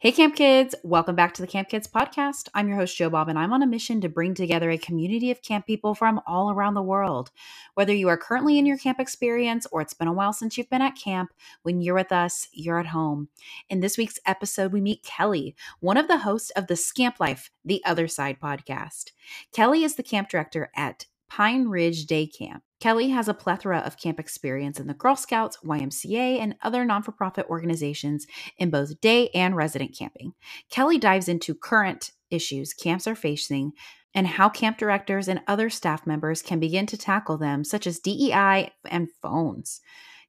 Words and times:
Hey, 0.00 0.12
Camp 0.12 0.36
Kids! 0.36 0.76
Welcome 0.84 1.16
back 1.16 1.34
to 1.34 1.42
the 1.42 1.48
Camp 1.48 1.70
Kids 1.70 1.88
podcast. 1.88 2.48
I'm 2.54 2.68
your 2.68 2.76
host, 2.76 2.96
Joe 2.96 3.10
Bob, 3.10 3.28
and 3.28 3.36
I'm 3.36 3.52
on 3.52 3.64
a 3.64 3.66
mission 3.66 4.00
to 4.02 4.08
bring 4.08 4.32
together 4.32 4.70
a 4.70 4.78
community 4.78 5.32
of 5.32 5.42
camp 5.42 5.66
people 5.66 5.92
from 5.96 6.20
all 6.24 6.52
around 6.52 6.74
the 6.74 6.82
world. 6.82 7.32
Whether 7.74 7.92
you 7.92 8.06
are 8.06 8.16
currently 8.16 8.60
in 8.60 8.64
your 8.64 8.78
camp 8.78 9.00
experience 9.00 9.66
or 9.72 9.80
it's 9.80 9.94
been 9.94 10.06
a 10.06 10.12
while 10.12 10.32
since 10.32 10.56
you've 10.56 10.70
been 10.70 10.82
at 10.82 10.94
camp, 10.94 11.30
when 11.64 11.80
you're 11.80 11.96
with 11.96 12.12
us, 12.12 12.46
you're 12.52 12.78
at 12.78 12.86
home. 12.86 13.28
In 13.68 13.80
this 13.80 13.98
week's 13.98 14.20
episode, 14.24 14.72
we 14.72 14.80
meet 14.80 15.02
Kelie, 15.02 15.56
one 15.80 15.96
of 15.96 16.06
the 16.06 16.18
hosts 16.18 16.50
of 16.50 16.68
the 16.68 16.76
Scamp 16.76 17.18
Life, 17.18 17.50
the 17.64 17.82
Other 17.84 18.06
Side 18.06 18.38
podcast. 18.40 19.10
Kelie 19.52 19.84
is 19.84 19.96
the 19.96 20.04
camp 20.04 20.28
director 20.28 20.70
at 20.76 21.06
Pine 21.28 21.68
Ridge 21.68 22.06
Day 22.06 22.26
Camp. 22.26 22.62
Kelie 22.80 23.12
has 23.12 23.28
a 23.28 23.34
plethora 23.34 23.78
of 23.78 23.98
camp 23.98 24.20
experience 24.20 24.78
in 24.78 24.86
the 24.86 24.94
Girl 24.94 25.16
Scouts, 25.16 25.58
YMCA, 25.64 26.38
and 26.38 26.54
other 26.62 26.84
non 26.84 27.02
for 27.02 27.12
profit 27.12 27.46
organizations 27.48 28.26
in 28.56 28.70
both 28.70 29.00
day 29.00 29.28
and 29.30 29.56
resident 29.56 29.96
camping. 29.98 30.32
Kelie 30.70 31.00
dives 31.00 31.28
into 31.28 31.54
current 31.54 32.12
issues 32.30 32.74
camps 32.74 33.06
are 33.06 33.14
facing 33.14 33.72
and 34.14 34.26
how 34.26 34.48
camp 34.48 34.78
directors 34.78 35.28
and 35.28 35.40
other 35.46 35.70
staff 35.70 36.06
members 36.06 36.42
can 36.42 36.60
begin 36.60 36.86
to 36.86 36.96
tackle 36.96 37.36
them, 37.36 37.64
such 37.64 37.86
as 37.86 37.98
DEI 37.98 38.70
and 38.90 39.08
phones. 39.22 39.80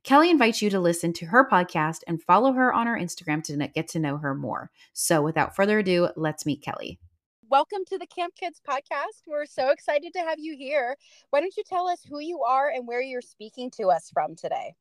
Kelie 0.04 0.32
invites 0.32 0.62
you 0.62 0.70
to 0.70 0.80
listen 0.80 1.14
to 1.14 1.26
her 1.28 1.48
podcast 1.48 2.00
and 2.08 2.24
follow 2.24 2.54
her 2.54 2.74
on 2.74 2.88
her 2.88 2.98
Instagram 2.98 3.44
to 3.44 3.68
get 3.68 3.88
to 3.90 4.00
know 4.00 4.18
her 4.18 4.34
more. 4.34 4.72
So, 4.94 5.22
without 5.22 5.56
further 5.56 5.80
ado, 5.80 6.10
let's 6.16 6.46
meet 6.46 6.64
Kelie 6.64 6.98
welcome 7.50 7.80
to 7.88 7.98
the 7.98 8.06
Camp 8.06 8.36
Kids 8.36 8.62
podcast. 8.68 9.24
We're 9.26 9.48
so 9.48 9.70
excited 9.70 10.14
to 10.14 10.20
have 10.20 10.38
you 10.38 10.56
here. 10.56 10.96
Why 11.32 11.40
don't 11.40 11.56
you 11.58 11.64
tell 11.68 11.88
us 11.88 12.00
who 12.08 12.20
you 12.20 12.44
are 12.44 12.70
and 12.70 12.88
where 12.88 13.02
you're 13.02 13.22
speaking 13.22 13.72
to 13.72 13.90
us 13.90 14.12
from 14.14 14.36
today? 14.36 14.76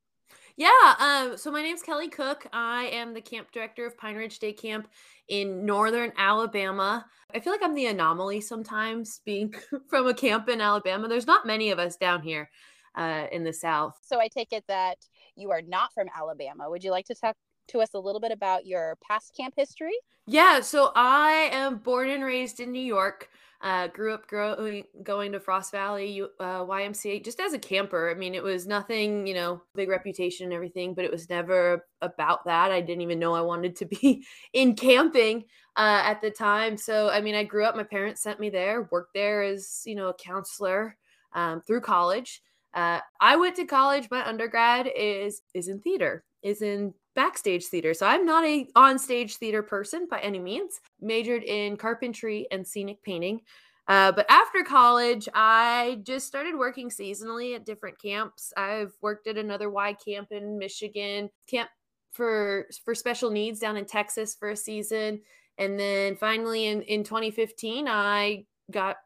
Yeah, 0.57 0.95
um, 0.99 1.39
so 1.39 1.51
my 1.51 1.63
name's 1.63 1.83
Kelie 1.83 2.13
Cook. 2.13 2.47
I 2.53 2.85
am 2.93 3.15
the 3.15 3.23
camp 3.23 3.53
director 3.53 3.87
of 3.87 3.97
Pine 3.97 4.17
Ridge 4.17 4.39
Day 4.39 4.53
Camp 4.53 4.87
in 5.29 5.65
northern 5.65 6.13
Alabama. 6.19 7.07
I 7.35 7.41
feel 7.41 7.55
like 7.55 7.63
I'm 7.63 7.75
the 7.75 7.87
anomaly 7.87 8.43
sometimes 8.43 9.23
being 9.25 9.55
from 9.89 10.07
a 10.07 10.15
camp 10.15 10.51
in 10.51 10.61
Alabama. 10.61 11.09
There's 11.09 11.27
not 11.27 11.47
many 11.47 11.71
of 11.71 11.79
us 11.79 11.97
down 11.97 12.21
here 12.21 12.51
uh, 12.95 13.29
in 13.33 13.45
the 13.45 13.53
South. 13.53 13.99
So 14.05 14.21
I 14.21 14.29
take 14.29 14.53
it 14.53 14.65
that 14.69 14.99
you 15.37 15.53
are 15.53 15.63
not 15.63 15.95
from 15.95 16.09
Alabama. 16.15 16.69
Would 16.69 16.85
you 16.85 16.91
like 16.91 17.07
to 17.07 17.15
talk 17.15 17.37
to 17.69 17.81
us 17.81 17.95
a 17.95 17.99
little 17.99 18.21
bit 18.21 18.33
about 18.33 18.67
your 18.67 18.97
past 19.07 19.35
camp 19.37 19.55
history? 19.57 19.95
Yeah, 20.27 20.61
so 20.61 20.93
I 20.95 21.49
am 21.53 21.79
born 21.79 22.11
and 22.11 22.25
raised 22.25 22.61
in 22.61 22.73
New 22.73 22.83
York. 22.83 23.29
Uh, 23.61 23.89
grew 23.89 24.15
up 24.15 24.29
growing, 24.29 24.85
going 25.03 25.33
to 25.33 25.41
Frost 25.41 25.73
Valley 25.73 26.23
uh, 26.39 26.65
YMCA 26.65 27.25
just 27.25 27.41
as 27.41 27.55
a 27.55 27.59
camper. 27.59 28.09
I 28.09 28.15
mean, 28.15 28.37
it 28.37 28.43
was 28.43 28.69
nothing, 28.69 29.27
you 29.27 29.35
know, 29.35 29.63
big 29.75 29.89
reputation 29.89 30.45
and 30.45 30.53
everything, 30.53 30.95
but 30.95 31.05
it 31.05 31.11
was 31.11 31.29
never 31.29 31.85
about 32.01 32.45
that. 32.45 32.71
I 32.71 32.81
didn't 32.81 33.03
even 33.03 33.19
know 33.19 33.35
I 33.35 33.41
wanted 33.41 33.75
to 33.77 33.87
be 33.87 34.25
in 34.53 34.77
camping 34.77 35.45
uh, 35.77 36.03
at 36.05 36.21
the 36.21 36.31
time. 36.31 36.77
So, 36.77 37.09
I 37.09 37.21
mean, 37.21 37.35
I 37.35 37.43
grew 37.43 37.65
up, 37.65 37.75
my 37.75 37.83
parents 37.83 38.23
sent 38.23 38.39
me 38.39 38.49
there, 38.49 38.89
worked 38.93 39.15
there 39.15 39.43
as, 39.43 39.83
you 39.85 39.97
know, 39.97 40.09
a 40.09 40.15
counselor 40.15 40.97
um, 41.33 41.61
through 41.61 41.81
college. 41.81 42.43
Uh, 42.75 43.01
I 43.21 43.37
went 43.37 43.57
to 43.57 43.65
college. 43.65 44.09
My 44.11 44.27
undergrad 44.27 44.89
is 44.95 45.43
is 45.55 45.69
in 45.69 45.81
theater, 45.81 46.23
is 46.43 46.63
in 46.63 46.95
backstage 47.15 47.67
theater. 47.67 47.95
So 47.95 48.07
I'm 48.07 48.25
not 48.25 48.45
a 48.45 48.69
on-stage 48.77 49.37
theater 49.37 49.63
person 49.63 50.07
by 50.11 50.21
any 50.21 50.39
means. 50.39 50.81
Majored 51.01 51.43
in 51.43 51.77
carpentry 51.77 52.47
and 52.51 52.67
scenic 52.67 53.03
painting. 53.03 53.41
Uh, 53.89 54.13
but 54.13 54.27
after 54.29 54.63
college, 54.63 55.29
I 55.35 56.01
just 56.03 56.27
started 56.27 56.55
working 56.55 56.91
seasonally 56.91 57.57
at 57.57 57.65
different 57.65 58.01
camps. 58.01 58.53
I've 58.57 58.93
worked 59.01 59.27
at 59.27 59.39
another 59.39 59.71
Y 59.71 59.95
camp 59.95 60.29
in 60.31 60.59
Michigan, 60.59 61.31
camp 61.49 61.71
for 62.13 62.67
for 62.85 62.95
special 62.95 63.31
needs 63.31 63.61
down 63.61 63.79
in 63.79 63.87
Texas 63.87 64.35
for 64.35 64.51
a 64.51 64.57
season, 64.57 65.23
and 65.57 65.81
then 65.81 66.17
finally 66.17 66.67
in 66.67 66.83
in 66.83 67.03
2015, 67.03 67.89
I 67.89 68.45
got 68.71 68.97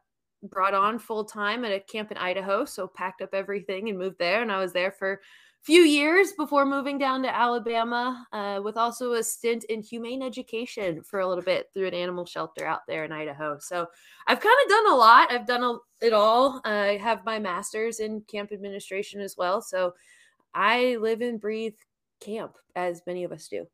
brought 0.43 0.73
on 0.73 0.99
full 0.99 1.23
time 1.23 1.63
at 1.63 1.71
a 1.71 1.79
camp 1.79 2.11
in 2.11 2.17
Idaho. 2.17 2.65
So 2.65 2.85
packed 2.85 3.21
up 3.21 3.33
everything 3.33 3.87
and 3.87 3.97
moved 3.97 4.19
there, 4.19 4.41
and 4.41 4.51
I 4.51 4.59
was 4.59 4.73
there 4.73 4.91
for 4.91 5.21
few 5.63 5.81
years 5.81 6.33
before 6.33 6.65
moving 6.65 6.97
down 6.97 7.23
to 7.23 7.33
Alabama, 7.33 8.27
uh, 8.33 8.59
with 8.61 8.75
also 8.75 9.13
a 9.13 9.23
stint 9.23 9.63
in 9.65 9.81
humane 9.81 10.21
education 10.21 11.01
for 11.01 11.21
a 11.21 11.27
little 11.27 11.43
bit 11.43 11.67
through 11.73 11.87
an 11.87 11.93
animal 11.93 12.25
shelter 12.25 12.65
out 12.65 12.81
there 12.85 13.05
in 13.05 13.13
Idaho. 13.13 13.57
So 13.59 13.87
I've 14.27 14.41
kind 14.41 14.55
of 14.63 14.69
done 14.69 14.91
a 14.91 14.95
lot. 14.95 15.31
I've 15.31 15.47
done 15.47 15.63
a, 15.63 16.05
it 16.05 16.11
all. 16.11 16.59
I 16.65 16.99
have 17.01 17.23
my 17.25 17.39
master's 17.39 18.01
in 18.01 18.21
camp 18.27 18.51
administration 18.51 19.21
as 19.21 19.35
well. 19.37 19.61
So 19.61 19.93
I 20.53 20.97
live 20.97 21.21
and 21.21 21.39
breathe 21.39 21.75
camp, 22.19 22.57
as 22.75 23.01
many 23.07 23.23
of 23.23 23.31
us 23.31 23.47
do. 23.47 23.65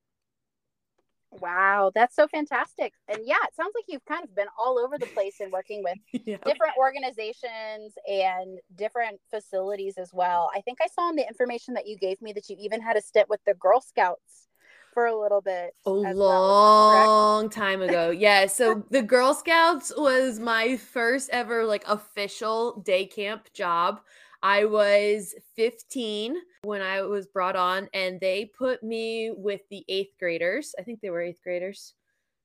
Wow, 1.31 1.91
that's 1.93 2.15
so 2.15 2.27
fantastic. 2.27 2.93
And 3.07 3.19
yeah, 3.23 3.35
it 3.47 3.55
sounds 3.55 3.73
like 3.75 3.85
you've 3.87 4.05
kind 4.05 4.23
of 4.23 4.35
been 4.35 4.47
all 4.57 4.79
over 4.79 4.97
the 4.97 5.05
place 5.07 5.35
and 5.39 5.51
working 5.51 5.83
with 5.83 5.97
yeah. 6.25 6.37
different 6.37 6.73
organizations 6.77 7.93
and 8.07 8.59
different 8.75 9.19
facilities 9.29 9.97
as 9.97 10.11
well. 10.11 10.49
I 10.55 10.61
think 10.61 10.79
I 10.81 10.87
saw 10.87 11.09
in 11.09 11.15
the 11.15 11.27
information 11.27 11.75
that 11.75 11.87
you 11.87 11.97
gave 11.97 12.21
me 12.21 12.33
that 12.33 12.49
you 12.49 12.55
even 12.59 12.81
had 12.81 12.97
a 12.97 13.01
stint 13.01 13.29
with 13.29 13.41
the 13.45 13.53
Girl 13.53 13.79
Scouts 13.79 14.47
for 14.93 15.05
a 15.05 15.19
little 15.19 15.41
bit. 15.41 15.75
A 15.85 15.91
long 15.91 16.17
well, 16.17 17.49
time 17.49 17.81
ago. 17.81 18.09
Yeah. 18.09 18.47
So 18.47 18.83
the 18.91 19.03
Girl 19.03 19.33
Scouts 19.33 19.93
was 19.95 20.39
my 20.39 20.77
first 20.77 21.29
ever 21.31 21.63
like 21.65 21.83
official 21.87 22.81
day 22.81 23.05
camp 23.05 23.53
job. 23.53 24.01
I 24.41 24.65
was 24.65 25.35
15 25.55 26.35
when 26.63 26.81
I 26.81 27.01
was 27.01 27.27
brought 27.27 27.55
on, 27.55 27.89
and 27.93 28.19
they 28.19 28.51
put 28.57 28.83
me 28.83 29.31
with 29.35 29.61
the 29.69 29.83
eighth 29.89 30.13
graders. 30.19 30.73
I 30.79 30.83
think 30.83 31.01
they 31.01 31.09
were 31.09 31.21
eighth 31.21 31.41
graders. 31.43 31.93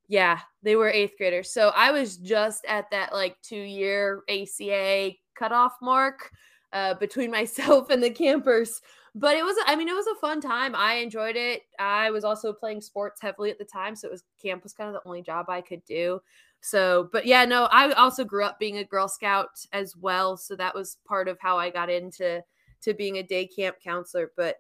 Yeah, 0.09 0.41
they 0.63 0.77
were 0.77 0.91
eighth 0.91 1.15
graders. 1.17 1.53
So 1.53 1.73
I 1.75 1.91
was 1.91 2.17
just 2.17 2.65
at 2.67 2.91
that 2.91 3.13
like 3.13 3.37
two 3.43 3.57
year 3.57 4.23
ACA 4.29 5.13
cutoff 5.35 5.75
mark 5.81 6.31
uh, 6.73 6.95
between 6.95 7.31
myself 7.31 7.91
and 7.91 8.03
the 8.03 8.11
campers. 8.11 8.83
But 9.17 9.37
it 9.37 9.45
was, 9.45 9.57
I 9.67 9.77
mean, 9.77 9.89
it 9.89 9.95
was 9.95 10.09
a 10.09 10.21
fun 10.21 10.41
time. 10.41 10.75
I 10.75 10.95
enjoyed 10.95 11.37
it. 11.37 11.63
I 11.79 12.11
was 12.11 12.25
also 12.25 12.53
playing 12.53 12.81
sports 12.81 13.21
heavily 13.21 13.51
at 13.51 13.59
the 13.59 13.65
time. 13.65 13.95
So 13.95 14.09
it 14.09 14.11
was 14.11 14.25
camp 14.43 14.65
was 14.65 14.73
kind 14.73 14.89
of 14.89 15.01
the 15.01 15.09
only 15.09 15.23
job 15.23 15.49
I 15.49 15.61
could 15.61 15.85
do. 15.85 16.21
So, 16.65 17.11
but 17.13 17.27
yeah, 17.27 17.45
no, 17.45 17.65
I 17.65 17.93
also 17.93 18.25
grew 18.25 18.43
up 18.43 18.59
being 18.59 18.79
a 18.79 18.85
Girl 18.85 19.07
Scout 19.07 19.51
as 19.71 19.95
well. 19.95 20.39
So 20.39 20.57
that 20.57 20.75
was 20.75 20.97
part 21.07 21.29
of 21.29 21.37
how 21.39 21.59
I 21.59 21.69
got 21.69 21.91
into 21.91 22.43
to 22.81 22.95
being 22.95 23.19
a 23.19 23.23
day 23.23 23.47
camp 23.47 23.77
counselor. 23.85 24.33
But 24.35 24.57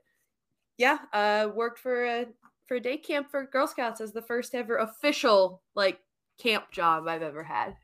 yeah, 0.76 0.98
uh 1.14 1.48
worked 1.54 1.78
for 1.78 2.04
a 2.04 2.26
for 2.66 2.74
a 2.74 2.80
day 2.80 2.98
camp 2.98 3.30
for 3.30 3.46
Girl 3.46 3.66
Scouts 3.66 4.02
as 4.02 4.12
the 4.12 4.20
first 4.20 4.54
ever 4.54 4.76
official 4.76 5.62
like 5.74 5.98
camp 6.38 6.70
job 6.70 7.08
I've 7.08 7.22
ever 7.22 7.42
had. 7.42 7.74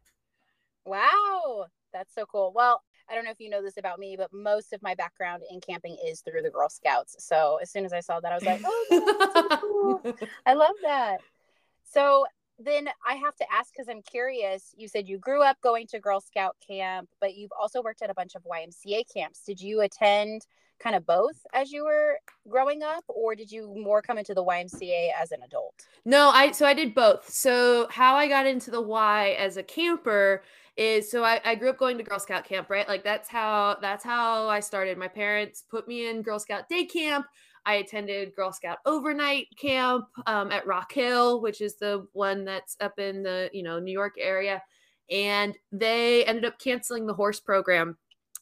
Wow. 0.84 1.68
That's 1.94 2.14
so 2.14 2.26
cool. 2.26 2.52
Well, 2.54 2.82
I 3.08 3.14
don't 3.14 3.24
know 3.24 3.30
if 3.30 3.40
you 3.40 3.48
know 3.48 3.62
this 3.62 3.78
about 3.78 3.98
me, 3.98 4.16
but 4.18 4.34
most 4.34 4.74
of 4.74 4.82
my 4.82 4.94
background 4.94 5.44
in 5.50 5.62
camping 5.62 5.96
is 6.06 6.20
through 6.20 6.42
the 6.42 6.50
Girl 6.50 6.68
Scouts. 6.68 7.16
So 7.20 7.58
as 7.62 7.70
soon 7.70 7.86
as 7.86 7.94
I 7.94 8.00
saw 8.00 8.20
that, 8.20 8.32
I 8.32 8.34
was 8.34 8.44
like, 8.44 8.60
oh, 8.66 8.86
so 8.90 9.56
cool. 9.56 10.16
I 10.46 10.52
love 10.52 10.76
that. 10.82 11.20
So 11.90 12.26
then 12.62 12.88
I 13.06 13.14
have 13.14 13.36
to 13.36 13.44
ask 13.52 13.72
because 13.72 13.88
I'm 13.88 14.02
curious. 14.02 14.74
You 14.76 14.88
said 14.88 15.08
you 15.08 15.18
grew 15.18 15.42
up 15.42 15.60
going 15.62 15.86
to 15.88 16.00
Girl 16.00 16.20
Scout 16.20 16.56
camp, 16.66 17.08
but 17.20 17.34
you've 17.34 17.52
also 17.58 17.82
worked 17.82 18.02
at 18.02 18.10
a 18.10 18.14
bunch 18.14 18.34
of 18.34 18.42
YMCA 18.44 19.04
camps. 19.12 19.42
Did 19.46 19.60
you 19.60 19.80
attend 19.80 20.46
kind 20.78 20.96
of 20.96 21.06
both 21.06 21.46
as 21.52 21.70
you 21.70 21.84
were 21.84 22.18
growing 22.48 22.82
up, 22.82 23.04
or 23.08 23.34
did 23.34 23.50
you 23.50 23.74
more 23.76 24.02
come 24.02 24.18
into 24.18 24.34
the 24.34 24.44
YMCA 24.44 25.10
as 25.20 25.32
an 25.32 25.42
adult? 25.42 25.86
No, 26.04 26.30
I 26.30 26.52
so 26.52 26.66
I 26.66 26.74
did 26.74 26.94
both. 26.94 27.28
So 27.28 27.86
how 27.90 28.16
I 28.16 28.28
got 28.28 28.46
into 28.46 28.70
the 28.70 28.80
Y 28.80 29.36
as 29.38 29.56
a 29.56 29.62
camper 29.62 30.42
is 30.76 31.10
so 31.10 31.24
I, 31.24 31.40
I 31.44 31.54
grew 31.54 31.70
up 31.70 31.78
going 31.78 31.98
to 31.98 32.04
Girl 32.04 32.18
Scout 32.18 32.44
camp, 32.44 32.70
right? 32.70 32.88
Like 32.88 33.04
that's 33.04 33.28
how 33.28 33.76
that's 33.80 34.04
how 34.04 34.48
I 34.48 34.60
started. 34.60 34.98
My 34.98 35.08
parents 35.08 35.64
put 35.68 35.86
me 35.86 36.08
in 36.08 36.22
Girl 36.22 36.38
Scout 36.38 36.68
day 36.68 36.84
camp 36.84 37.26
I 37.66 37.74
attended 37.74 38.34
Girl 38.34 38.52
Scout 38.52 38.78
overnight 38.86 39.48
camp 39.56 40.06
um, 40.26 40.50
at 40.50 40.66
Rock 40.66 40.92
Hill, 40.92 41.40
which 41.40 41.60
is 41.60 41.76
the 41.76 42.06
one 42.12 42.44
that's 42.44 42.76
up 42.80 42.98
in 42.98 43.22
the 43.22 43.50
you 43.52 43.62
know 43.62 43.78
New 43.78 43.92
York 43.92 44.14
area, 44.18 44.62
and 45.10 45.56
they 45.72 46.24
ended 46.24 46.44
up 46.44 46.58
canceling 46.58 47.06
the 47.06 47.14
horse 47.14 47.40
program 47.40 47.96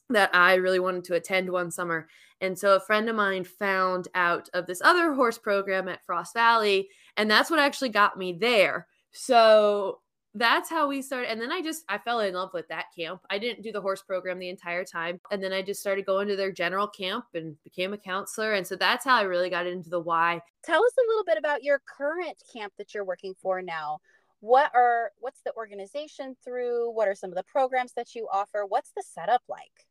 that 0.09 0.33
I 0.33 0.55
really 0.55 0.79
wanted 0.79 1.03
to 1.05 1.15
attend 1.15 1.49
one 1.49 1.69
summer. 1.71 2.07
And 2.41 2.57
so 2.57 2.75
a 2.75 2.79
friend 2.79 3.09
of 3.09 3.15
mine 3.15 3.43
found 3.43 4.07
out 4.15 4.49
of 4.53 4.65
this 4.65 4.81
other 4.81 5.13
horse 5.13 5.37
program 5.37 5.87
at 5.87 6.05
Frost 6.05 6.33
Valley, 6.33 6.89
and 7.17 7.29
that's 7.29 7.49
what 7.49 7.59
actually 7.59 7.89
got 7.89 8.17
me 8.17 8.33
there. 8.33 8.87
So 9.11 9.99
that's 10.35 10.69
how 10.69 10.87
we 10.87 11.01
started 11.01 11.31
and 11.31 11.41
then 11.41 11.51
i 11.51 11.61
just 11.61 11.83
i 11.89 11.97
fell 11.97 12.19
in 12.19 12.33
love 12.33 12.51
with 12.53 12.67
that 12.67 12.85
camp. 12.95 13.21
I 13.29 13.39
didn't 13.39 13.63
do 13.63 13.71
the 13.71 13.81
horse 13.81 14.01
program 14.01 14.37
the 14.37 14.49
entire 14.49 14.85
time 14.85 15.19
and 15.31 15.43
then 15.43 15.51
i 15.51 15.61
just 15.61 15.81
started 15.81 16.05
going 16.05 16.27
to 16.27 16.35
their 16.35 16.51
general 16.51 16.87
camp 16.87 17.25
and 17.33 17.61
became 17.63 17.93
a 17.93 17.97
counselor 17.97 18.53
and 18.53 18.65
so 18.65 18.75
that's 18.75 19.05
how 19.05 19.15
i 19.17 19.23
really 19.23 19.49
got 19.49 19.65
into 19.65 19.89
the 19.89 19.99
Y. 19.99 20.39
Tell 20.63 20.83
us 20.83 20.93
a 20.97 21.07
little 21.07 21.23
bit 21.23 21.37
about 21.37 21.63
your 21.63 21.81
current 21.85 22.41
camp 22.51 22.73
that 22.77 22.93
you're 22.93 23.05
working 23.05 23.33
for 23.41 23.61
now. 23.61 23.99
What 24.41 24.71
are 24.73 25.11
what's 25.19 25.41
the 25.41 25.53
organization 25.55 26.35
through? 26.43 26.91
What 26.91 27.07
are 27.07 27.15
some 27.15 27.31
of 27.31 27.35
the 27.35 27.43
programs 27.43 27.93
that 27.93 28.15
you 28.15 28.27
offer? 28.31 28.65
What's 28.67 28.91
the 28.91 29.03
setup 29.03 29.41
like 29.49 29.87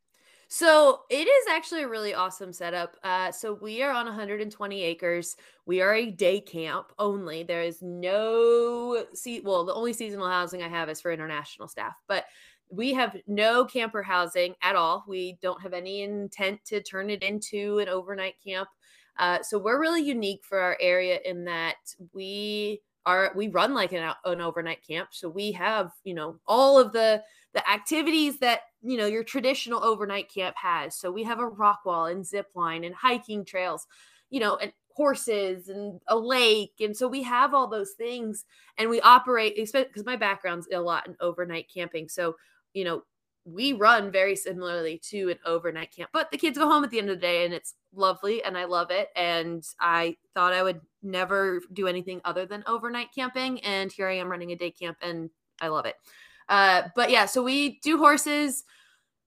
So 0.51 1.01
it 1.11 1.27
is 1.27 1.47
actually 1.47 1.83
a 1.83 1.87
really 1.87 2.15
awesome 2.15 2.51
setup. 2.51 2.97
Uh, 3.03 3.31
so 3.31 3.53
we 3.53 3.83
are 3.83 3.91
on 3.91 4.05
120 4.05 4.81
acres. 4.81 5.37
We 5.67 5.79
are 5.79 5.93
a 5.93 6.09
day 6.09 6.41
camp 6.41 6.91
only. 6.97 7.43
There 7.43 7.61
is 7.61 7.83
no 7.83 9.05
see. 9.13 9.41
Well, 9.41 9.63
the 9.63 9.75
only 9.75 9.93
seasonal 9.93 10.27
housing 10.27 10.63
I 10.63 10.67
have 10.67 10.89
is 10.89 11.01
for 11.01 11.11
international 11.11 11.67
staff, 11.67 11.93
but 12.07 12.25
we 12.71 12.93
have 12.95 13.15
no 13.27 13.63
camper 13.63 14.01
housing 14.01 14.55
at 14.63 14.75
all. 14.75 15.05
We 15.07 15.37
don't 15.39 15.61
have 15.61 15.73
any 15.73 16.01
intent 16.01 16.65
to 16.65 16.81
turn 16.81 17.11
it 17.11 17.21
into 17.21 17.77
an 17.77 17.87
overnight 17.87 18.35
camp. 18.43 18.69
Uh, 19.19 19.43
so 19.43 19.59
we're 19.59 19.79
really 19.79 20.01
unique 20.01 20.41
for 20.43 20.59
our 20.59 20.77
area 20.81 21.19
in 21.25 21.45
that 21.45 21.75
we 22.11 22.81
are 23.05 23.31
we 23.35 23.49
run 23.49 23.75
like 23.75 23.91
an, 23.91 24.13
an 24.25 24.41
overnight 24.41 24.85
camp. 24.85 25.09
So 25.11 25.29
we 25.29 25.51
have 25.51 25.91
you 26.03 26.15
know 26.15 26.39
all 26.47 26.79
of 26.79 26.91
the 26.91 27.21
the 27.53 27.67
activities 27.69 28.39
that 28.39 28.61
you 28.81 28.97
know 28.97 29.07
your 29.07 29.23
traditional 29.23 29.83
overnight 29.83 30.31
camp 30.33 30.55
has. 30.57 30.95
So 30.95 31.11
we 31.11 31.23
have 31.23 31.39
a 31.39 31.47
rock 31.47 31.81
wall 31.85 32.05
and 32.05 32.25
zip 32.25 32.47
line 32.55 32.83
and 32.83 32.95
hiking 32.95 33.45
trails, 33.45 33.87
you 34.29 34.39
know, 34.39 34.57
and 34.57 34.71
horses 34.99 35.69
and 35.69 36.01
a 36.07 36.17
lake. 36.17 36.73
And 36.81 36.95
so 36.95 37.07
we 37.07 37.23
have 37.23 37.53
all 37.53 37.67
those 37.67 37.91
things 37.91 38.43
and 38.77 38.89
we 38.89 38.99
operate 38.99 39.55
because 39.55 40.05
my 40.05 40.17
background's 40.17 40.67
a 40.73 40.79
lot 40.79 41.07
in 41.07 41.15
overnight 41.21 41.69
camping. 41.73 42.09
So, 42.09 42.35
you 42.73 42.83
know, 42.83 43.03
we 43.45 43.71
run 43.71 44.11
very 44.11 44.35
similarly 44.35 44.99
to 45.05 45.29
an 45.29 45.39
overnight 45.45 45.95
camp, 45.95 46.09
but 46.11 46.29
the 46.31 46.37
kids 46.37 46.57
go 46.57 46.67
home 46.67 46.83
at 46.83 46.89
the 46.89 46.99
end 46.99 47.09
of 47.09 47.15
the 47.15 47.21
day 47.21 47.45
and 47.45 47.53
it's 47.53 47.75
lovely 47.93 48.43
and 48.43 48.57
I 48.57 48.65
love 48.65 48.91
it. 48.91 49.07
And 49.15 49.63
I 49.79 50.17
thought 50.33 50.51
I 50.51 50.63
would 50.63 50.81
never 51.01 51.61
do 51.71 51.87
anything 51.87 52.19
other 52.25 52.45
than 52.45 52.65
overnight 52.67 53.13
camping. 53.15 53.61
And 53.61 53.91
here 53.91 54.09
I 54.09 54.17
am 54.17 54.29
running 54.29 54.51
a 54.51 54.57
day 54.57 54.71
camp 54.71 54.97
and 55.01 55.29
I 55.61 55.69
love 55.69 55.85
it. 55.85 55.95
Uh, 56.49 56.83
but 56.95 57.11
yeah, 57.11 57.25
so 57.25 57.43
we 57.43 57.79
do 57.79 57.97
horses, 57.97 58.63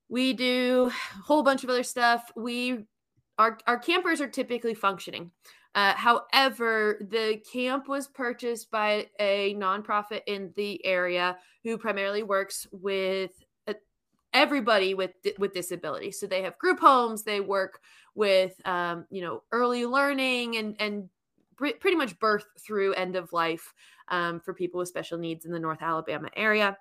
we 0.09 0.33
do 0.35 0.91
a 0.91 1.23
whole 1.23 1.43
bunch 1.43 1.65
of 1.65 1.71
other 1.71 1.85
stuff. 1.85 2.31
We 2.37 2.85
our 3.39 3.59
our 3.67 3.79
campers 3.79 4.21
are 4.21 4.29
typically 4.29 4.75
functioning. 4.75 5.31
Uh, 5.75 5.95
however, 5.95 6.99
the 7.11 7.41
camp 7.51 7.89
was 7.89 8.07
purchased 8.09 8.71
by 8.71 9.07
a 9.19 9.55
nonprofit 9.55 10.21
in 10.27 10.53
the 10.55 10.85
area 10.85 11.39
who 11.65 11.79
primarily 11.79 12.23
works 12.23 12.67
with 12.73 13.31
uh, 13.67 13.73
everybody 14.35 14.93
with 14.93 15.13
with 15.39 15.55
disability. 15.55 16.11
So 16.11 16.27
they 16.27 16.43
have 16.43 16.59
group 16.59 16.79
homes. 16.81 17.23
They 17.23 17.41
work 17.41 17.81
with 18.15 18.55
um, 18.67 19.07
you 19.11 19.23
know 19.23 19.45
early 19.53 19.87
learning 19.87 20.57
and 20.57 20.77
and 20.79 21.09
pretty 21.57 21.95
much 21.97 22.19
birth 22.19 22.45
through 22.59 22.93
end 22.95 23.15
of 23.15 23.33
life 23.33 23.73
um, 24.09 24.41
for 24.41 24.53
people 24.53 24.79
with 24.79 24.89
special 24.89 25.17
needs 25.17 25.45
in 25.45 25.53
the 25.53 25.61
North 25.61 25.81
Alabama 25.81 26.29
area. 26.37 26.77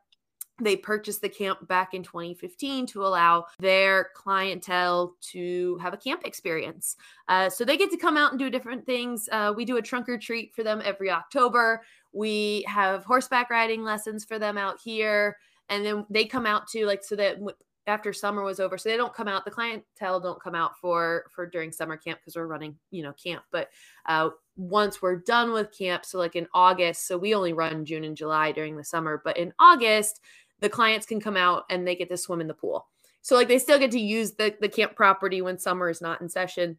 They 0.63 0.75
purchased 0.75 1.21
the 1.21 1.29
camp 1.29 1.67
back 1.67 1.93
in 1.93 2.03
2015 2.03 2.85
to 2.87 3.05
allow 3.05 3.45
their 3.59 4.09
clientele 4.15 5.15
to 5.31 5.77
have 5.77 5.93
a 5.93 5.97
camp 5.97 6.21
experience. 6.25 6.95
Uh, 7.27 7.49
so 7.49 7.65
they 7.65 7.77
get 7.77 7.91
to 7.91 7.97
come 7.97 8.17
out 8.17 8.31
and 8.31 8.39
do 8.39 8.49
different 8.49 8.85
things. 8.85 9.27
Uh, 9.31 9.53
we 9.55 9.65
do 9.65 9.77
a 9.77 9.81
trunk 9.81 10.07
or 10.07 10.17
treat 10.17 10.53
for 10.53 10.63
them 10.63 10.81
every 10.83 11.09
October. 11.09 11.81
We 12.13 12.63
have 12.67 13.03
horseback 13.03 13.49
riding 13.49 13.83
lessons 13.83 14.25
for 14.25 14.39
them 14.39 14.57
out 14.57 14.79
here. 14.83 15.37
And 15.69 15.85
then 15.85 16.05
they 16.09 16.25
come 16.25 16.45
out 16.45 16.67
to 16.69 16.85
like, 16.85 17.03
so 17.03 17.15
that 17.15 17.39
after 17.87 18.13
summer 18.13 18.43
was 18.43 18.59
over 18.59 18.77
so 18.77 18.89
they 18.89 18.97
don't 18.97 19.13
come 19.13 19.27
out 19.27 19.43
the 19.43 19.51
clientele 19.51 20.19
don't 20.19 20.41
come 20.41 20.55
out 20.55 20.77
for 20.77 21.25
for 21.29 21.47
during 21.47 21.71
summer 21.71 21.97
camp 21.97 22.19
because 22.19 22.35
we're 22.35 22.45
running 22.45 22.75
you 22.91 23.01
know 23.01 23.13
camp 23.13 23.43
but 23.51 23.69
uh 24.05 24.29
once 24.55 25.01
we're 25.01 25.15
done 25.15 25.51
with 25.51 25.75
camp 25.75 26.05
so 26.05 26.19
like 26.19 26.35
in 26.35 26.47
august 26.53 27.07
so 27.07 27.17
we 27.17 27.33
only 27.33 27.53
run 27.53 27.83
june 27.83 28.03
and 28.03 28.15
july 28.15 28.51
during 28.51 28.77
the 28.77 28.83
summer 28.83 29.21
but 29.25 29.37
in 29.37 29.51
august 29.59 30.21
the 30.61 30.69
clients 30.69 31.05
can 31.05 31.19
come 31.19 31.37
out 31.37 31.63
and 31.69 31.87
they 31.87 31.95
get 31.95 32.09
to 32.09 32.17
swim 32.17 32.41
in 32.41 32.47
the 32.47 32.53
pool. 32.53 32.87
So 33.21 33.35
like 33.35 33.47
they 33.47 33.59
still 33.59 33.79
get 33.79 33.91
to 33.91 33.99
use 33.99 34.31
the 34.33 34.55
the 34.61 34.69
camp 34.69 34.95
property 34.95 35.41
when 35.41 35.57
summer 35.57 35.89
is 35.89 36.01
not 36.01 36.21
in 36.21 36.29
session, 36.29 36.77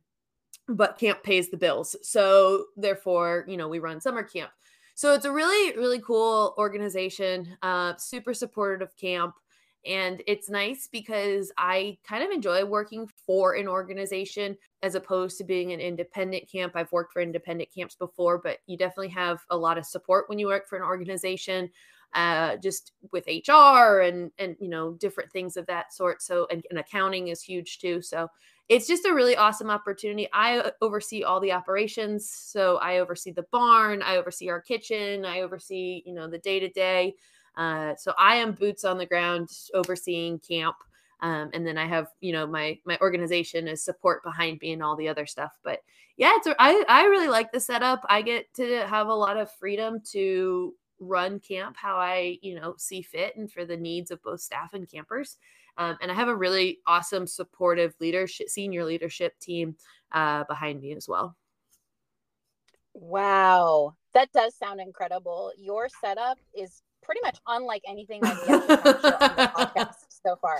but 0.69 0.99
camp 0.99 1.23
pays 1.23 1.51
the 1.51 1.57
bills. 1.57 1.95
So 2.03 2.67
therefore, 2.77 3.45
you 3.49 3.57
know, 3.57 3.69
we 3.69 3.79
run 3.79 4.01
summer 4.01 4.23
camp. 4.23 4.51
So 4.95 5.15
it's 5.15 5.25
a 5.25 5.33
really 5.33 5.77
really 5.77 6.01
cool 6.01 6.55
organization, 6.59 7.57
uh 7.63 7.95
super 7.97 8.35
supportive 8.35 8.89
of 8.89 8.97
camp 8.97 9.35
and 9.85 10.23
it's 10.29 10.49
nice 10.49 10.89
because 10.91 11.51
I 11.59 11.99
kind 12.07 12.23
of 12.23 12.31
enjoy 12.31 12.65
working 12.65 13.09
for 13.27 13.55
an 13.55 13.67
organization 13.67 14.57
as 14.83 14.95
opposed 14.95 15.39
to 15.39 15.45
being 15.45 15.73
an 15.73 15.81
independent 15.81 16.51
camp. 16.51 16.75
I've 16.77 16.93
worked 16.93 17.13
for 17.13 17.21
independent 17.21 17.71
camps 17.75 17.97
before, 17.97 18.39
but 18.39 18.59
you 18.67 18.77
definitely 18.77 19.09
have 19.09 19.41
a 19.51 19.57
lot 19.57 19.79
of 19.79 19.87
support 19.87 20.29
when 20.29 20.39
you 20.39 20.47
work 20.47 20.69
for 20.69 20.77
an 20.77 20.85
organization 20.85 21.69
uh, 22.15 22.57
just 22.57 22.93
with 23.11 23.25
HR 23.27 24.01
and 24.01 24.31
and 24.39 24.57
you 24.61 24.69
know 24.69 24.93
different 24.95 25.31
things 25.33 25.57
of 25.57 25.67
that 25.67 25.93
sort. 25.93 26.23
So 26.23 26.47
and, 26.51 26.65
and 26.71 26.79
accounting 26.79 27.29
is 27.29 27.43
huge 27.43 27.79
too. 27.79 28.03
So 28.03 28.29
it's 28.69 28.87
just 28.87 29.07
a 29.07 29.15
really 29.15 29.37
awesome 29.37 29.71
opportunity. 29.71 30.29
I 30.33 30.59
uh, 30.59 30.71
oversee 30.81 31.25
all 31.25 31.41
the 31.41 31.53
operations, 31.53 32.31
so 32.31 32.77
I 32.79 32.99
oversee 32.99 33.33
the 33.33 33.47
barn, 33.51 34.03
I 34.03 34.17
oversee 34.17 34.49
our 34.49 34.61
kitchen, 34.61 35.25
I 35.25 35.41
oversee 35.41 36.03
you 36.07 36.15
know 36.15 36.29
the 36.29 36.39
day 36.39 36.61
to 36.61 36.69
day. 36.69 37.15
So 37.57 38.15
I 38.19 38.37
am 38.37 38.53
boots 38.53 38.85
on 38.85 38.99
the 38.99 39.07
ground 39.07 39.51
overseeing 39.75 40.39
camp. 40.39 40.77
Um, 41.23 41.51
and 41.55 41.65
then 41.65 41.79
I 41.79 41.87
have, 41.87 42.09
you 42.21 42.33
know, 42.33 42.47
my 42.49 42.79
my 42.85 42.99
organization 43.01 43.69
is 43.69 43.85
support 43.85 44.25
behind 44.25 44.61
me 44.61 44.73
and 44.73 44.83
all 44.83 44.97
the 44.97 45.09
other 45.09 45.25
stuff. 45.25 45.53
But 45.63 45.79
yeah, 46.17 46.33
it's 46.35 46.49
I 46.59 46.85
I 46.89 47.05
really 47.05 47.29
like 47.29 47.53
the 47.53 47.61
setup. 47.61 48.05
I 48.09 48.23
get 48.23 48.53
to 48.55 48.87
have 48.89 49.07
a 49.07 49.15
lot 49.15 49.37
of 49.37 49.51
freedom 49.53 50.01
to 50.11 50.75
run 51.03 51.41
camp 51.41 51.77
how 51.77 51.97
I, 51.97 52.39
you 52.43 52.55
know, 52.55 52.75
see 52.79 53.03
fit 53.03 53.37
and 53.37 53.51
for 53.51 53.65
the 53.65 53.77
needs 53.77 54.11
of 54.11 54.23
both 54.23 54.41
staff 54.41 54.75
and 54.75 54.89
campers. 54.89 55.37
Um, 55.79 55.97
and 56.01 56.11
I 56.11 56.15
have 56.15 56.29
a 56.29 56.37
really 56.37 56.81
awesome, 56.87 57.27
supportive 57.27 57.95
leadership, 58.01 58.49
senior 58.49 58.85
leadership 58.85 59.39
team 59.39 59.77
uh, 60.13 60.45
behind 60.45 60.81
me 60.81 60.93
as 60.93 61.09
well. 61.09 61.37
Wow, 62.95 63.95
that 64.13 64.31
does 64.33 64.55
sound 64.55 64.81
incredible. 64.81 65.53
Your 65.57 65.89
setup 65.89 66.39
is 66.55 66.83
pretty 67.03 67.21
much 67.23 67.39
unlike 67.47 67.83
anything 67.89 68.21
I've 68.23 68.39
on 68.49 68.67
the 68.67 69.51
podcast 69.57 69.95
so 70.25 70.37
far. 70.37 70.59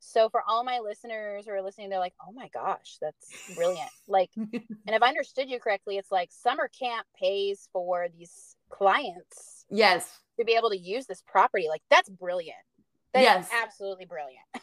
So 0.00 0.28
for 0.28 0.42
all 0.48 0.64
my 0.64 0.80
listeners 0.80 1.44
who 1.46 1.52
are 1.52 1.62
listening, 1.62 1.90
they're 1.90 2.00
like, 2.00 2.14
"Oh 2.26 2.32
my 2.32 2.48
gosh, 2.48 2.96
that's 3.00 3.54
brilliant!" 3.54 3.90
Like, 4.08 4.30
and 4.36 4.52
if 4.86 5.02
I 5.02 5.08
understood 5.08 5.48
you 5.48 5.60
correctly, 5.60 5.98
it's 5.98 6.10
like 6.10 6.30
summer 6.32 6.68
camp 6.68 7.06
pays 7.18 7.68
for 7.72 8.08
these 8.08 8.56
clients 8.70 9.59
Yes. 9.70 10.18
To 10.38 10.44
be 10.44 10.52
able 10.52 10.70
to 10.70 10.78
use 10.78 11.06
this 11.06 11.22
property. 11.26 11.66
Like 11.68 11.82
that's 11.90 12.08
brilliant. 12.08 12.56
That 13.14 13.22
yes. 13.22 13.48
absolutely 13.52 14.06
brilliant. 14.06 14.44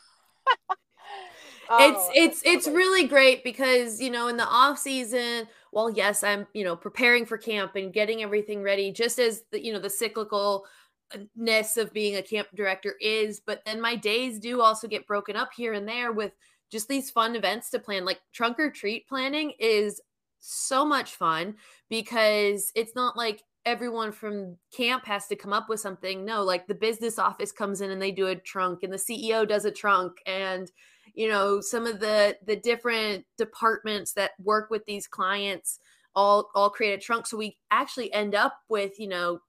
oh, 1.69 2.09
it's 2.15 2.43
it's 2.43 2.67
it's 2.67 2.67
really 2.67 3.07
great 3.07 3.43
because 3.43 4.01
you 4.01 4.09
know 4.09 4.27
in 4.27 4.37
the 4.37 4.47
off 4.47 4.77
season 4.77 5.47
well 5.71 5.89
yes 5.89 6.23
i'm 6.23 6.47
you 6.53 6.63
know 6.63 6.75
preparing 6.75 7.25
for 7.25 7.37
camp 7.37 7.75
and 7.75 7.93
getting 7.93 8.23
everything 8.23 8.61
ready 8.61 8.91
just 8.91 9.19
as 9.19 9.43
the 9.51 9.63
you 9.63 9.73
know 9.73 9.79
the 9.79 9.87
cyclicalness 9.87 11.77
of 11.77 11.93
being 11.93 12.15
a 12.15 12.21
camp 12.21 12.47
director 12.55 12.95
is 13.01 13.41
but 13.45 13.61
then 13.65 13.81
my 13.81 13.95
days 13.95 14.39
do 14.39 14.61
also 14.61 14.87
get 14.87 15.07
broken 15.07 15.35
up 15.35 15.49
here 15.55 15.73
and 15.73 15.87
there 15.87 16.11
with 16.11 16.31
just 16.71 16.87
these 16.87 17.09
fun 17.09 17.35
events 17.35 17.69
to 17.69 17.79
plan 17.79 18.05
like 18.05 18.19
trunk 18.33 18.59
or 18.59 18.69
treat 18.69 19.07
planning 19.07 19.53
is 19.59 20.01
so 20.39 20.85
much 20.85 21.15
fun 21.15 21.55
because 21.89 22.71
it's 22.75 22.95
not 22.95 23.17
like 23.17 23.41
everyone 23.67 24.13
from 24.13 24.57
camp 24.75 25.05
has 25.05 25.27
to 25.27 25.35
come 25.35 25.51
up 25.51 25.67
with 25.67 25.81
something. 25.81 26.23
No, 26.23 26.41
like 26.41 26.67
the 26.67 26.73
business 26.73 27.19
office 27.19 27.51
comes 27.51 27.81
in 27.81 27.91
and 27.91 28.01
they 28.01 28.11
do 28.11 28.27
a 28.27 28.35
trunk 28.35 28.79
and 28.81 28.93
the 28.93 28.97
CEO 28.97 29.45
does 29.45 29.65
a 29.65 29.71
trunk 29.71 30.13
and 30.25 30.71
you 31.13 31.27
know 31.27 31.59
some 31.59 31.85
of 31.85 31.99
the 31.99 32.37
the 32.45 32.55
different 32.55 33.25
departments 33.37 34.13
that 34.13 34.31
work 34.41 34.69
with 34.69 34.85
these 34.85 35.07
clients 35.07 35.79
all 36.15 36.49
all 36.55 36.69
create 36.69 36.93
a 36.93 37.01
trunk 37.01 37.25
so 37.25 37.35
we 37.35 37.57
actually 37.71 38.11
end 38.13 38.35
up 38.35 38.59
with 38.69 38.99
you 38.99 39.07
know 39.07 39.39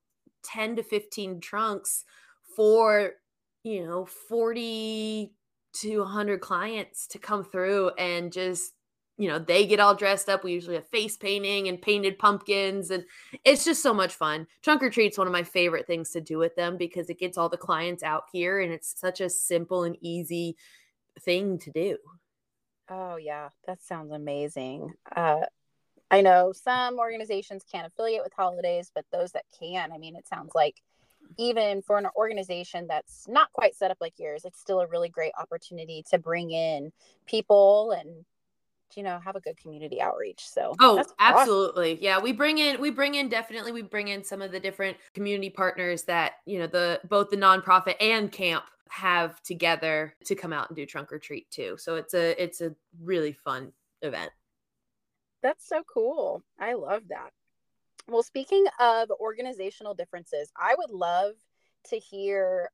10 0.44 0.76
to 0.76 0.82
15 0.82 1.40
trunks 1.40 2.04
for 2.56 3.12
you 3.64 3.84
know 3.84 4.04
40 4.04 5.32
to 5.75 5.98
100 5.98 6.40
clients 6.40 7.06
to 7.08 7.18
come 7.18 7.44
through 7.44 7.90
and 7.98 8.32
just 8.32 8.72
you 9.18 9.28
know, 9.28 9.38
they 9.38 9.66
get 9.66 9.80
all 9.80 9.96
dressed 9.96 10.28
up. 10.28 10.44
We 10.44 10.52
usually 10.52 10.76
have 10.76 10.88
face 10.88 11.16
painting 11.16 11.66
and 11.66 11.82
painted 11.82 12.18
pumpkins, 12.18 12.90
and 12.90 13.04
it's 13.44 13.64
just 13.64 13.82
so 13.82 13.92
much 13.92 14.14
fun. 14.14 14.46
Trunk 14.62 14.82
or 14.82 14.90
treat's 14.90 15.18
one 15.18 15.26
of 15.26 15.32
my 15.32 15.42
favorite 15.42 15.88
things 15.88 16.10
to 16.10 16.20
do 16.20 16.38
with 16.38 16.54
them 16.54 16.76
because 16.76 17.10
it 17.10 17.18
gets 17.18 17.37
all 17.37 17.48
the 17.48 17.56
clients 17.56 18.04
out 18.04 18.25
here, 18.32 18.60
and 18.60 18.72
it's 18.72 18.98
such 18.98 19.20
a 19.20 19.28
simple 19.28 19.82
and 19.82 19.96
easy 20.00 20.56
thing 21.20 21.58
to 21.58 21.70
do. 21.72 21.98
Oh 22.88 23.16
yeah, 23.16 23.48
that 23.66 23.82
sounds 23.82 24.12
amazing. 24.12 24.94
Uh, 25.14 25.40
I 26.10 26.22
know 26.22 26.52
some 26.52 26.98
organizations 26.98 27.64
can't 27.70 27.87
affiliate 27.87 28.22
with 28.22 28.32
holidays, 28.32 28.90
but 28.94 29.04
those 29.12 29.32
that 29.32 29.44
can, 29.58 29.92
I 29.92 29.98
mean, 29.98 30.16
it 30.16 30.28
sounds 30.28 30.52
like 30.54 30.80
even 31.37 31.82
for 31.82 31.98
an 31.98 32.06
organization 32.16 32.87
that's 32.88 33.26
not 33.28 33.52
quite 33.52 33.75
set 33.75 33.90
up 33.90 33.98
like 34.00 34.14
yours, 34.16 34.44
it's 34.44 34.60
still 34.60 34.80
a 34.80 34.87
really 34.87 35.08
great 35.08 35.32
opportunity 35.38 36.04
to 36.10 36.18
bring 36.18 36.50
in 36.50 36.92
people 37.26 37.90
and 37.90 38.25
you 38.97 39.02
know 39.02 39.18
have 39.18 39.37
a 39.37 39.40
good 39.40 39.57
community 39.57 40.00
outreach 40.00 40.49
so 40.49 40.75
oh 40.80 41.04
absolutely 41.18 41.92
awesome. 41.92 42.04
yeah 42.04 42.18
we 42.18 42.33
bring 42.33 42.59
in 42.59 42.80
we 42.80 42.90
bring 42.90 43.14
in 43.14 43.28
definitely 43.28 43.73
we 43.73 43.83
bring 43.83 44.09
in 44.09 44.25
some 44.25 44.40
of 44.40 44.50
the 44.50 44.61
different 44.61 44.97
community 45.14 45.50
partners 45.50 46.04
that 46.04 46.35
you 46.47 46.59
know 46.59 46.66
the 46.66 47.00
both 47.09 47.30
the 47.30 47.37
nonprofit 47.37 47.95
and 48.00 48.33
camp 48.33 48.64
have 48.90 49.42
together 49.42 50.14
to 50.25 50.35
come 50.35 50.52
out 50.52 50.68
and 50.68 50.76
do 50.76 50.87
trunk 50.87 51.12
or 51.12 51.18
treat 51.18 51.50
too. 51.50 51.76
So 51.78 51.97
it's 51.97 52.14
a 52.14 52.42
it's 52.42 52.61
a 52.61 52.75
really 53.00 53.33
fun 53.33 53.73
event. 54.02 54.30
That's 55.42 55.66
so 55.66 55.83
cool. 55.92 56.42
I 56.59 56.75
love 56.75 57.02
that. 57.09 57.30
Well, 58.09 58.23
speaking 58.23 58.64
of 58.80 59.11
organizational 59.11 59.95
differences, 59.95 60.50
I 60.57 60.75
would 60.76 60.90
love 60.90 61.35
to 61.90 61.97
hear 61.97 62.71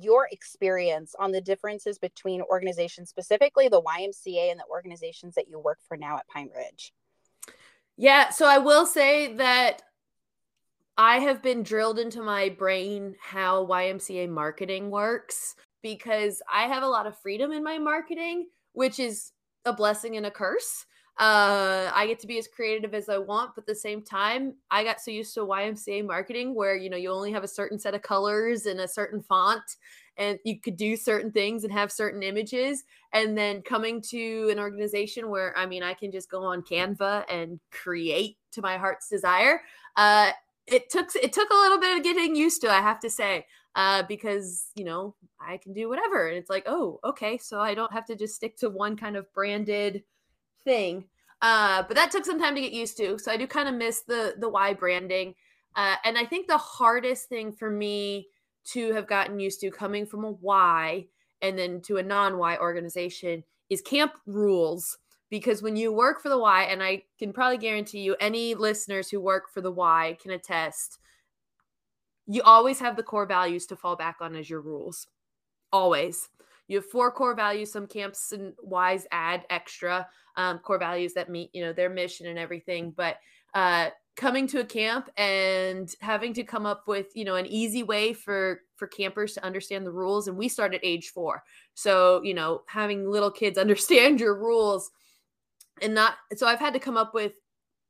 your 0.00 0.28
experience 0.30 1.14
on 1.18 1.32
the 1.32 1.40
differences 1.40 1.98
between 1.98 2.42
organizations, 2.42 3.08
specifically 3.08 3.68
the 3.68 3.82
YMCA 3.82 4.50
and 4.50 4.58
the 4.58 4.66
organizations 4.70 5.34
that 5.34 5.48
you 5.48 5.58
work 5.58 5.78
for 5.86 5.96
now 5.96 6.16
at 6.16 6.28
Pine 6.28 6.50
Ridge. 6.54 6.92
Yeah, 7.96 8.30
so 8.30 8.46
I 8.46 8.58
will 8.58 8.86
say 8.86 9.34
that 9.34 9.82
I 10.96 11.18
have 11.18 11.42
been 11.42 11.62
drilled 11.62 11.98
into 11.98 12.22
my 12.22 12.48
brain 12.48 13.16
how 13.20 13.66
YMCA 13.66 14.28
marketing 14.28 14.90
works 14.90 15.56
because 15.82 16.42
I 16.52 16.62
have 16.62 16.82
a 16.82 16.88
lot 16.88 17.06
of 17.06 17.18
freedom 17.18 17.52
in 17.52 17.62
my 17.62 17.78
marketing, 17.78 18.48
which 18.72 18.98
is 18.98 19.32
a 19.64 19.72
blessing 19.72 20.16
and 20.16 20.26
a 20.26 20.30
curse. 20.30 20.86
Uh, 21.16 21.92
I 21.94 22.08
get 22.08 22.18
to 22.20 22.26
be 22.26 22.38
as 22.38 22.48
creative 22.48 22.92
as 22.92 23.08
I 23.08 23.18
want, 23.18 23.54
but 23.54 23.62
at 23.62 23.66
the 23.68 23.74
same 23.74 24.02
time, 24.02 24.54
I 24.72 24.82
got 24.82 25.00
so 25.00 25.12
used 25.12 25.32
to 25.34 25.40
YMCA 25.40 26.04
marketing 26.04 26.56
where 26.56 26.74
you 26.74 26.90
know 26.90 26.96
you 26.96 27.10
only 27.10 27.30
have 27.30 27.44
a 27.44 27.48
certain 27.48 27.78
set 27.78 27.94
of 27.94 28.02
colors 28.02 28.66
and 28.66 28.80
a 28.80 28.88
certain 28.88 29.22
font, 29.22 29.62
and 30.16 30.40
you 30.44 30.60
could 30.60 30.76
do 30.76 30.96
certain 30.96 31.30
things 31.30 31.62
and 31.62 31.72
have 31.72 31.92
certain 31.92 32.24
images. 32.24 32.82
And 33.12 33.38
then 33.38 33.62
coming 33.62 34.02
to 34.10 34.48
an 34.50 34.58
organization 34.58 35.30
where 35.30 35.56
I 35.56 35.66
mean, 35.66 35.84
I 35.84 35.94
can 35.94 36.10
just 36.10 36.28
go 36.28 36.42
on 36.42 36.62
Canva 36.62 37.24
and 37.30 37.60
create 37.70 38.36
to 38.52 38.60
my 38.60 38.76
heart's 38.76 39.08
desire. 39.08 39.60
Uh, 39.96 40.32
it 40.66 40.90
took 40.90 41.10
it 41.14 41.32
took 41.32 41.50
a 41.50 41.54
little 41.54 41.78
bit 41.78 41.96
of 41.96 42.02
getting 42.02 42.34
used 42.34 42.60
to, 42.62 42.70
I 42.72 42.80
have 42.80 42.98
to 43.00 43.10
say, 43.10 43.46
uh, 43.76 44.02
because 44.08 44.70
you 44.74 44.84
know 44.84 45.14
I 45.40 45.58
can 45.58 45.74
do 45.74 45.88
whatever, 45.88 46.26
and 46.26 46.36
it's 46.36 46.50
like, 46.50 46.64
oh, 46.66 46.98
okay, 47.04 47.38
so 47.38 47.60
I 47.60 47.74
don't 47.74 47.92
have 47.92 48.06
to 48.06 48.16
just 48.16 48.34
stick 48.34 48.56
to 48.58 48.68
one 48.68 48.96
kind 48.96 49.16
of 49.16 49.32
branded 49.32 50.02
thing. 50.64 51.04
Uh, 51.42 51.82
but 51.86 51.96
that 51.96 52.10
took 52.10 52.24
some 52.24 52.40
time 52.40 52.54
to 52.54 52.60
get 52.60 52.72
used 52.72 52.96
to. 52.96 53.18
So 53.18 53.30
I 53.30 53.36
do 53.36 53.46
kind 53.46 53.68
of 53.68 53.74
miss 53.74 54.02
the 54.02 54.34
the 54.38 54.48
Y 54.48 54.74
branding. 54.74 55.34
Uh, 55.76 55.96
and 56.04 56.16
I 56.16 56.24
think 56.24 56.46
the 56.46 56.58
hardest 56.58 57.28
thing 57.28 57.52
for 57.52 57.70
me 57.70 58.28
to 58.66 58.92
have 58.92 59.06
gotten 59.06 59.40
used 59.40 59.60
to 59.60 59.70
coming 59.70 60.06
from 60.06 60.24
a 60.24 60.30
Y 60.30 61.06
and 61.42 61.58
then 61.58 61.80
to 61.82 61.98
a 61.98 62.02
non 62.02 62.38
Y 62.38 62.56
organization 62.56 63.44
is 63.68 63.80
camp 63.80 64.12
rules. 64.26 64.98
Because 65.30 65.62
when 65.62 65.74
you 65.74 65.92
work 65.92 66.22
for 66.22 66.28
the 66.28 66.38
Y, 66.38 66.62
and 66.62 66.82
I 66.82 67.02
can 67.18 67.32
probably 67.32 67.58
guarantee 67.58 68.00
you, 68.00 68.14
any 68.20 68.54
listeners 68.54 69.10
who 69.10 69.20
work 69.20 69.50
for 69.52 69.60
the 69.60 69.72
Y 69.72 70.16
can 70.22 70.30
attest, 70.30 70.98
you 72.26 72.40
always 72.42 72.78
have 72.78 72.96
the 72.96 73.02
core 73.02 73.26
values 73.26 73.66
to 73.66 73.76
fall 73.76 73.96
back 73.96 74.16
on 74.20 74.36
as 74.36 74.48
your 74.48 74.60
rules. 74.60 75.08
Always. 75.72 76.28
You 76.68 76.76
have 76.76 76.86
four 76.86 77.10
core 77.10 77.34
values. 77.34 77.72
Some 77.72 77.86
camps 77.86 78.32
and 78.32 78.54
Ys 78.64 79.06
add 79.10 79.44
extra 79.50 80.06
um, 80.36 80.58
core 80.58 80.78
values 80.78 81.14
that 81.14 81.30
meet, 81.30 81.50
you 81.52 81.62
know, 81.62 81.72
their 81.72 81.90
mission 81.90 82.26
and 82.26 82.38
everything. 82.38 82.92
But 82.96 83.16
uh, 83.54 83.90
coming 84.16 84.46
to 84.48 84.60
a 84.60 84.64
camp 84.64 85.10
and 85.16 85.92
having 86.00 86.32
to 86.34 86.44
come 86.44 86.66
up 86.66 86.84
with, 86.86 87.08
you 87.14 87.24
know, 87.24 87.36
an 87.36 87.46
easy 87.46 87.82
way 87.82 88.12
for 88.12 88.60
for 88.76 88.86
campers 88.86 89.34
to 89.34 89.44
understand 89.44 89.86
the 89.86 89.92
rules. 89.92 90.28
And 90.28 90.36
we 90.36 90.48
start 90.48 90.74
at 90.74 90.80
age 90.82 91.10
four, 91.10 91.42
so 91.74 92.22
you 92.22 92.34
know, 92.34 92.62
having 92.66 93.08
little 93.08 93.30
kids 93.30 93.58
understand 93.58 94.20
your 94.20 94.36
rules 94.36 94.90
and 95.82 95.94
not. 95.94 96.14
So 96.36 96.46
I've 96.46 96.60
had 96.60 96.74
to 96.74 96.80
come 96.80 96.96
up 96.96 97.14
with 97.14 97.32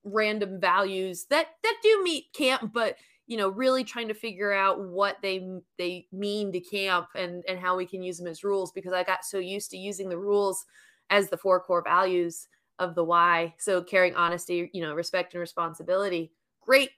random 0.05 0.61
values 0.61 1.27
that 1.31 1.47
that 1.63 1.77
do 1.83 2.03
meet 2.03 2.33
camp, 2.35 2.73
but 2.73 2.97
you 3.27 3.37
know 3.37 3.49
really 3.49 3.85
trying 3.85 4.09
to 4.09 4.15
figure 4.15 4.53
out 4.53 4.81
what 4.81 5.17
they 5.23 5.47
they 5.79 6.07
mean 6.13 6.53
to 6.53 6.61
camp 6.61 7.09
and 7.15 7.43
and 7.49 7.59
how 7.59 7.77
we 7.77 7.87
can 7.87 8.03
use 8.03 8.19
them 8.19 8.27
as 8.27 8.45
rules 8.45 8.71
because 8.73 8.93
i 8.93 9.03
got 9.03 9.25
so 9.25 9.39
used 9.39 9.71
to 9.71 9.77
using 9.77 10.09
the 10.09 10.19
rules 10.19 10.65
as 11.11 11.29
the 11.29 11.37
four 11.37 11.61
core 11.61 11.83
values 11.83 12.49
of 12.79 12.95
the 12.95 13.05
Y 13.05 13.55
So 13.59 13.83
caring, 13.83 14.15
honesty, 14.15 14.71
you 14.73 14.83
know, 14.83 14.95
respect 14.95 15.35
and 15.35 15.41
responsibility. 15.41 16.33
Great, 16.61 16.91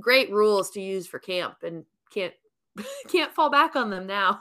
great 0.00 0.30
rules 0.30 0.70
to 0.72 0.80
use 0.80 1.06
for 1.06 1.18
camp 1.18 1.56
and 1.62 1.84
can't 2.12 2.34
can't 3.08 3.32
fall 3.32 3.50
back 3.50 3.76
on 3.76 3.90
them 3.90 4.06
now. 4.06 4.40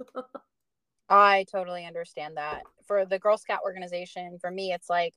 I 1.08 1.46
totally 1.50 1.84
understand 1.84 2.36
that. 2.36 2.62
For 2.86 3.04
the 3.06 3.18
Girl 3.18 3.38
Scout 3.38 3.60
organization, 3.64 4.38
for 4.40 4.50
me, 4.50 4.72
it's 4.72 4.90
like 4.90 5.14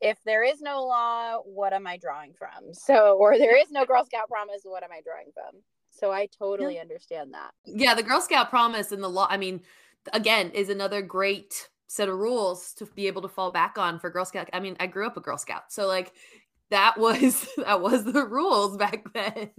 if 0.00 0.18
there 0.24 0.42
is 0.42 0.60
no 0.60 0.84
law, 0.84 1.38
what 1.44 1.72
am 1.72 1.86
I 1.86 1.96
drawing 1.96 2.32
from? 2.34 2.72
So, 2.74 3.16
or 3.18 3.36
there 3.38 3.56
is 3.56 3.70
no 3.70 3.84
Girl 3.84 4.04
Scout 4.04 4.28
promise, 4.28 4.62
what 4.64 4.82
am 4.82 4.90
I 4.92 5.00
drawing 5.02 5.30
from? 5.34 5.62
So, 5.90 6.12
I 6.12 6.26
totally 6.26 6.76
yeah. 6.76 6.82
understand 6.82 7.34
that. 7.34 7.50
Yeah, 7.64 7.94
the 7.94 8.02
Girl 8.02 8.20
Scout 8.20 8.50
promise 8.50 8.92
and 8.92 9.02
the 9.02 9.08
law, 9.08 9.26
I 9.30 9.36
mean, 9.36 9.62
again, 10.12 10.50
is 10.50 10.68
another 10.68 11.02
great 11.02 11.68
set 11.86 12.08
of 12.08 12.16
rules 12.16 12.72
to 12.74 12.86
be 12.86 13.08
able 13.08 13.22
to 13.22 13.28
fall 13.28 13.50
back 13.50 13.76
on 13.76 13.98
for 13.98 14.10
Girl 14.10 14.24
Scout. 14.24 14.48
I 14.52 14.60
mean, 14.60 14.76
I 14.78 14.86
grew 14.86 15.06
up 15.06 15.16
a 15.16 15.20
Girl 15.20 15.38
Scout, 15.38 15.72
so 15.72 15.86
like 15.86 16.12
that 16.70 16.98
was 16.98 17.48
that 17.56 17.80
was 17.80 18.04
the 18.04 18.24
rules 18.24 18.76
back 18.76 19.12
then. 19.12 19.50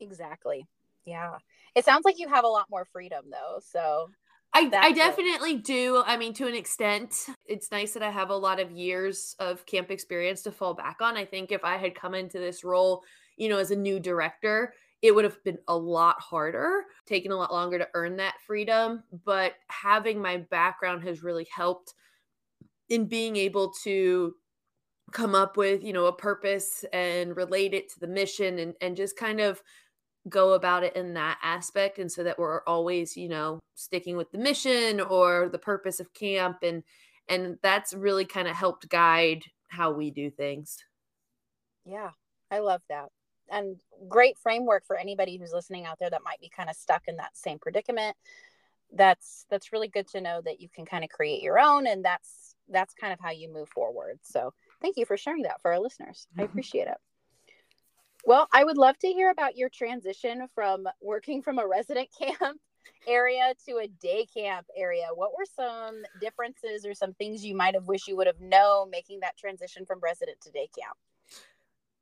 Exactly. 0.00 0.66
Yeah. 1.04 1.38
It 1.74 1.84
sounds 1.84 2.04
like 2.04 2.18
you 2.18 2.28
have 2.28 2.44
a 2.44 2.48
lot 2.48 2.66
more 2.70 2.84
freedom 2.84 3.24
though. 3.30 3.58
So 3.64 4.10
I, 4.54 4.70
I 4.72 4.92
definitely 4.92 5.54
it. 5.54 5.64
do. 5.64 6.02
I 6.04 6.16
mean, 6.16 6.34
to 6.34 6.46
an 6.46 6.54
extent, 6.54 7.26
it's 7.46 7.70
nice 7.70 7.94
that 7.94 8.02
I 8.02 8.10
have 8.10 8.30
a 8.30 8.36
lot 8.36 8.60
of 8.60 8.70
years 8.70 9.34
of 9.38 9.64
camp 9.64 9.90
experience 9.90 10.42
to 10.42 10.52
fall 10.52 10.74
back 10.74 10.98
on. 11.00 11.16
I 11.16 11.24
think 11.24 11.52
if 11.52 11.64
I 11.64 11.76
had 11.76 11.94
come 11.94 12.14
into 12.14 12.38
this 12.38 12.62
role, 12.62 13.02
you 13.36 13.48
know, 13.48 13.58
as 13.58 13.70
a 13.70 13.76
new 13.76 13.98
director, 13.98 14.74
it 15.00 15.14
would 15.14 15.24
have 15.24 15.42
been 15.42 15.58
a 15.68 15.76
lot 15.76 16.20
harder, 16.20 16.84
taken 17.06 17.32
a 17.32 17.36
lot 17.36 17.52
longer 17.52 17.78
to 17.78 17.88
earn 17.94 18.16
that 18.16 18.34
freedom. 18.46 19.02
But 19.24 19.54
having 19.68 20.20
my 20.20 20.38
background 20.50 21.02
has 21.04 21.22
really 21.22 21.46
helped 21.54 21.94
in 22.88 23.06
being 23.06 23.36
able 23.36 23.72
to 23.84 24.34
come 25.12 25.34
up 25.34 25.56
with, 25.56 25.82
you 25.82 25.92
know, 25.92 26.06
a 26.06 26.12
purpose 26.12 26.84
and 26.92 27.36
relate 27.36 27.74
it 27.74 27.90
to 27.92 28.00
the 28.00 28.06
mission 28.06 28.58
and, 28.58 28.74
and 28.80 28.96
just 28.96 29.16
kind 29.16 29.40
of 29.40 29.62
go 30.28 30.52
about 30.52 30.84
it 30.84 30.96
in 30.96 31.14
that 31.14 31.38
aspect. 31.42 31.98
And 31.98 32.10
so 32.10 32.24
that 32.24 32.38
we're 32.38 32.62
always, 32.64 33.16
you 33.16 33.28
know, 33.28 33.58
sticking 33.74 34.16
with 34.16 34.30
the 34.30 34.38
mission 34.38 35.00
or 35.00 35.48
the 35.48 35.58
purpose 35.58 36.00
of 36.00 36.14
camp. 36.14 36.58
And 36.62 36.82
and 37.28 37.58
that's 37.62 37.94
really 37.94 38.24
kind 38.24 38.48
of 38.48 38.56
helped 38.56 38.88
guide 38.88 39.44
how 39.68 39.92
we 39.92 40.10
do 40.10 40.30
things. 40.30 40.78
Yeah, 41.84 42.10
I 42.50 42.58
love 42.58 42.82
that 42.88 43.08
and 43.50 43.76
great 44.08 44.36
framework 44.38 44.84
for 44.86 44.96
anybody 44.96 45.36
who's 45.36 45.52
listening 45.52 45.84
out 45.84 45.98
there 46.00 46.10
that 46.10 46.24
might 46.24 46.40
be 46.40 46.48
kind 46.48 46.70
of 46.70 46.76
stuck 46.76 47.02
in 47.06 47.16
that 47.16 47.36
same 47.36 47.58
predicament 47.58 48.16
that's 48.94 49.46
that's 49.50 49.72
really 49.72 49.88
good 49.88 50.06
to 50.08 50.20
know 50.20 50.40
that 50.44 50.60
you 50.60 50.68
can 50.68 50.84
kind 50.84 51.04
of 51.04 51.10
create 51.10 51.42
your 51.42 51.58
own 51.58 51.86
and 51.86 52.04
that's 52.04 52.54
that's 52.68 52.94
kind 52.94 53.12
of 53.12 53.20
how 53.20 53.30
you 53.30 53.52
move 53.52 53.68
forward 53.68 54.18
so 54.22 54.52
thank 54.80 54.96
you 54.96 55.06
for 55.06 55.16
sharing 55.16 55.42
that 55.42 55.60
for 55.60 55.72
our 55.72 55.80
listeners 55.80 56.26
i 56.38 56.42
appreciate 56.42 56.88
it 56.88 56.96
well 58.24 58.48
i 58.52 58.64
would 58.64 58.78
love 58.78 58.98
to 58.98 59.08
hear 59.08 59.30
about 59.30 59.56
your 59.56 59.68
transition 59.68 60.46
from 60.54 60.86
working 61.00 61.42
from 61.42 61.58
a 61.58 61.66
resident 61.66 62.08
camp 62.18 62.58
area 63.06 63.52
to 63.66 63.78
a 63.78 63.88
day 64.00 64.26
camp 64.32 64.66
area 64.76 65.06
what 65.14 65.32
were 65.36 65.46
some 65.56 66.02
differences 66.20 66.86
or 66.86 66.94
some 66.94 67.12
things 67.14 67.44
you 67.44 67.56
might 67.56 67.74
have 67.74 67.86
wished 67.86 68.08
you 68.08 68.16
would 68.16 68.26
have 68.26 68.40
known 68.40 68.90
making 68.90 69.20
that 69.20 69.36
transition 69.36 69.84
from 69.84 69.98
resident 70.00 70.40
to 70.40 70.50
day 70.50 70.68
camp 70.78 70.96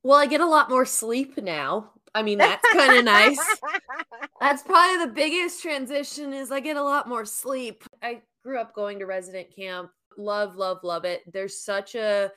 well, 0.02 0.18
I 0.18 0.26
get 0.26 0.40
a 0.40 0.46
lot 0.46 0.70
more 0.70 0.86
sleep 0.86 1.36
now. 1.36 1.90
I 2.14 2.22
mean, 2.22 2.38
that's 2.38 2.66
kind 2.72 2.96
of 2.96 3.04
nice. 3.04 3.38
That's 4.40 4.62
probably 4.62 5.04
the 5.04 5.12
biggest 5.12 5.62
transition 5.62 6.32
is 6.32 6.50
I 6.50 6.60
get 6.60 6.76
a 6.76 6.82
lot 6.82 7.08
more 7.08 7.24
sleep. 7.24 7.84
I 8.02 8.22
grew 8.42 8.58
up 8.58 8.74
going 8.74 8.98
to 8.98 9.06
resident 9.06 9.54
camp. 9.54 9.90
Love, 10.16 10.56
love, 10.56 10.78
love 10.82 11.04
it. 11.04 11.22
There's 11.30 11.62
such 11.62 11.94
a 11.94 12.32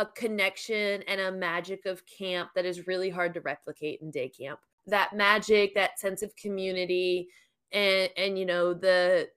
a 0.00 0.06
connection 0.06 1.02
and 1.02 1.20
a 1.20 1.30
magic 1.30 1.86
of 1.86 2.02
camp 2.06 2.50
that 2.54 2.64
is 2.64 2.86
really 2.86 3.10
hard 3.10 3.34
to 3.34 3.40
replicate 3.40 4.00
in 4.00 4.10
day 4.10 4.28
camp. 4.28 4.60
That 4.86 5.14
magic, 5.14 5.74
that 5.74 6.00
sense 6.00 6.22
of 6.22 6.34
community 6.36 7.28
and 7.72 8.10
and 8.16 8.38
you 8.38 8.46
know 8.46 8.74
the 8.74 9.28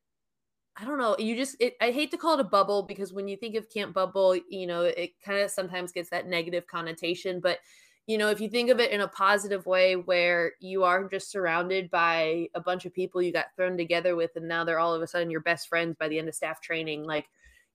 I 0.76 0.86
don't 0.86 0.98
know. 0.98 1.16
You 1.20 1.36
just, 1.36 1.56
it, 1.60 1.76
I 1.82 1.92
hate 1.92 2.10
to 2.12 2.18
call 2.18 2.34
it 2.34 2.40
a 2.40 2.46
bubble 2.46 2.82
because 2.82 3.14
when 3.14 3.28
you 3.28 3.38
think 3.38 3.56
of 3.56 3.70
Camp 3.70 3.94
Bubble, 3.94 4.36
you 4.50 4.66
know, 4.66 4.82
it 4.86 5.12
kind 5.24 5.40
of 5.40 5.52
sometimes 5.52 5.92
gets 5.92 6.10
that 6.10 6.28
negative 6.28 6.66
connotation. 6.66 7.40
But, 7.40 7.60
you 8.08 8.18
know, 8.18 8.30
if 8.30 8.42
you 8.42 8.50
think 8.50 8.72
of 8.72 8.80
it 8.80 8.90
in 8.90 9.02
a 9.02 9.08
positive 9.08 9.68
way 9.68 9.96
where 9.98 10.54
you 10.60 10.84
are 10.84 11.08
just 11.08 11.30
surrounded 11.30 11.92
by 11.92 12.48
a 12.56 12.60
bunch 12.60 12.86
of 12.86 12.94
people 12.94 13.22
you 13.22 13.32
got 13.32 13.56
thrown 13.56 13.78
together 13.78 14.16
with, 14.16 14.32
and 14.36 14.48
now 14.48 14.64
they're 14.64 14.80
all 14.80 14.96
of 14.96 15.04
a 15.04 15.08
sudden 15.08 15.30
your 15.30 15.42
best 15.42 15.68
friends 15.68 15.96
by 16.00 16.08
the 16.08 16.18
end 16.18 16.28
of 16.28 16.34
staff 16.34 16.60
training, 16.60 17.04
like, 17.04 17.28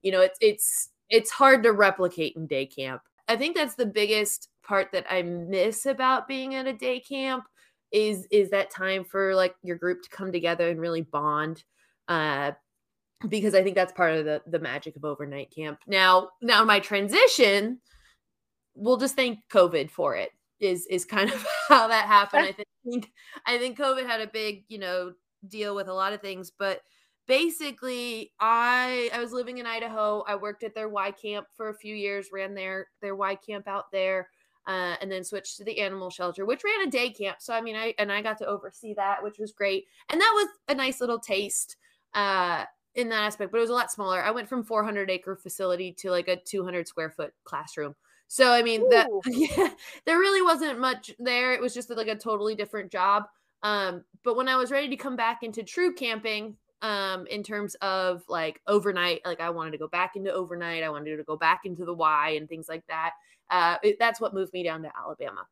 you 0.02 0.10
know, 0.10 0.20
it's, 0.20 0.38
it's, 0.40 0.88
it's 1.10 1.30
hard 1.30 1.62
to 1.62 1.72
replicate 1.72 2.36
in 2.36 2.46
day 2.46 2.66
camp. 2.66 3.02
I 3.28 3.36
think 3.36 3.56
that's 3.56 3.74
the 3.74 3.86
biggest 3.86 4.48
part 4.64 4.92
that 4.92 5.06
I 5.10 5.22
miss 5.22 5.86
about 5.86 6.28
being 6.28 6.54
at 6.54 6.66
a 6.66 6.72
day 6.72 7.00
camp 7.00 7.44
is 7.90 8.26
is 8.30 8.50
that 8.50 8.70
time 8.70 9.04
for 9.04 9.34
like 9.34 9.54
your 9.62 9.76
group 9.76 10.02
to 10.02 10.10
come 10.10 10.30
together 10.30 10.68
and 10.68 10.78
really 10.78 11.00
bond 11.00 11.64
uh 12.08 12.52
because 13.28 13.54
I 13.54 13.62
think 13.62 13.74
that's 13.74 13.92
part 13.92 14.14
of 14.14 14.24
the 14.24 14.42
the 14.46 14.58
magic 14.58 14.96
of 14.96 15.04
overnight 15.04 15.52
camp. 15.54 15.80
Now, 15.86 16.30
now 16.40 16.64
my 16.64 16.78
transition, 16.78 17.80
we'll 18.74 18.96
just 18.96 19.16
thank 19.16 19.40
COVID 19.50 19.90
for 19.90 20.16
it. 20.16 20.30
Is 20.60 20.86
is 20.86 21.04
kind 21.04 21.30
of 21.30 21.44
how 21.68 21.88
that 21.88 22.06
happened. 22.06 22.42
I 22.42 22.64
think 22.84 23.10
I 23.46 23.58
think 23.58 23.78
COVID 23.78 24.06
had 24.06 24.20
a 24.20 24.28
big, 24.28 24.64
you 24.68 24.78
know, 24.78 25.12
deal 25.48 25.74
with 25.74 25.88
a 25.88 25.94
lot 25.94 26.12
of 26.12 26.20
things, 26.20 26.52
but 26.56 26.80
basically 27.28 28.32
I 28.40 29.10
I 29.12 29.20
was 29.20 29.32
living 29.32 29.58
in 29.58 29.66
Idaho. 29.66 30.24
I 30.26 30.34
worked 30.34 30.64
at 30.64 30.74
their 30.74 30.88
Y 30.88 31.12
camp 31.12 31.46
for 31.56 31.68
a 31.68 31.74
few 31.74 31.94
years, 31.94 32.30
ran 32.32 32.54
their 32.54 32.88
their 33.00 33.14
Y 33.14 33.36
camp 33.36 33.68
out 33.68 33.92
there. 33.92 34.28
Uh, 34.66 34.96
and 35.00 35.10
then 35.10 35.24
switched 35.24 35.56
to 35.56 35.64
the 35.64 35.80
animal 35.80 36.10
shelter, 36.10 36.44
which 36.44 36.62
ran 36.62 36.86
a 36.86 36.90
day 36.90 37.08
camp. 37.08 37.38
So 37.40 37.54
I 37.54 37.62
mean, 37.62 37.74
I 37.74 37.94
and 37.98 38.12
I 38.12 38.20
got 38.20 38.36
to 38.38 38.46
oversee 38.46 38.92
that, 38.94 39.22
which 39.22 39.38
was 39.38 39.52
great, 39.52 39.86
and 40.10 40.20
that 40.20 40.32
was 40.34 40.48
a 40.68 40.74
nice 40.74 41.00
little 41.00 41.18
taste 41.18 41.76
uh, 42.12 42.64
in 42.94 43.08
that 43.08 43.22
aspect. 43.22 43.50
But 43.50 43.58
it 43.58 43.62
was 43.62 43.70
a 43.70 43.74
lot 43.74 43.90
smaller. 43.90 44.22
I 44.22 44.30
went 44.30 44.46
from 44.46 44.62
400 44.62 45.10
acre 45.10 45.36
facility 45.36 45.92
to 46.00 46.10
like 46.10 46.28
a 46.28 46.36
200 46.36 46.86
square 46.86 47.08
foot 47.08 47.32
classroom. 47.44 47.94
So 48.26 48.52
I 48.52 48.62
mean, 48.62 48.82
Ooh. 48.82 48.88
that 48.90 49.08
yeah, 49.26 49.70
there 50.04 50.18
really 50.18 50.42
wasn't 50.42 50.78
much 50.78 51.12
there. 51.18 51.54
It 51.54 51.62
was 51.62 51.72
just 51.72 51.88
like 51.88 52.08
a 52.08 52.14
totally 52.14 52.54
different 52.54 52.92
job. 52.92 53.24
Um, 53.62 54.04
but 54.22 54.36
when 54.36 54.48
I 54.48 54.56
was 54.56 54.70
ready 54.70 54.90
to 54.90 54.96
come 54.96 55.16
back 55.16 55.42
into 55.42 55.62
true 55.62 55.94
camping, 55.94 56.58
um, 56.82 57.26
in 57.26 57.42
terms 57.42 57.74
of 57.76 58.22
like 58.28 58.60
overnight, 58.66 59.22
like 59.24 59.40
I 59.40 59.50
wanted 59.50 59.72
to 59.72 59.78
go 59.78 59.88
back 59.88 60.16
into 60.16 60.32
overnight, 60.32 60.82
I 60.82 60.90
wanted 60.90 61.16
to 61.16 61.24
go 61.24 61.36
back 61.36 61.62
into 61.64 61.84
the 61.84 61.94
Y 61.94 62.30
and 62.30 62.48
things 62.48 62.68
like 62.68 62.86
that. 62.88 63.12
Uh, 63.50 63.76
it, 63.82 63.96
that's 63.98 64.20
what 64.20 64.34
moved 64.34 64.52
me 64.52 64.62
down 64.62 64.82
to 64.82 64.90
Alabama. 64.96 65.46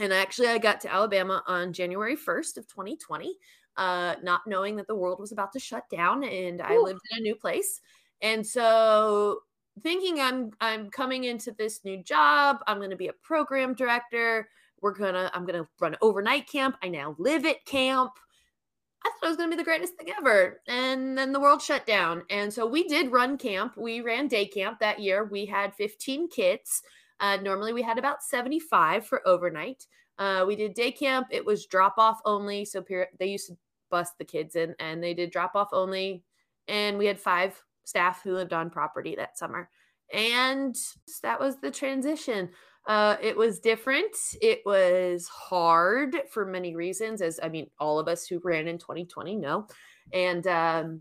And 0.00 0.12
actually, 0.12 0.48
I 0.48 0.58
got 0.58 0.80
to 0.82 0.92
Alabama 0.92 1.42
on 1.46 1.72
January 1.72 2.16
1st 2.16 2.56
of 2.56 2.68
2020, 2.68 3.36
uh, 3.76 4.14
not 4.22 4.42
knowing 4.46 4.76
that 4.76 4.86
the 4.86 4.94
world 4.94 5.18
was 5.18 5.32
about 5.32 5.52
to 5.52 5.58
shut 5.58 5.88
down 5.90 6.24
and 6.24 6.62
I 6.62 6.76
lived 6.78 7.00
in 7.10 7.18
a 7.18 7.22
new 7.22 7.34
place. 7.34 7.80
And 8.22 8.46
so 8.46 9.40
thinking 9.82 10.20
I'm 10.20 10.50
I'm 10.60 10.90
coming 10.90 11.24
into 11.24 11.52
this 11.52 11.84
new 11.84 12.02
job, 12.02 12.58
I'm 12.66 12.78
going 12.78 12.90
to 12.90 12.96
be 12.96 13.08
a 13.08 13.12
program 13.12 13.74
director 13.74 14.48
we're 14.80 14.94
gonna 14.94 15.30
i'm 15.34 15.44
gonna 15.44 15.66
run 15.80 15.96
overnight 16.00 16.48
camp 16.48 16.76
i 16.82 16.88
now 16.88 17.14
live 17.18 17.44
at 17.44 17.64
camp 17.64 18.12
i 19.04 19.08
thought 19.10 19.26
it 19.26 19.28
was 19.28 19.36
gonna 19.36 19.50
be 19.50 19.56
the 19.56 19.64
greatest 19.64 19.94
thing 19.94 20.12
ever 20.18 20.60
and 20.66 21.16
then 21.16 21.32
the 21.32 21.40
world 21.40 21.62
shut 21.62 21.86
down 21.86 22.22
and 22.30 22.52
so 22.52 22.66
we 22.66 22.86
did 22.88 23.12
run 23.12 23.38
camp. 23.38 23.76
We 23.76 24.00
ran 24.00 24.28
day 24.28 24.46
camp 24.46 24.80
that 24.80 25.00
year. 25.00 25.24
We 25.24 25.46
had 25.46 25.74
15 25.74 26.28
kids. 26.28 26.82
Uh, 27.20 27.36
normally 27.36 27.72
we 27.72 27.82
had 27.82 27.98
about 27.98 28.22
75 28.22 29.06
for 29.06 29.26
overnight. 29.26 29.86
Uh, 30.18 30.44
we 30.46 30.56
did 30.56 30.74
day 30.74 30.90
camp. 30.90 31.28
It 31.30 31.44
was 31.44 31.66
drop 31.66 31.94
off 31.98 32.20
only 32.24 32.64
so 32.64 32.84
they 33.18 33.26
used 33.26 33.48
to 33.48 33.56
bus 33.90 34.10
the 34.18 34.24
kids 34.24 34.56
in 34.56 34.74
and 34.78 35.02
they 35.02 35.14
did 35.14 35.30
drop 35.30 35.54
off 35.54 35.68
only 35.72 36.22
and 36.66 36.98
we 36.98 37.06
had 37.06 37.18
five 37.18 37.62
staff 37.84 38.22
who 38.22 38.34
lived 38.34 38.52
on 38.52 38.70
property 38.70 39.16
that 39.16 39.38
summer. 39.38 39.70
And 40.12 40.76
that 41.22 41.40
was 41.40 41.60
the 41.60 41.70
transition 41.70 42.50
uh, 42.88 43.16
it 43.22 43.36
was 43.36 43.60
different. 43.60 44.16
It 44.40 44.62
was 44.64 45.28
hard 45.28 46.16
for 46.30 46.46
many 46.46 46.74
reasons, 46.74 47.20
as 47.20 47.38
I 47.42 47.50
mean, 47.50 47.68
all 47.78 47.98
of 47.98 48.08
us 48.08 48.26
who 48.26 48.40
ran 48.42 48.66
in 48.66 48.78
2020 48.78 49.36
know. 49.36 49.66
And 50.14 50.46
um, 50.46 51.00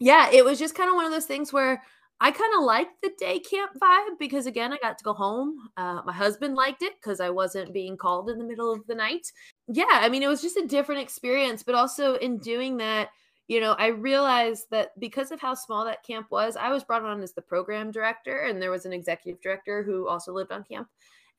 yeah, 0.00 0.30
it 0.32 0.42
was 0.42 0.58
just 0.58 0.74
kind 0.74 0.88
of 0.88 0.96
one 0.96 1.04
of 1.04 1.12
those 1.12 1.26
things 1.26 1.52
where 1.52 1.82
I 2.18 2.30
kind 2.30 2.52
of 2.56 2.64
liked 2.64 3.02
the 3.02 3.12
day 3.18 3.40
camp 3.40 3.72
vibe 3.78 4.18
because, 4.18 4.46
again, 4.46 4.72
I 4.72 4.78
got 4.78 4.96
to 4.98 5.04
go 5.04 5.12
home. 5.12 5.54
Uh, 5.76 6.00
my 6.06 6.14
husband 6.14 6.56
liked 6.56 6.82
it 6.82 6.94
because 7.00 7.20
I 7.20 7.28
wasn't 7.28 7.74
being 7.74 7.98
called 7.98 8.30
in 8.30 8.38
the 8.38 8.44
middle 8.44 8.72
of 8.72 8.86
the 8.86 8.94
night. 8.94 9.30
Yeah, 9.68 9.84
I 9.90 10.08
mean, 10.08 10.22
it 10.22 10.28
was 10.28 10.42
just 10.42 10.56
a 10.56 10.66
different 10.66 11.02
experience, 11.02 11.62
but 11.62 11.74
also 11.74 12.14
in 12.14 12.38
doing 12.38 12.78
that, 12.78 13.10
you 13.48 13.60
know, 13.60 13.72
I 13.72 13.88
realized 13.88 14.64
that 14.70 14.98
because 14.98 15.30
of 15.30 15.40
how 15.40 15.54
small 15.54 15.84
that 15.84 16.04
camp 16.04 16.26
was, 16.30 16.56
I 16.56 16.70
was 16.70 16.84
brought 16.84 17.04
on 17.04 17.22
as 17.22 17.34
the 17.34 17.42
program 17.42 17.90
director, 17.90 18.40
and 18.40 18.60
there 18.60 18.70
was 18.70 18.84
an 18.84 18.92
executive 18.92 19.40
director 19.40 19.82
who 19.82 20.08
also 20.08 20.32
lived 20.32 20.52
on 20.52 20.64
camp. 20.64 20.88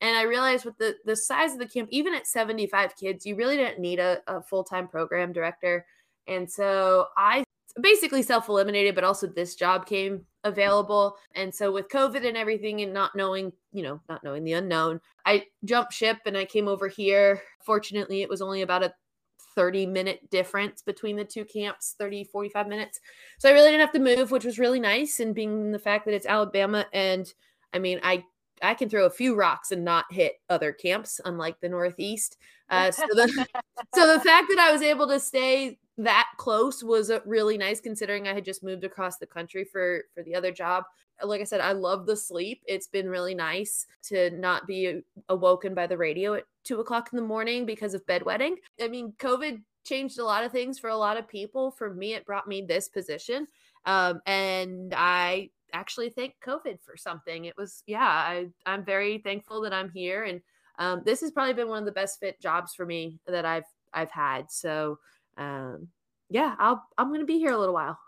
And 0.00 0.16
I 0.16 0.22
realized 0.22 0.64
with 0.64 0.78
the 0.78 0.96
the 1.04 1.16
size 1.16 1.52
of 1.52 1.58
the 1.58 1.68
camp, 1.68 1.88
even 1.90 2.14
at 2.14 2.26
75 2.26 2.96
kids, 2.96 3.26
you 3.26 3.36
really 3.36 3.56
didn't 3.56 3.80
need 3.80 3.98
a, 3.98 4.18
a 4.26 4.42
full 4.42 4.64
time 4.64 4.88
program 4.88 5.32
director. 5.32 5.84
And 6.26 6.50
so 6.50 7.06
I 7.16 7.44
basically 7.80 8.22
self 8.22 8.48
eliminated, 8.48 8.94
but 8.94 9.04
also 9.04 9.26
this 9.26 9.54
job 9.54 9.86
came 9.86 10.24
available. 10.44 11.16
And 11.34 11.54
so 11.54 11.70
with 11.70 11.88
COVID 11.88 12.26
and 12.26 12.36
everything 12.36 12.80
and 12.80 12.92
not 12.92 13.14
knowing, 13.14 13.52
you 13.72 13.82
know, 13.82 14.00
not 14.08 14.24
knowing 14.24 14.44
the 14.44 14.54
unknown, 14.54 15.00
I 15.26 15.44
jumped 15.64 15.92
ship 15.92 16.18
and 16.26 16.36
I 16.36 16.44
came 16.44 16.68
over 16.68 16.88
here. 16.88 17.42
Fortunately, 17.62 18.22
it 18.22 18.28
was 18.28 18.40
only 18.42 18.62
about 18.62 18.82
a 18.82 18.94
30 19.54 19.86
minute 19.86 20.30
difference 20.30 20.82
between 20.82 21.16
the 21.16 21.24
two 21.24 21.44
camps 21.44 21.96
30 21.98 22.24
45 22.24 22.68
minutes 22.68 23.00
so 23.38 23.48
i 23.48 23.52
really 23.52 23.70
didn't 23.70 23.80
have 23.80 23.92
to 23.92 23.98
move 23.98 24.30
which 24.30 24.44
was 24.44 24.58
really 24.58 24.78
nice 24.78 25.18
and 25.18 25.34
being 25.34 25.72
the 25.72 25.78
fact 25.78 26.04
that 26.04 26.14
it's 26.14 26.26
alabama 26.26 26.86
and 26.92 27.34
i 27.72 27.78
mean 27.78 27.98
i 28.02 28.22
I 28.62 28.74
can 28.74 28.88
throw 28.88 29.06
a 29.06 29.10
few 29.10 29.34
rocks 29.34 29.72
and 29.72 29.84
not 29.84 30.06
hit 30.10 30.40
other 30.48 30.72
camps, 30.72 31.20
unlike 31.24 31.60
the 31.60 31.68
Northeast. 31.68 32.36
Uh, 32.68 32.90
so 32.90 33.06
the 33.10 33.28
so 33.94 34.12
the 34.12 34.20
fact 34.20 34.46
that 34.48 34.58
I 34.58 34.72
was 34.72 34.82
able 34.82 35.08
to 35.08 35.20
stay 35.20 35.78
that 35.98 36.28
close 36.38 36.82
was 36.82 37.10
really 37.26 37.58
nice, 37.58 37.80
considering 37.80 38.26
I 38.26 38.34
had 38.34 38.44
just 38.44 38.62
moved 38.62 38.84
across 38.84 39.18
the 39.18 39.26
country 39.26 39.64
for 39.64 40.04
for 40.14 40.22
the 40.22 40.34
other 40.34 40.52
job. 40.52 40.84
Like 41.22 41.40
I 41.40 41.44
said, 41.44 41.60
I 41.60 41.72
love 41.72 42.06
the 42.06 42.16
sleep. 42.16 42.62
It's 42.66 42.86
been 42.86 43.08
really 43.08 43.34
nice 43.34 43.86
to 44.04 44.30
not 44.30 44.66
be 44.66 45.02
awoken 45.28 45.74
by 45.74 45.86
the 45.86 45.98
radio 45.98 46.34
at 46.34 46.44
two 46.64 46.80
o'clock 46.80 47.10
in 47.12 47.16
the 47.16 47.26
morning 47.26 47.66
because 47.66 47.92
of 47.92 48.06
bedwetting. 48.06 48.54
I 48.80 48.88
mean, 48.88 49.12
COVID 49.18 49.60
changed 49.84 50.18
a 50.18 50.24
lot 50.24 50.44
of 50.44 50.52
things 50.52 50.78
for 50.78 50.88
a 50.88 50.96
lot 50.96 51.18
of 51.18 51.28
people. 51.28 51.72
For 51.72 51.92
me, 51.92 52.14
it 52.14 52.24
brought 52.24 52.48
me 52.48 52.62
this 52.62 52.88
position. 52.88 53.46
Um, 53.84 54.20
and 54.26 54.94
I 54.96 55.50
actually 55.72 56.10
thank 56.10 56.34
COVID 56.44 56.78
for 56.84 56.96
something. 56.96 57.44
It 57.44 57.56
was, 57.56 57.82
yeah, 57.86 58.06
I, 58.06 58.48
I'm 58.66 58.84
very 58.84 59.18
thankful 59.18 59.62
that 59.62 59.72
I'm 59.72 59.90
here. 59.90 60.24
And 60.24 60.40
um, 60.78 61.02
this 61.04 61.20
has 61.20 61.30
probably 61.30 61.54
been 61.54 61.68
one 61.68 61.78
of 61.78 61.84
the 61.84 61.92
best 61.92 62.20
fit 62.20 62.40
jobs 62.40 62.74
for 62.74 62.86
me 62.86 63.18
that 63.26 63.44
I've, 63.44 63.64
I've 63.92 64.10
had. 64.10 64.50
So, 64.50 64.98
um, 65.36 65.88
yeah, 66.28 66.54
I'll, 66.58 66.86
I'm 66.96 67.08
going 67.08 67.20
to 67.20 67.26
be 67.26 67.38
here 67.38 67.52
a 67.52 67.58
little 67.58 67.74
while. 67.74 67.98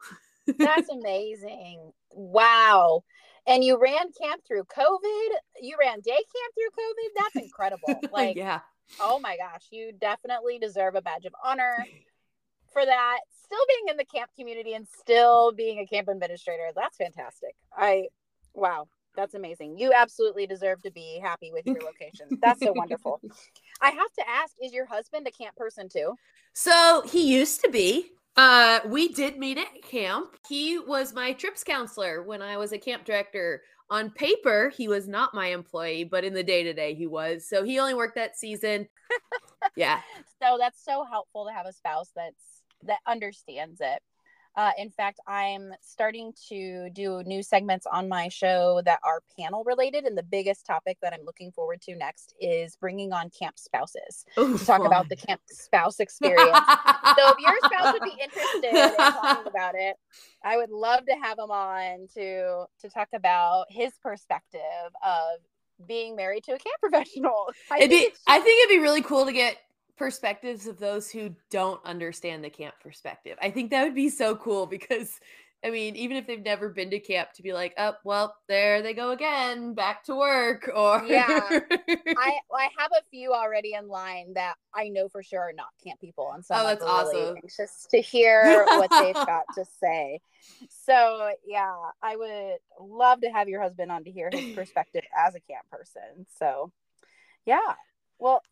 That's 0.59 0.89
amazing. 0.91 1.93
Wow. 2.11 3.05
And 3.47 3.65
you 3.65 3.81
ran 3.81 4.13
camp 4.21 4.43
through 4.47 4.65
COVID. 4.65 5.29
You 5.61 5.77
ran 5.79 6.01
day 6.01 6.11
camp 6.13 6.55
through 6.55 6.85
COVID. 6.85 7.09
That's 7.17 7.45
incredible. 7.45 8.01
Like, 8.13 8.37
yeah. 8.37 8.61
Oh 9.01 9.19
my 9.19 9.37
gosh, 9.37 9.67
you 9.71 9.93
definitely 9.99 10.59
deserve 10.59 10.95
a 10.95 11.03
badge 11.03 11.25
of 11.25 11.35
honor 11.43 11.77
for 12.73 12.85
that 12.85 13.21
still 13.53 13.65
being 13.69 13.91
in 13.91 13.97
the 13.97 14.05
camp 14.05 14.31
community 14.37 14.75
and 14.75 14.87
still 14.89 15.53
being 15.53 15.79
a 15.79 15.87
camp 15.87 16.09
administrator. 16.09 16.71
That's 16.75 16.97
fantastic. 16.97 17.55
I, 17.77 18.09
wow, 18.55 18.89
that's 19.15 19.35
amazing. 19.35 19.79
You 19.79 19.93
absolutely 19.95 20.47
deserve 20.47 20.83
to 20.83 20.91
be 20.91 21.21
happy 21.23 21.51
with 21.53 21.67
your 21.67 21.81
location. 21.81 22.39
That's 22.43 22.61
so 22.61 22.73
wonderful. 22.73 23.21
I 23.81 23.91
have 23.91 24.13
to 24.19 24.29
ask, 24.29 24.55
is 24.63 24.73
your 24.73 24.87
husband 24.87 25.27
a 25.27 25.31
camp 25.31 25.57
person 25.57 25.89
too? 25.89 26.15
So 26.55 27.03
he 27.07 27.33
used 27.33 27.63
to 27.63 27.71
be. 27.71 28.13
Uh, 28.35 28.81
we 28.87 29.09
did 29.09 29.39
meet 29.39 29.59
at 29.59 29.83
camp. 29.83 30.37
He 30.49 30.79
was 30.79 31.13
my 31.13 31.35
trips 31.35 31.63
counselor 31.63 32.23
when 32.23 32.41
I 32.41 32.57
was 32.57 32.73
a 32.73 32.79
camp 32.79 33.05
director. 33.05 33.63
On 33.91 34.09
paper, 34.09 34.73
he 34.75 34.89
was 34.89 35.07
not 35.07 35.35
my 35.35 35.49
employee, 35.49 36.05
but 36.05 36.25
in 36.25 36.33
the 36.33 36.43
day 36.43 36.63
to 36.63 36.73
day, 36.73 36.95
he 36.95 37.07
was. 37.07 37.47
So 37.47 37.63
he 37.63 37.79
only 37.79 37.93
worked 37.93 38.15
that 38.15 38.39
season. 38.39 38.89
yeah. 39.77 40.01
So 40.41 40.57
that's 40.59 40.83
so 40.83 41.05
helpful 41.05 41.47
to 41.47 41.53
have 41.53 41.67
a 41.67 41.75
spouse 41.75 42.11
that's 42.17 42.62
that 42.85 42.99
understands 43.07 43.81
it. 43.81 44.03
Uh, 44.55 44.71
in 44.77 44.91
fact, 44.91 45.19
I'm 45.27 45.73
starting 45.81 46.33
to 46.51 46.91
do 46.91 47.23
new 47.25 47.43
segments 47.43 47.87
on 47.91 48.09
my 48.09 48.29
show 48.29 48.83
that 48.85 49.01
are 49.03 49.23
panel 49.39 49.65
related. 49.65 50.05
And 50.05 50.17
the 50.17 50.23
biggest 50.23 50.67
topic 50.67 50.99
that 51.01 51.15
I'm 51.15 51.25
looking 51.25 51.51
forward 51.53 51.81
to 51.83 51.97
next 51.97 52.35
is 52.39 52.77
bringing 52.77 53.13
on 53.13 53.31
camp 53.31 53.59
spouses 53.59 54.27
Ooh, 54.39 54.59
to 54.59 54.65
talk 54.65 54.79
fun. 54.79 54.87
about 54.87 55.09
the 55.09 55.17
camp 55.17 55.41
spouse 55.51 56.01
experience. 56.01 56.51
so 57.17 57.33
if 57.33 57.39
your 57.39 57.57
spouse 57.65 57.95
would 57.95 58.03
be 58.03 58.17
interested 58.23 58.65
in 58.65 58.97
talking 58.97 59.47
about 59.47 59.75
it, 59.75 59.97
I 60.45 60.59
would 60.59 60.71
love 60.71 61.07
to 61.07 61.15
have 61.23 61.39
him 61.39 61.51
on 61.51 62.09
to 62.15 62.67
to 62.81 62.91
talk 62.91 63.09
about 63.15 63.67
his 63.71 63.93
perspective 64.03 64.61
of 65.03 65.39
being 65.87 66.15
married 66.15 66.45
to 66.45 66.53
a 66.53 66.59
camp 66.59 66.77
professional. 66.81 67.49
I, 67.71 67.87
think, 67.87 67.91
be, 67.91 68.19
I 68.27 68.39
think 68.41 68.65
it'd 68.65 68.77
be 68.77 68.83
really 68.83 69.03
cool 69.03 69.25
to 69.25 69.33
get 69.33 69.57
perspectives 70.03 70.67
of 70.67 70.81
those 70.81 71.13
who 71.13 71.33
don't 71.49 71.81
understand 71.85 72.43
the 72.43 72.51
camp 72.51 72.75
perspective. 72.83 73.39
I 73.41 73.51
think 73.51 73.71
that 73.71 73.85
would 73.85 73.95
be 73.95 74.09
so 74.09 74.35
cool 74.35 74.67
because 74.67 75.21
I 75.65 75.71
mean, 75.71 75.95
even 75.95 76.17
if 76.17 76.27
they've 76.27 76.43
never 76.43 76.71
been 76.71 76.91
to 76.91 76.99
camp, 76.99 77.33
to 77.35 77.43
be 77.43 77.53
like, 77.53 77.73
"Oh, 77.79 77.95
well, 78.03 78.35
there 78.49 78.83
they 78.83 78.95
go 78.95 79.13
again, 79.13 79.75
back 79.75 80.03
to 80.07 80.17
work." 80.17 80.69
Or 80.75 81.05
yeah, 81.07 81.39
I 81.39 81.61
I 82.17 82.69
have 82.77 82.91
a 82.91 83.05
few 83.13 83.33
already 83.33 83.75
in 83.75 83.87
line 83.87 84.35
that 84.35 84.57
I 84.75 84.89
know 84.89 85.09
for 85.09 85.23
sure 85.23 85.41
are 85.41 85.53
not 85.53 85.69
camp 85.85 86.01
people, 86.01 86.33
and 86.35 86.45
so 86.45 86.57
oh, 86.57 86.65
that's 86.65 86.83
really 86.83 87.17
awesome. 87.21 87.37
Anxious 87.37 87.87
to 87.93 88.01
hear 88.01 88.67
what 88.71 88.91
they've 88.91 89.15
got 89.27 89.45
to 89.55 89.65
say. 89.81 90.21
So 90.69 91.31
yeah, 91.47 91.77
I 92.03 92.17
would 92.17 92.57
love 92.81 93.21
to 93.21 93.29
have 93.29 93.49
your 93.49 93.63
husband 93.63 93.93
on 93.93 94.03
to 94.03 94.11
hear 94.11 94.31
his 94.33 94.53
perspective 94.57 95.05
as 95.17 95.37
a 95.37 95.41
camp 95.41 95.65
person. 95.71 96.27
So 96.41 96.73
yeah, 97.47 97.75
well, 98.19 98.43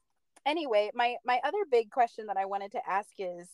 anyway, 0.46 0.90
my 0.94 1.16
my 1.24 1.40
other 1.44 1.64
big 1.70 1.90
question 1.90 2.26
that 2.26 2.36
I 2.36 2.46
wanted 2.46 2.72
to 2.72 2.80
ask 2.88 3.10
is 3.18 3.48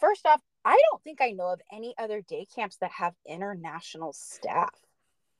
first 0.00 0.26
off, 0.26 0.40
I 0.64 0.78
don't 0.90 1.02
think 1.02 1.20
I 1.20 1.30
know 1.30 1.52
of 1.52 1.60
any 1.72 1.94
other 1.98 2.22
day 2.22 2.46
camps 2.54 2.76
that 2.80 2.90
have 2.92 3.14
international 3.26 4.12
staff. 4.12 4.74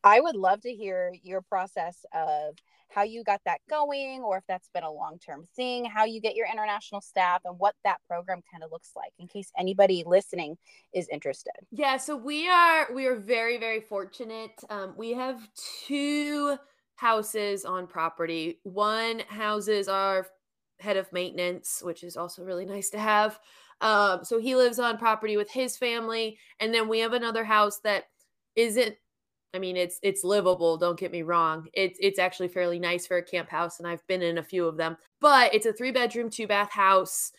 I 0.05 0.21
would 0.21 0.37
love 0.37 0.61
to 0.63 0.73
hear 0.73 1.13
your 1.23 1.43
process 1.43 2.05
of 2.15 2.57
how 2.89 3.03
you 3.03 3.25
got 3.25 3.41
that 3.45 3.59
going 3.69 4.23
or 4.23 4.39
if 4.39 4.45
that's 4.47 4.69
been 4.73 4.85
a 4.85 4.91
long-term 4.91 5.45
thing 5.55 5.85
how 5.85 6.05
you 6.05 6.21
get 6.21 6.37
your 6.37 6.47
international 6.51 7.01
staff 7.01 7.43
and 7.45 7.59
what 7.59 7.75
that 7.85 7.99
program 8.09 8.41
kind 8.51 8.63
of 8.63 8.71
looks 8.71 8.93
like 8.95 9.13
in 9.19 9.27
case 9.27 9.51
anybody 9.59 10.05
listening 10.07 10.57
is 10.95 11.09
interested 11.09 11.53
yeah 11.73 11.97
so 11.97 12.17
we 12.17 12.49
are 12.49 12.87
we 12.95 13.07
are 13.07 13.17
very 13.17 13.59
very 13.59 13.81
fortunate 13.81 14.53
um, 14.71 14.95
we 14.97 15.13
have 15.13 15.41
two 15.87 16.57
houses 16.97 17.65
on 17.65 17.87
property 17.87 18.59
one 18.65 19.21
houses 19.29 19.89
our 19.89 20.27
head 20.81 20.97
of 20.97 21.13
maintenance 21.13 21.81
which 21.85 22.03
is 22.03 22.17
also 22.17 22.43
really 22.43 22.67
nice 22.67 22.91
to 22.91 22.99
have 22.99 23.39
um, 23.83 24.25
so 24.25 24.39
he 24.39 24.57
lives 24.57 24.79
on 24.79 24.97
property 24.97 25.37
with 25.37 25.51
his 25.51 25.77
family 25.77 26.39
and 26.61 26.73
then 26.73 26.89
we 26.89 26.99
have 27.01 27.13
another 27.13 27.45
house 27.45 27.79
that 27.81 28.05
isn't 28.57 28.97
I 29.57 29.59
mean, 29.59 29.79
it's 29.79 29.99
it's 30.03 30.23
livable. 30.23 30.77
Don't 30.77 31.01
get 31.01 31.11
me 31.11 31.23
wrong. 31.23 31.67
It's 31.73 31.99
it's 32.01 32.19
actually 32.19 32.49
fairly 32.49 32.79
nice 32.79 33.07
for 33.07 33.17
a 33.17 33.23
camp 33.23 33.49
house, 33.49 33.79
and 33.79 33.89
I've 33.89 34.07
been 34.07 34.21
in 34.21 34.37
a 34.37 34.43
few 34.43 34.67
of 34.67 34.77
them. 34.77 34.99
But 35.19 35.55
it's 35.55 35.65
a 35.65 35.73
three 35.73 35.93
bedroom, 35.93 36.29
two 36.29 36.47
bath 36.47 36.71
house. 36.71 37.33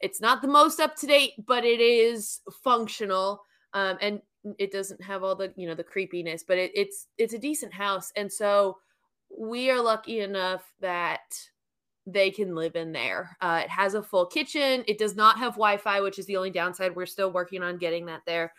It's 0.00 0.20
not 0.20 0.42
the 0.42 0.48
most 0.48 0.80
up 0.80 0.96
to 0.96 1.06
date, 1.06 1.32
but 1.46 1.64
it 1.64 1.80
is 1.80 2.40
functional, 2.62 3.42
um, 3.72 3.96
and 4.02 4.20
it 4.58 4.72
doesn't 4.72 5.02
have 5.02 5.22
all 5.22 5.34
the 5.34 5.52
you 5.56 5.66
know 5.66 5.74
the 5.74 5.84
creepiness. 5.84 6.42
But 6.46 6.58
it, 6.58 6.72
it's 6.74 7.06
it's 7.18 7.34
a 7.34 7.38
decent 7.38 7.72
house, 7.72 8.12
and 8.16 8.32
so 8.32 8.78
we 9.36 9.70
are 9.70 9.80
lucky 9.80 10.20
enough 10.20 10.72
that 10.80 11.20
they 12.06 12.30
can 12.30 12.54
live 12.54 12.76
in 12.76 12.92
there. 12.92 13.36
Uh, 13.40 13.62
it 13.64 13.70
has 13.70 13.94
a 13.94 14.02
full 14.02 14.26
kitchen. 14.26 14.84
It 14.88 14.98
does 14.98 15.16
not 15.16 15.38
have 15.38 15.52
Wi 15.52 15.76
Fi, 15.76 16.00
which 16.00 16.18
is 16.18 16.26
the 16.26 16.36
only 16.36 16.50
downside. 16.50 16.96
We're 16.96 17.06
still 17.06 17.30
working 17.30 17.62
on 17.62 17.78
getting 17.78 18.06
that 18.06 18.22
there. 18.26 18.52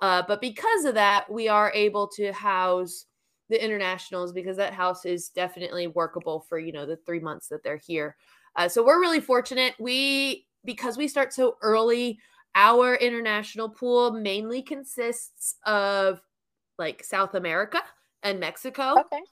Uh, 0.00 0.22
but 0.26 0.40
because 0.40 0.84
of 0.84 0.94
that, 0.94 1.30
we 1.30 1.48
are 1.48 1.70
able 1.74 2.08
to 2.08 2.32
house 2.32 3.06
the 3.48 3.62
internationals 3.62 4.32
because 4.32 4.56
that 4.56 4.72
house 4.72 5.04
is 5.04 5.28
definitely 5.28 5.88
workable 5.88 6.40
for 6.48 6.58
you 6.58 6.72
know 6.72 6.86
the 6.86 6.96
three 6.96 7.20
months 7.20 7.48
that 7.48 7.62
they're 7.62 7.76
here. 7.76 8.16
Uh, 8.56 8.68
so 8.68 8.84
we're 8.84 9.00
really 9.00 9.20
fortunate. 9.20 9.74
We 9.78 10.46
because 10.64 10.96
we 10.96 11.08
start 11.08 11.32
so 11.32 11.56
early. 11.62 12.18
Our 12.54 12.94
international 12.96 13.68
pool 13.68 14.12
mainly 14.12 14.62
consists 14.62 15.56
of 15.66 16.20
like 16.78 17.04
South 17.04 17.34
America 17.34 17.80
and 18.22 18.40
Mexico. 18.40 19.00
Okay. 19.00 19.22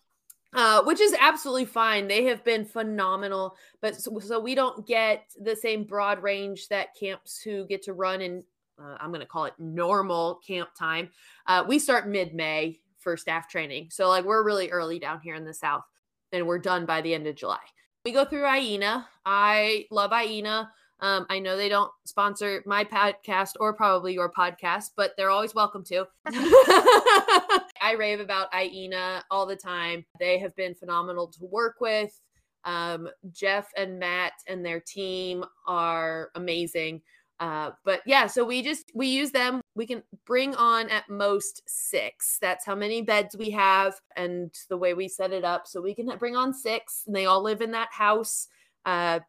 Uh, 0.54 0.82
which 0.84 0.98
is 0.98 1.14
absolutely 1.20 1.66
fine. 1.66 2.08
They 2.08 2.24
have 2.24 2.42
been 2.42 2.64
phenomenal, 2.64 3.54
but 3.82 4.00
so, 4.00 4.18
so, 4.18 4.40
we 4.40 4.54
don't 4.54 4.86
get 4.86 5.24
the 5.38 5.54
same 5.54 5.84
broad 5.84 6.22
range 6.22 6.68
that 6.68 6.96
camps 6.98 7.38
who 7.38 7.66
get 7.66 7.82
to 7.82 7.92
run 7.92 8.22
in 8.22 8.42
uh, 8.80 8.96
I'm 9.00 9.10
going 9.10 9.20
to 9.20 9.26
call 9.26 9.44
it 9.46 9.54
normal 9.58 10.40
camp 10.46 10.70
time. 10.78 11.10
Uh, 11.46 11.64
we 11.66 11.78
start 11.78 12.08
mid 12.08 12.34
May 12.34 12.80
for 12.98 13.16
staff 13.16 13.48
training. 13.48 13.88
So, 13.90 14.08
like, 14.08 14.24
we're 14.24 14.44
really 14.44 14.70
early 14.70 14.98
down 14.98 15.20
here 15.20 15.34
in 15.34 15.44
the 15.44 15.54
South, 15.54 15.84
and 16.32 16.46
we're 16.46 16.58
done 16.58 16.86
by 16.86 17.00
the 17.00 17.14
end 17.14 17.26
of 17.26 17.34
July. 17.34 17.58
We 18.04 18.12
go 18.12 18.24
through 18.24 18.42
IENA. 18.42 19.04
I 19.24 19.86
love 19.90 20.12
IENA. 20.12 20.68
Um, 21.00 21.26
I 21.30 21.38
know 21.38 21.56
they 21.56 21.68
don't 21.68 21.92
sponsor 22.04 22.62
my 22.66 22.84
podcast 22.84 23.52
or 23.60 23.72
probably 23.72 24.14
your 24.14 24.30
podcast, 24.30 24.90
but 24.96 25.12
they're 25.16 25.30
always 25.30 25.54
welcome 25.54 25.84
to. 25.84 26.06
I 26.26 27.94
rave 27.96 28.20
about 28.20 28.52
IENA 28.52 29.22
all 29.30 29.46
the 29.46 29.56
time. 29.56 30.04
They 30.18 30.38
have 30.38 30.54
been 30.56 30.74
phenomenal 30.74 31.28
to 31.28 31.44
work 31.46 31.76
with. 31.80 32.20
Um, 32.64 33.08
Jeff 33.32 33.68
and 33.76 33.98
Matt 33.98 34.32
and 34.48 34.64
their 34.64 34.80
team 34.80 35.44
are 35.66 36.30
amazing. 36.34 37.02
Uh, 37.40 37.70
but 37.84 38.00
yeah, 38.04 38.26
so 38.26 38.44
we 38.44 38.62
just 38.62 38.90
we 38.94 39.06
use 39.06 39.30
them. 39.30 39.60
We 39.76 39.86
can 39.86 40.02
bring 40.26 40.56
on 40.56 40.88
at 40.90 41.08
most 41.08 41.62
six. 41.66 42.38
That's 42.40 42.66
how 42.66 42.74
many 42.74 43.00
beds 43.00 43.36
we 43.36 43.50
have, 43.50 43.94
and 44.16 44.52
the 44.68 44.76
way 44.76 44.94
we 44.94 45.06
set 45.06 45.32
it 45.32 45.44
up. 45.44 45.68
So 45.68 45.80
we 45.80 45.94
can 45.94 46.10
bring 46.18 46.34
on 46.34 46.52
six, 46.52 47.04
and 47.06 47.14
they 47.14 47.26
all 47.26 47.42
live 47.42 47.60
in 47.60 47.70
that 47.72 47.92
house. 47.92 48.48
Uh, 48.84 49.20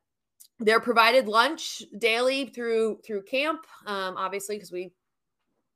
they're 0.59 0.79
provided 0.79 1.27
lunch 1.27 1.83
daily 1.97 2.45
through 2.45 2.99
through 3.05 3.23
camp, 3.23 3.65
um, 3.85 4.15
obviously 4.17 4.55
because 4.55 4.71
we 4.71 4.91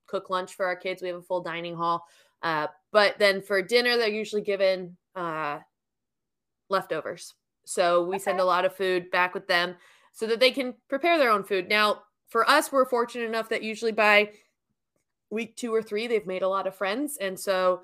cook 0.07 0.29
lunch 0.29 0.53
for 0.55 0.65
our 0.65 0.75
kids. 0.75 1.01
We 1.01 1.07
have 1.07 1.17
a 1.17 1.21
full 1.21 1.41
dining 1.41 1.75
hall. 1.75 2.05
Uh, 2.41 2.67
but 2.91 3.17
then 3.17 3.41
for 3.41 3.61
dinner, 3.61 3.95
they're 3.95 4.09
usually 4.09 4.41
given 4.41 4.97
uh, 5.15 5.59
leftovers. 6.69 7.33
So 7.65 8.03
we 8.03 8.17
okay. 8.17 8.23
send 8.23 8.39
a 8.41 8.45
lot 8.45 8.65
of 8.65 8.75
food 8.75 9.09
back 9.11 9.33
with 9.33 9.47
them 9.47 9.75
so 10.11 10.27
that 10.27 10.41
they 10.41 10.51
can 10.51 10.73
prepare 10.89 11.17
their 11.17 11.31
own 11.31 11.43
food. 11.43 11.69
Now, 11.69 12.03
for 12.27 12.47
us, 12.49 12.71
we're 12.71 12.85
fortunate 12.85 13.25
enough 13.25 13.47
that 13.49 13.63
usually 13.63 13.93
by 13.93 14.31
week 15.29 15.55
two 15.55 15.73
or 15.73 15.81
three, 15.81 16.07
they've 16.07 16.27
made 16.27 16.41
a 16.41 16.49
lot 16.49 16.67
of 16.67 16.75
friends. 16.75 17.17
And 17.21 17.39
so 17.39 17.81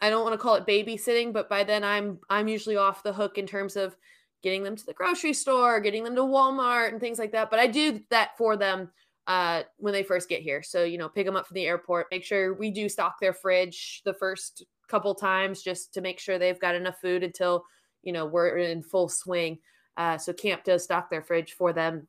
I 0.00 0.10
don't 0.10 0.24
want 0.24 0.34
to 0.34 0.38
call 0.38 0.56
it 0.56 0.66
babysitting, 0.66 1.32
but 1.32 1.48
by 1.48 1.62
then 1.62 1.84
I'm 1.84 2.18
I'm 2.28 2.48
usually 2.48 2.76
off 2.76 3.04
the 3.04 3.12
hook 3.12 3.38
in 3.38 3.46
terms 3.46 3.76
of 3.76 3.96
getting 4.42 4.62
them 4.62 4.76
to 4.76 4.86
the 4.86 4.92
grocery 4.92 5.32
store, 5.32 5.80
getting 5.80 6.04
them 6.04 6.16
to 6.16 6.22
Walmart 6.22 6.88
and 6.88 7.00
things 7.00 7.18
like 7.18 7.32
that. 7.32 7.50
But 7.50 7.60
I 7.60 7.66
do 7.66 8.00
that 8.10 8.36
for 8.36 8.56
them 8.56 8.90
uh, 9.26 9.62
when 9.76 9.92
they 9.92 10.02
first 10.02 10.28
get 10.28 10.42
here. 10.42 10.62
So, 10.62 10.84
you 10.84 10.98
know, 10.98 11.08
pick 11.08 11.26
them 11.26 11.36
up 11.36 11.46
from 11.46 11.54
the 11.54 11.66
airport, 11.66 12.08
make 12.10 12.24
sure 12.24 12.54
we 12.54 12.70
do 12.70 12.88
stock 12.88 13.20
their 13.20 13.32
fridge 13.32 14.02
the 14.04 14.14
first 14.14 14.64
couple 14.88 15.14
times 15.14 15.62
just 15.62 15.94
to 15.94 16.00
make 16.00 16.18
sure 16.18 16.38
they've 16.38 16.60
got 16.60 16.74
enough 16.74 17.00
food 17.00 17.22
until, 17.22 17.64
you 18.02 18.12
know, 18.12 18.26
we're 18.26 18.58
in 18.58 18.82
full 18.82 19.08
swing. 19.08 19.58
Uh, 19.96 20.18
so 20.18 20.32
camp 20.32 20.64
does 20.64 20.84
stock 20.84 21.08
their 21.08 21.22
fridge 21.22 21.52
for 21.52 21.72
them 21.72 22.08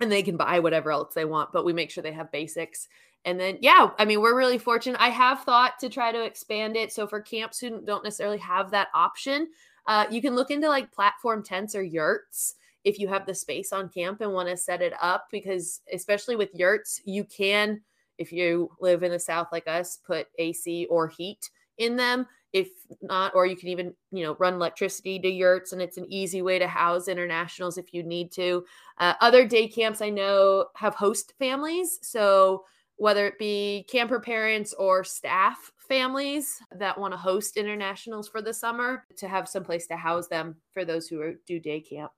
and 0.00 0.10
they 0.10 0.22
can 0.22 0.36
buy 0.36 0.58
whatever 0.60 0.90
else 0.90 1.14
they 1.14 1.24
want, 1.24 1.52
but 1.52 1.64
we 1.64 1.72
make 1.72 1.90
sure 1.90 2.02
they 2.02 2.12
have 2.12 2.30
basics. 2.32 2.88
And 3.24 3.40
then, 3.40 3.58
yeah, 3.60 3.90
I 3.98 4.04
mean, 4.04 4.20
we're 4.20 4.36
really 4.36 4.58
fortunate. 4.58 5.00
I 5.00 5.08
have 5.08 5.40
thought 5.40 5.78
to 5.80 5.88
try 5.88 6.12
to 6.12 6.22
expand 6.22 6.76
it. 6.76 6.92
So 6.92 7.06
for 7.06 7.20
camps 7.20 7.58
who 7.58 7.80
don't 7.80 8.04
necessarily 8.04 8.38
have 8.38 8.70
that 8.72 8.88
option, 8.94 9.48
uh, 9.86 10.06
you 10.10 10.20
can 10.20 10.34
look 10.34 10.50
into 10.50 10.68
like 10.68 10.92
platform 10.92 11.42
tents 11.42 11.74
or 11.74 11.82
yurts 11.82 12.54
if 12.84 12.98
you 12.98 13.08
have 13.08 13.26
the 13.26 13.34
space 13.34 13.72
on 13.72 13.88
camp 13.88 14.20
and 14.20 14.32
want 14.32 14.48
to 14.48 14.56
set 14.56 14.82
it 14.82 14.92
up. 15.00 15.26
Because 15.30 15.80
especially 15.92 16.36
with 16.36 16.54
yurts, 16.54 17.00
you 17.04 17.24
can, 17.24 17.80
if 18.18 18.32
you 18.32 18.70
live 18.80 19.02
in 19.02 19.10
the 19.10 19.18
South 19.18 19.48
like 19.52 19.66
us, 19.66 19.98
put 20.06 20.28
AC 20.38 20.86
or 20.90 21.08
heat 21.08 21.50
in 21.78 21.96
them 21.96 22.26
if 22.54 22.68
not 23.02 23.34
or 23.34 23.46
you 23.46 23.56
can 23.56 23.68
even 23.68 23.92
you 24.12 24.22
know 24.22 24.36
run 24.38 24.54
electricity 24.54 25.18
to 25.18 25.28
yurts 25.28 25.72
and 25.72 25.82
it's 25.82 25.98
an 25.98 26.06
easy 26.08 26.40
way 26.40 26.58
to 26.58 26.68
house 26.68 27.08
internationals 27.08 27.76
if 27.76 27.92
you 27.92 28.02
need 28.02 28.30
to 28.30 28.64
uh, 28.98 29.14
other 29.20 29.46
day 29.46 29.66
camps 29.68 30.00
i 30.00 30.08
know 30.08 30.66
have 30.76 30.94
host 30.94 31.34
families 31.38 31.98
so 32.00 32.64
whether 32.96 33.26
it 33.26 33.38
be 33.38 33.84
camper 33.90 34.20
parents 34.20 34.72
or 34.74 35.04
staff 35.04 35.72
families 35.88 36.58
that 36.78 36.98
want 36.98 37.12
to 37.12 37.18
host 37.18 37.56
internationals 37.56 38.28
for 38.28 38.40
the 38.40 38.54
summer 38.54 39.04
to 39.16 39.28
have 39.28 39.48
some 39.48 39.64
place 39.64 39.86
to 39.86 39.96
house 39.96 40.28
them 40.28 40.56
for 40.72 40.84
those 40.84 41.08
who 41.08 41.20
are, 41.20 41.34
do 41.46 41.60
day 41.60 41.80
camp 41.80 42.10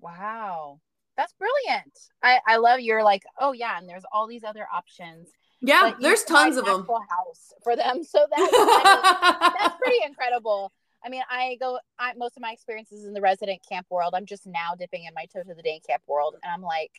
wow 0.00 0.80
that's 1.16 1.34
brilliant 1.34 1.92
i 2.22 2.38
i 2.46 2.56
love 2.56 2.80
your 2.80 3.04
like 3.04 3.22
oh 3.40 3.52
yeah 3.52 3.78
and 3.78 3.88
there's 3.88 4.04
all 4.12 4.26
these 4.26 4.44
other 4.44 4.66
options 4.72 5.28
yeah, 5.60 5.92
there's 6.00 6.24
tons 6.24 6.56
of 6.56 6.64
them. 6.64 6.86
House 6.86 7.52
for 7.62 7.74
them, 7.74 8.04
so 8.04 8.26
that's 8.36 8.52
I 8.52 9.52
that's 9.58 9.76
pretty 9.82 9.98
incredible. 10.04 10.72
I 11.04 11.08
mean, 11.08 11.22
I 11.30 11.56
go. 11.60 11.78
I, 11.98 12.12
most 12.16 12.36
of 12.36 12.42
my 12.42 12.52
experiences 12.52 13.04
in 13.04 13.12
the 13.12 13.20
resident 13.20 13.60
camp 13.68 13.86
world. 13.90 14.14
I'm 14.14 14.26
just 14.26 14.46
now 14.46 14.74
dipping 14.78 15.04
in 15.04 15.14
my 15.14 15.26
toe 15.26 15.42
to 15.42 15.54
the 15.54 15.62
day 15.62 15.80
camp 15.86 16.02
world, 16.06 16.36
and 16.42 16.52
I'm 16.52 16.62
like, 16.62 16.92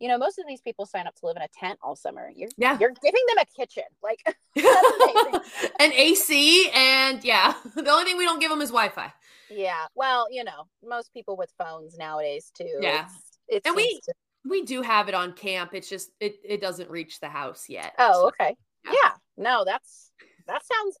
you 0.00 0.08
know, 0.08 0.18
most 0.18 0.38
of 0.38 0.46
these 0.46 0.60
people 0.60 0.86
sign 0.86 1.06
up 1.06 1.14
to 1.16 1.26
live 1.26 1.36
in 1.36 1.42
a 1.42 1.48
tent 1.48 1.78
all 1.82 1.96
summer. 1.96 2.30
You're 2.34 2.50
yeah, 2.56 2.78
you're 2.78 2.92
giving 3.02 3.22
them 3.28 3.38
a 3.42 3.46
kitchen, 3.56 3.84
like 4.02 4.22
an 5.80 5.92
AC, 5.92 6.70
and 6.74 7.22
yeah, 7.24 7.54
the 7.74 7.90
only 7.90 8.04
thing 8.04 8.16
we 8.16 8.24
don't 8.24 8.40
give 8.40 8.50
them 8.50 8.60
is 8.60 8.70
Wi-Fi. 8.70 9.12
Yeah, 9.50 9.86
well, 9.94 10.26
you 10.30 10.44
know, 10.44 10.64
most 10.84 11.12
people 11.12 11.36
with 11.36 11.52
phones 11.58 11.96
nowadays 11.96 12.52
too. 12.56 12.78
Yeah, 12.80 13.04
it's, 13.04 13.38
it's 13.48 13.66
and 13.66 13.76
we 13.76 14.00
to- 14.04 14.14
we 14.44 14.62
do 14.62 14.82
have 14.82 15.08
it 15.08 15.14
on 15.14 15.32
camp. 15.32 15.74
It's 15.74 15.88
just 15.88 16.10
it 16.20 16.36
it 16.44 16.60
doesn't 16.60 16.90
reach 16.90 17.20
the 17.20 17.28
house 17.28 17.68
yet. 17.68 17.94
Oh, 17.98 18.28
okay. 18.28 18.56
Yeah. 18.84 18.92
yeah. 18.92 19.10
No, 19.36 19.64
that's 19.64 20.10
that 20.46 20.62
sounds 20.64 20.96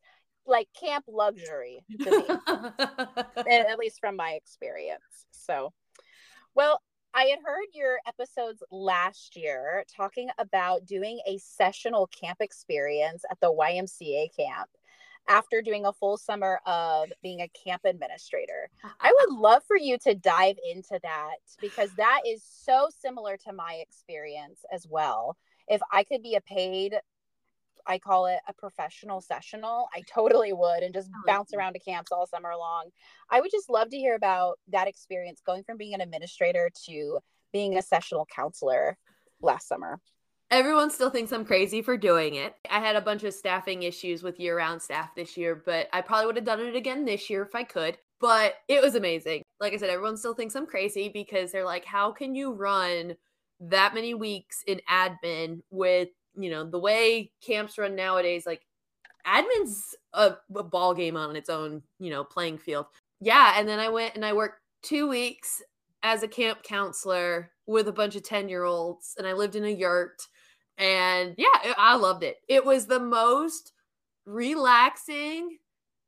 like 0.46 0.68
camp 0.78 1.04
luxury 1.08 1.84
to 2.02 2.10
me. 2.10 2.24
at 3.50 3.78
least 3.78 4.00
from 4.00 4.16
my 4.16 4.32
experience. 4.32 5.02
So, 5.30 5.72
well, 6.54 6.80
I 7.18 7.24
had 7.24 7.40
heard 7.44 7.66
your 7.74 7.98
episodes 8.06 8.62
last 8.70 9.34
year 9.34 9.82
talking 9.92 10.28
about 10.38 10.86
doing 10.86 11.18
a 11.26 11.36
sessional 11.38 12.06
camp 12.06 12.36
experience 12.40 13.24
at 13.28 13.40
the 13.40 13.52
YMCA 13.52 14.28
camp 14.36 14.70
after 15.28 15.60
doing 15.60 15.84
a 15.84 15.92
full 15.92 16.16
summer 16.16 16.60
of 16.64 17.08
being 17.20 17.40
a 17.40 17.50
camp 17.64 17.82
administrator. 17.84 18.70
I 19.00 19.12
would 19.12 19.32
uh-huh. 19.32 19.40
love 19.40 19.62
for 19.66 19.76
you 19.76 19.98
to 20.04 20.14
dive 20.14 20.58
into 20.72 21.00
that 21.02 21.38
because 21.60 21.90
that 21.96 22.20
is 22.24 22.44
so 22.44 22.86
similar 23.00 23.36
to 23.38 23.52
my 23.52 23.82
experience 23.82 24.60
as 24.72 24.86
well. 24.88 25.36
If 25.66 25.80
I 25.92 26.04
could 26.04 26.22
be 26.22 26.36
a 26.36 26.40
paid, 26.40 26.94
I 27.88 27.98
call 27.98 28.26
it 28.26 28.38
a 28.46 28.52
professional 28.52 29.20
sessional, 29.20 29.88
I 29.94 30.02
totally 30.02 30.52
would 30.52 30.82
and 30.82 30.94
just 30.94 31.08
oh, 31.12 31.22
bounce 31.26 31.54
around 31.54 31.72
to 31.72 31.78
camps 31.78 32.12
all 32.12 32.26
summer 32.26 32.52
long. 32.56 32.90
I 33.30 33.40
would 33.40 33.50
just 33.50 33.70
love 33.70 33.88
to 33.90 33.96
hear 33.96 34.14
about 34.14 34.58
that 34.68 34.86
experience 34.86 35.40
going 35.44 35.64
from 35.64 35.78
being 35.78 35.94
an 35.94 36.00
administrator 36.00 36.70
to 36.86 37.18
being 37.52 37.78
a 37.78 37.82
sessional 37.82 38.26
counselor 38.26 38.98
last 39.40 39.66
summer. 39.66 40.00
Everyone 40.50 40.90
still 40.90 41.10
thinks 41.10 41.32
I'm 41.32 41.44
crazy 41.44 41.82
for 41.82 41.96
doing 41.96 42.34
it. 42.34 42.54
I 42.70 42.80
had 42.80 42.96
a 42.96 43.02
bunch 43.02 43.24
of 43.24 43.34
staffing 43.34 43.82
issues 43.82 44.22
with 44.22 44.40
year 44.40 44.56
round 44.56 44.80
staff 44.80 45.14
this 45.14 45.36
year, 45.36 45.54
but 45.54 45.88
I 45.92 46.00
probably 46.00 46.26
would 46.26 46.36
have 46.36 46.44
done 46.44 46.60
it 46.60 46.76
again 46.76 47.04
this 47.04 47.28
year 47.28 47.42
if 47.42 47.54
I 47.54 47.64
could. 47.64 47.98
But 48.20 48.54
it 48.66 48.82
was 48.82 48.94
amazing. 48.94 49.42
Like 49.60 49.72
I 49.72 49.76
said, 49.76 49.90
everyone 49.90 50.16
still 50.16 50.34
thinks 50.34 50.54
I'm 50.56 50.66
crazy 50.66 51.08
because 51.08 51.52
they're 51.52 51.64
like, 51.64 51.84
how 51.84 52.12
can 52.12 52.34
you 52.34 52.52
run 52.52 53.16
that 53.60 53.94
many 53.94 54.14
weeks 54.14 54.62
in 54.66 54.80
admin 54.88 55.60
with, 55.70 56.08
you 56.38 56.50
know, 56.50 56.64
the 56.64 56.78
way 56.78 57.32
camps 57.40 57.78
run 57.78 57.94
nowadays? 57.94 58.46
Like, 58.46 58.62
admin's 59.26 59.94
a, 60.14 60.34
a 60.54 60.62
ball 60.62 60.94
game 60.94 61.16
on 61.16 61.36
its 61.36 61.50
own, 61.50 61.82
you 61.98 62.10
know, 62.10 62.24
playing 62.24 62.58
field. 62.58 62.86
Yeah. 63.20 63.54
And 63.56 63.68
then 63.68 63.78
I 63.78 63.88
went 63.88 64.14
and 64.14 64.24
I 64.24 64.32
worked 64.32 64.60
two 64.82 65.08
weeks 65.08 65.62
as 66.02 66.22
a 66.22 66.28
camp 66.28 66.62
counselor 66.62 67.50
with 67.66 67.88
a 67.88 67.92
bunch 67.92 68.16
of 68.16 68.22
10 68.22 68.48
year 68.48 68.64
olds 68.64 69.14
and 69.18 69.26
I 69.26 69.32
lived 69.32 69.56
in 69.56 69.64
a 69.64 69.68
yurt 69.68 70.22
and 70.78 71.34
yeah, 71.36 71.74
I 71.76 71.96
loved 71.96 72.22
it. 72.22 72.36
It 72.48 72.64
was 72.64 72.86
the 72.86 73.00
most 73.00 73.72
relaxing 74.24 75.58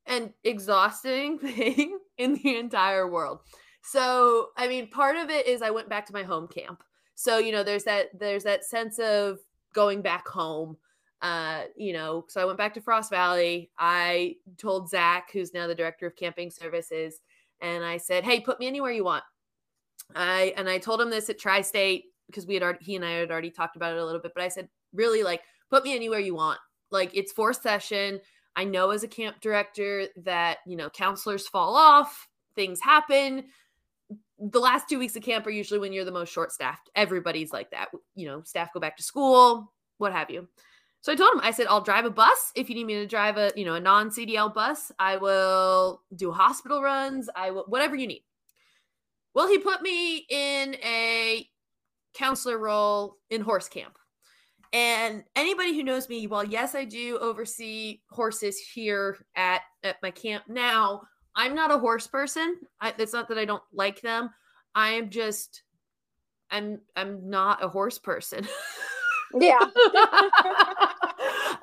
and 0.07 0.33
exhausting 0.45 1.39
thing 1.41 1.99
in 2.19 2.35
the 2.35 2.57
entire 2.57 3.09
world. 3.09 3.41
So, 3.83 4.49
I 4.57 4.69
mean, 4.69 4.91
part 4.91 5.17
of 5.17 5.31
it 5.31 5.47
is 5.47 5.63
I 5.63 5.71
went 5.71 5.89
back 5.89 6.07
to 6.07 6.13
my 6.13 6.23
home 6.23 6.47
camp. 6.47 6.83
So, 7.17 7.39
you 7.39 7.51
know, 7.53 7.65
there's 7.65 7.85
that 7.85 8.19
there's 8.19 8.45
that 8.45 8.65
sense 8.65 8.99
of 8.99 9.39
going 9.73 10.03
back 10.03 10.27
home. 10.29 10.77
Uh, 11.23 11.65
you 11.77 11.93
know, 11.93 12.25
so 12.29 12.41
I 12.41 12.45
went 12.47 12.59
back 12.59 12.73
to 12.75 12.81
Frost 12.81 13.11
Valley. 13.11 13.71
I 13.79 14.37
told 14.57 14.89
Zach, 14.89 15.31
who's 15.33 15.53
now 15.53 15.67
the 15.67 15.75
director 15.75 16.07
of 16.07 16.17
camping 16.17 16.51
services, 16.51 17.21
and 17.61 17.85
I 17.85 17.99
said, 17.99 18.25
"Hey, 18.25 18.41
put 18.41 18.59
me 18.59 18.67
anywhere 18.67 18.91
you 18.91 19.05
want." 19.05 19.25
I 20.15 20.55
and 20.57 20.69
I 20.69 20.79
told 20.79 21.01
him 21.01 21.11
this 21.11 21.29
at 21.29 21.39
Tri-State 21.39 22.07
because 22.27 22.47
we 22.47 22.55
had 22.55 22.63
already 22.63 22.85
he 22.85 22.97
and 22.97 23.05
I 23.05 23.13
had 23.13 23.31
already 23.31 23.51
talked 23.51 23.77
about 23.77 23.93
it 23.93 23.99
a 23.99 24.05
little 24.05 24.21
bit, 24.21 24.33
but 24.35 24.43
I 24.43 24.49
said, 24.49 24.69
really 24.93 25.23
like 25.23 25.43
put 25.69 25.85
me 25.85 25.95
anywhere 25.95 26.21
you 26.21 26.35
want. 26.35 26.59
Like 26.91 27.15
it's 27.15 27.33
fourth 27.33 27.61
session. 27.63 28.21
I 28.57 28.65
know 28.65 28.91
as 28.91 29.03
a 29.05 29.09
camp 29.09 29.41
director 29.41 30.07
that, 30.25 30.59
you 30.67 30.77
know, 30.77 30.91
counselors 30.91 31.47
fall 31.47 31.77
off, 31.77 32.29
things 32.57 32.81
happen. 32.81 33.45
The 34.41 34.59
last 34.59 34.89
two 34.89 34.99
weeks 34.99 35.17
of 35.17 35.23
camp 35.23 35.47
are 35.47 35.51
usually 35.51 35.79
when 35.79 35.93
you're 35.93 36.05
the 36.05 36.11
most 36.11 36.33
short 36.33 36.51
staffed. 36.51 36.91
Everybody's 36.95 37.53
like 37.53 37.71
that. 37.73 37.89
You 38.15 38.27
know, 38.27 38.43
staff 38.43 38.73
go 38.73 38.81
back 38.81 38.97
to 38.97 39.03
school, 39.03 39.73
what 39.99 40.13
have 40.13 40.31
you. 40.31 40.49
So 41.03 41.13
I 41.13 41.17
told 41.17 41.35
him, 41.35 41.41
I 41.43 41.51
said, 41.51 41.67
I'll 41.67 41.81
drive 41.81 42.05
a 42.05 42.11
bus 42.11 42.53
if 42.55 42.69
you 42.69 42.75
need 42.75 42.87
me 42.87 42.95
to 42.95 43.07
drive 43.07 43.39
a, 43.39 43.53
you 43.57 43.65
know, 43.65 43.75
a 43.75 43.81
non-CDL 43.81 44.53
bus. 44.53 44.93
I 44.99 45.17
will 45.17 46.03
do 46.15 46.31
hospital 46.31 46.83
runs. 46.83 47.29
I 47.35 47.51
will 47.51 47.65
whatever 47.69 47.97
you 47.97 48.07
need. 48.07 48.25
Well, 49.33 49.49
he 49.49 49.59
put 49.59 49.81
me 49.81 50.27
in 50.29 50.75
a 50.85 51.49
counselor 52.15 52.59
role 52.59 53.17
in 53.31 53.41
horse 53.41 53.69
camp. 53.69 53.97
And 54.73 55.25
anybody 55.35 55.75
who 55.75 55.83
knows 55.83 56.09
me, 56.09 56.27
well, 56.27 56.45
yes, 56.45 56.75
I 56.75 56.85
do 56.85 57.19
oversee 57.19 58.01
horses 58.11 58.59
here 58.59 59.17
at, 59.35 59.63
at 59.83 59.97
my 60.03 60.11
camp 60.11 60.45
now. 60.49 61.03
I'm 61.41 61.55
not 61.55 61.71
a 61.71 61.79
horse 61.79 62.07
person. 62.07 62.59
I, 62.83 62.93
it's 62.99 63.15
not 63.15 63.27
that 63.29 63.39
I 63.39 63.47
don't 63.47 63.63
like 63.73 64.03
them. 64.03 64.29
I 64.75 64.91
am 64.91 65.09
just, 65.09 65.63
I'm, 66.51 66.81
I'm 66.95 67.31
not 67.31 67.65
a 67.65 67.69
horse 67.69 67.99
person. 67.99 68.47
Yeah. 69.33 69.61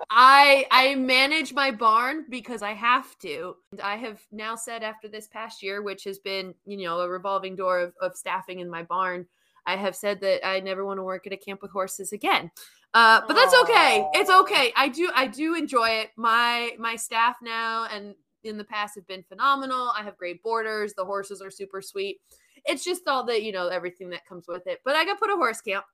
I 0.10 0.66
I 0.72 0.96
manage 0.96 1.54
my 1.54 1.70
barn 1.70 2.26
because 2.30 2.62
I 2.62 2.72
have 2.72 3.20
to. 3.20 3.58
And 3.74 3.82
I 3.82 3.98
have 3.98 4.22
now 4.32 4.56
said 4.56 4.84
after 4.84 5.10
this 5.10 5.28
past 5.28 5.62
year, 5.62 5.82
which 5.82 6.06
has 6.06 6.18
been, 6.18 6.56
you 6.66 6.78
know, 6.78 7.02
a 7.02 7.10
revolving 7.10 7.58
door 7.58 7.80
of, 7.82 7.94
of 8.02 8.16
staffing 8.16 8.62
in 8.62 8.70
my 8.70 8.84
barn, 8.84 9.28
I 9.66 9.76
have 9.76 9.98
said 9.98 10.22
that 10.22 10.48
I 10.48 10.62
never 10.62 10.86
want 10.86 11.00
to 11.00 11.04
work 11.04 11.28
at 11.28 11.34
a 11.34 11.38
camp 11.38 11.62
with 11.62 11.72
horses 11.72 12.14
again. 12.14 12.50
Uh, 12.94 13.20
but 13.28 13.36
that's 13.36 13.54
okay. 13.64 14.08
It's 14.14 14.30
okay. 14.30 14.72
I 14.78 14.88
do 14.88 15.12
I 15.14 15.28
do 15.28 15.56
enjoy 15.56 15.90
it. 15.90 16.12
My 16.16 16.72
my 16.80 16.96
staff 16.96 17.36
now 17.42 17.86
and 17.92 18.16
in 18.48 18.58
the 18.58 18.64
past 18.64 18.96
have 18.96 19.08
been 19.08 19.24
phenomenal. 19.24 19.92
I 19.98 20.04
have 20.04 20.18
great 20.18 20.42
boarders. 20.42 20.94
The 20.94 21.06
horses 21.06 21.42
are 21.42 21.52
super 21.52 21.82
sweet. 21.82 22.20
It's 22.66 22.84
just 22.84 23.08
all 23.08 23.26
the, 23.26 23.42
you 23.42 23.52
know, 23.52 23.68
everything 23.68 24.10
that 24.10 24.26
comes 24.26 24.48
with 24.48 24.68
it. 24.68 24.82
But 24.84 24.96
I 24.96 25.06
got 25.06 25.20
put 25.20 25.30
a 25.30 25.36
horse 25.36 25.62
camp 25.62 25.86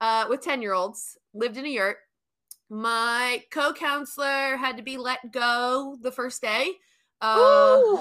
uh, 0.00 0.26
with 0.28 0.42
10 0.42 0.62
year 0.62 0.74
olds, 0.74 1.16
lived 1.34 1.56
in 1.56 1.64
a 1.64 1.68
yurt. 1.68 1.98
My 2.70 3.42
co 3.50 3.72
counselor 3.72 4.56
had 4.56 4.76
to 4.76 4.82
be 4.82 4.98
let 4.98 5.32
go 5.32 5.96
the 6.02 6.12
first 6.12 6.42
day. 6.42 6.72
Uh, 7.20 7.80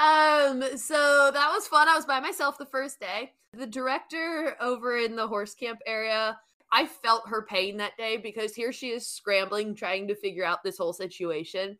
um, 0.00 0.62
so 0.76 1.30
that 1.32 1.50
was 1.52 1.66
fun. 1.68 1.88
I 1.88 1.94
was 1.94 2.06
by 2.06 2.20
myself 2.20 2.58
the 2.58 2.66
first 2.66 2.98
day. 3.00 3.32
The 3.52 3.66
director 3.66 4.56
over 4.60 4.96
in 4.96 5.14
the 5.14 5.28
horse 5.28 5.54
camp 5.54 5.80
area, 5.86 6.38
I 6.72 6.86
felt 6.86 7.28
her 7.28 7.42
pain 7.42 7.76
that 7.76 7.96
day 7.98 8.16
because 8.16 8.54
here 8.54 8.72
she 8.72 8.88
is 8.90 9.06
scrambling, 9.06 9.74
trying 9.74 10.08
to 10.08 10.14
figure 10.14 10.44
out 10.44 10.62
this 10.62 10.78
whole 10.78 10.94
situation. 10.94 11.76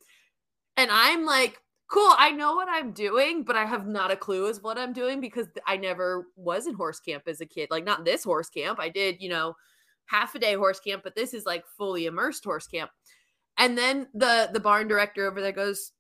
And 0.77 0.91
I'm 0.91 1.25
like, 1.25 1.61
cool, 1.89 2.13
I 2.17 2.31
know 2.31 2.55
what 2.55 2.69
I'm 2.71 2.93
doing, 2.93 3.43
but 3.43 3.57
I 3.57 3.65
have 3.65 3.87
not 3.87 4.11
a 4.11 4.17
clue 4.17 4.49
as 4.49 4.63
what 4.63 4.79
I'm 4.79 4.93
doing 4.93 5.21
because 5.21 5.47
I 5.67 5.77
never 5.77 6.27
was 6.37 6.67
in 6.67 6.75
horse 6.75 7.01
camp 7.01 7.25
as 7.27 7.41
a 7.41 7.47
kid. 7.47 7.69
Like, 7.71 7.85
not 7.85 8.05
this 8.05 8.25
horse 8.25 8.51
camp. 8.51 8.79
I 8.81 8.91
did, 8.91 9.21
you 9.21 9.29
know, 9.29 9.55
half 10.07 10.35
a 10.35 10.39
day 10.39 10.55
horse 10.55 10.81
camp, 10.81 11.03
but 11.05 11.15
this 11.15 11.35
is 11.35 11.47
like 11.47 11.67
fully 11.67 12.07
immersed 12.07 12.45
horse 12.45 12.67
camp. 12.67 12.91
And 13.59 13.77
then 13.77 14.09
the 14.15 14.51
the 14.53 14.61
barn 14.61 14.89
director 14.89 15.27
over 15.31 15.41
there 15.41 15.53
goes, 15.53 15.93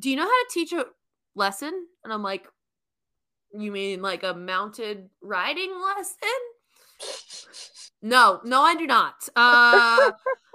"Do 0.00 0.10
you 0.10 0.16
know 0.16 0.24
how 0.24 0.28
to 0.28 0.48
teach 0.50 0.72
a 0.72 0.86
lesson?" 1.34 1.86
And 2.02 2.12
I'm 2.12 2.22
like, 2.22 2.48
"You 3.52 3.70
mean 3.70 4.00
like 4.02 4.22
a 4.22 4.34
mounted 4.34 5.10
riding 5.22 5.72
lesson?" 5.80 6.28
No, 8.04 8.40
no, 8.44 8.60
I 8.60 8.74
do 8.76 8.86
not. 8.86 9.28
Uh, 9.34 10.12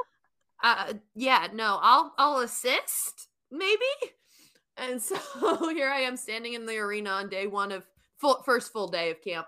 uh 0.63 0.93
yeah, 1.15 1.47
no, 1.51 1.79
I'll 1.81 2.13
I'll 2.17 2.39
assist 2.39 3.27
maybe. 3.51 4.13
And 4.77 5.01
so 5.01 5.17
here 5.71 5.89
I 5.89 6.01
am 6.01 6.15
standing 6.15 6.53
in 6.53 6.67
the 6.67 6.77
arena 6.77 7.09
on 7.09 7.27
day 7.27 7.47
one 7.47 7.71
of 7.71 7.87
full 8.19 8.43
first 8.45 8.71
full 8.71 8.87
day 8.87 9.09
of 9.09 9.21
camp. 9.21 9.47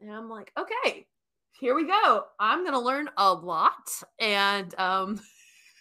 And 0.00 0.10
I'm 0.10 0.28
like, 0.28 0.52
okay, 0.58 1.06
here 1.60 1.76
we 1.76 1.86
go. 1.86 2.24
I'm 2.40 2.64
gonna 2.64 2.80
learn 2.80 3.08
a 3.16 3.32
lot. 3.32 3.88
And 4.18 4.74
um 4.78 5.20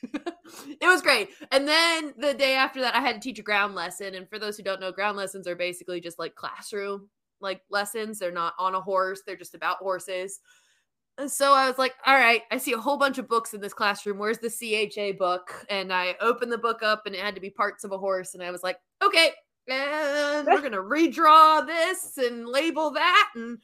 it 0.13 0.85
was 0.87 1.01
great. 1.01 1.29
And 1.51 1.67
then 1.67 2.13
the 2.19 2.35
day 2.35 2.53
after 2.53 2.81
that, 2.81 2.95
I 2.95 3.01
had 3.01 3.15
to 3.15 3.19
teach 3.19 3.39
a 3.39 3.43
ground 3.43 3.73
lesson. 3.73 4.13
And 4.13 4.29
for 4.29 4.37
those 4.37 4.57
who 4.57 4.63
don't 4.63 4.79
know, 4.79 4.91
ground 4.91 5.17
lessons 5.17 5.47
are 5.47 5.55
basically 5.55 6.01
just 6.01 6.19
like 6.19 6.35
classroom 6.35 7.09
like 7.41 7.61
lessons. 7.69 8.19
They're 8.19 8.31
not 8.31 8.53
on 8.59 8.75
a 8.75 8.81
horse, 8.81 9.21
they're 9.25 9.35
just 9.35 9.55
about 9.55 9.77
horses. 9.77 10.39
So 11.25 11.53
I 11.53 11.67
was 11.67 11.79
like, 11.79 11.95
all 12.05 12.15
right, 12.15 12.43
I 12.51 12.57
see 12.57 12.73
a 12.73 12.77
whole 12.77 12.97
bunch 12.97 13.17
of 13.17 13.27
books 13.27 13.55
in 13.55 13.61
this 13.61 13.73
classroom. 13.73 14.19
Where's 14.19 14.37
the 14.37 14.51
CHA 14.51 15.17
book? 15.17 15.65
And 15.67 15.91
I 15.91 16.15
opened 16.21 16.51
the 16.51 16.59
book 16.59 16.83
up 16.83 17.07
and 17.07 17.15
it 17.15 17.21
had 17.21 17.33
to 17.33 17.41
be 17.41 17.49
parts 17.49 17.83
of 17.83 17.91
a 17.91 17.97
horse. 17.97 18.35
And 18.35 18.43
I 18.43 18.51
was 18.51 18.61
like, 18.61 18.77
okay, 19.03 19.31
and 19.67 20.47
we're 20.47 20.59
going 20.59 20.71
to 20.73 20.77
redraw 20.77 21.65
this 21.65 22.17
and 22.17 22.47
label 22.47 22.91
that. 22.91 23.31
And 23.35 23.57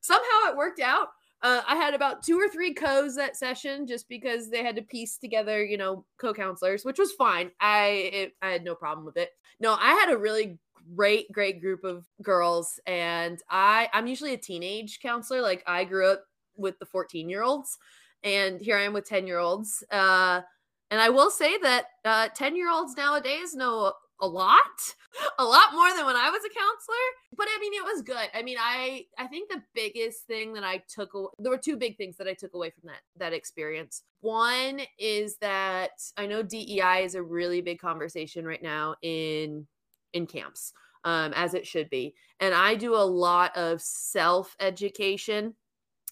somehow 0.00 0.50
it 0.50 0.56
worked 0.56 0.80
out. 0.80 1.08
Uh, 1.42 1.62
I 1.66 1.74
had 1.76 1.94
about 1.94 2.22
two 2.22 2.38
or 2.38 2.48
three 2.48 2.74
co's 2.74 3.16
that 3.16 3.36
session 3.36 3.86
just 3.86 4.08
because 4.08 4.50
they 4.50 4.62
had 4.62 4.76
to 4.76 4.82
piece 4.82 5.16
together, 5.16 5.64
you 5.64 5.78
know, 5.78 6.04
co-counselors, 6.20 6.84
which 6.84 6.98
was 6.98 7.12
fine. 7.12 7.50
I 7.60 8.10
it, 8.12 8.32
I 8.42 8.50
had 8.50 8.62
no 8.62 8.74
problem 8.74 9.06
with 9.06 9.16
it. 9.16 9.30
No, 9.58 9.72
I 9.72 9.92
had 9.92 10.12
a 10.12 10.18
really 10.18 10.58
great 10.94 11.30
great 11.32 11.60
group 11.60 11.84
of 11.84 12.06
girls 12.22 12.80
and 12.86 13.40
I 13.48 13.88
I'm 13.92 14.06
usually 14.06 14.34
a 14.34 14.38
teenage 14.38 15.00
counselor. 15.00 15.40
Like 15.40 15.62
I 15.66 15.84
grew 15.84 16.10
up 16.10 16.24
with 16.60 16.78
the 16.78 16.86
14 16.86 17.28
year 17.28 17.42
olds 17.42 17.78
and 18.22 18.60
here 18.60 18.76
i 18.76 18.82
am 18.82 18.92
with 18.92 19.08
10 19.08 19.26
year 19.26 19.38
olds 19.38 19.82
uh, 19.90 20.40
and 20.90 21.00
i 21.00 21.08
will 21.08 21.30
say 21.30 21.56
that 21.58 21.86
10 22.34 22.52
uh, 22.52 22.56
year 22.56 22.70
olds 22.70 22.96
nowadays 22.96 23.54
know 23.54 23.92
a 24.20 24.26
lot 24.26 24.94
a 25.38 25.44
lot 25.44 25.72
more 25.72 25.88
than 25.96 26.06
when 26.06 26.16
i 26.16 26.30
was 26.30 26.42
a 26.44 26.54
counselor 26.54 26.96
but 27.36 27.46
i 27.48 27.58
mean 27.60 27.72
it 27.74 27.84
was 27.84 28.02
good. 28.02 28.28
I 28.34 28.42
mean 28.42 28.58
i 28.60 29.04
i 29.18 29.26
think 29.26 29.50
the 29.50 29.62
biggest 29.74 30.26
thing 30.26 30.52
that 30.54 30.64
i 30.64 30.82
took 30.88 31.14
away 31.14 31.28
there 31.38 31.50
were 31.50 31.58
two 31.58 31.76
big 31.76 31.96
things 31.96 32.16
that 32.16 32.28
i 32.28 32.34
took 32.34 32.54
away 32.54 32.70
from 32.70 32.88
that 32.88 33.00
that 33.16 33.32
experience. 33.32 34.02
One 34.20 34.80
is 34.98 35.36
that 35.38 35.92
i 36.16 36.26
know 36.26 36.42
dei 36.42 37.02
is 37.04 37.14
a 37.14 37.22
really 37.22 37.60
big 37.60 37.80
conversation 37.80 38.44
right 38.44 38.62
now 38.62 38.94
in 39.02 39.66
in 40.12 40.26
camps 40.26 40.72
um, 41.04 41.32
as 41.34 41.54
it 41.54 41.66
should 41.66 41.88
be 41.88 42.14
and 42.40 42.54
i 42.54 42.74
do 42.74 42.94
a 42.94 42.96
lot 42.96 43.56
of 43.56 43.80
self 43.80 44.54
education 44.60 45.54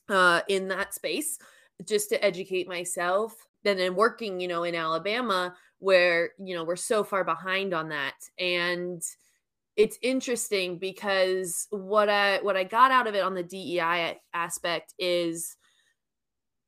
uh, 0.09 0.43
in 0.49 0.69
that 0.69 0.95
space 0.95 1.39
just 1.85 2.09
to 2.11 2.25
educate 2.25 2.69
myself. 2.69 3.35
And 3.65 3.79
then 3.79 3.95
working, 3.95 4.41
you 4.41 4.49
know, 4.49 4.63
in 4.63 4.75
Alabama, 4.75 5.55
where, 5.79 6.31
you 6.39 6.55
know, 6.55 6.65
we're 6.65 6.77
so 6.77 7.05
far 7.05 7.25
behind 7.25 7.75
on 7.75 7.91
that. 7.91 8.15
And 8.39 9.03
it's 9.77 9.99
interesting 10.03 10.79
because 10.79 11.67
what 11.71 12.09
I 12.09 12.39
what 12.43 12.57
I 12.57 12.65
got 12.65 12.91
out 12.91 13.07
of 13.07 13.15
it 13.15 13.23
on 13.23 13.35
the 13.35 13.43
DEI 13.43 14.19
aspect 14.35 14.95
is 14.99 15.57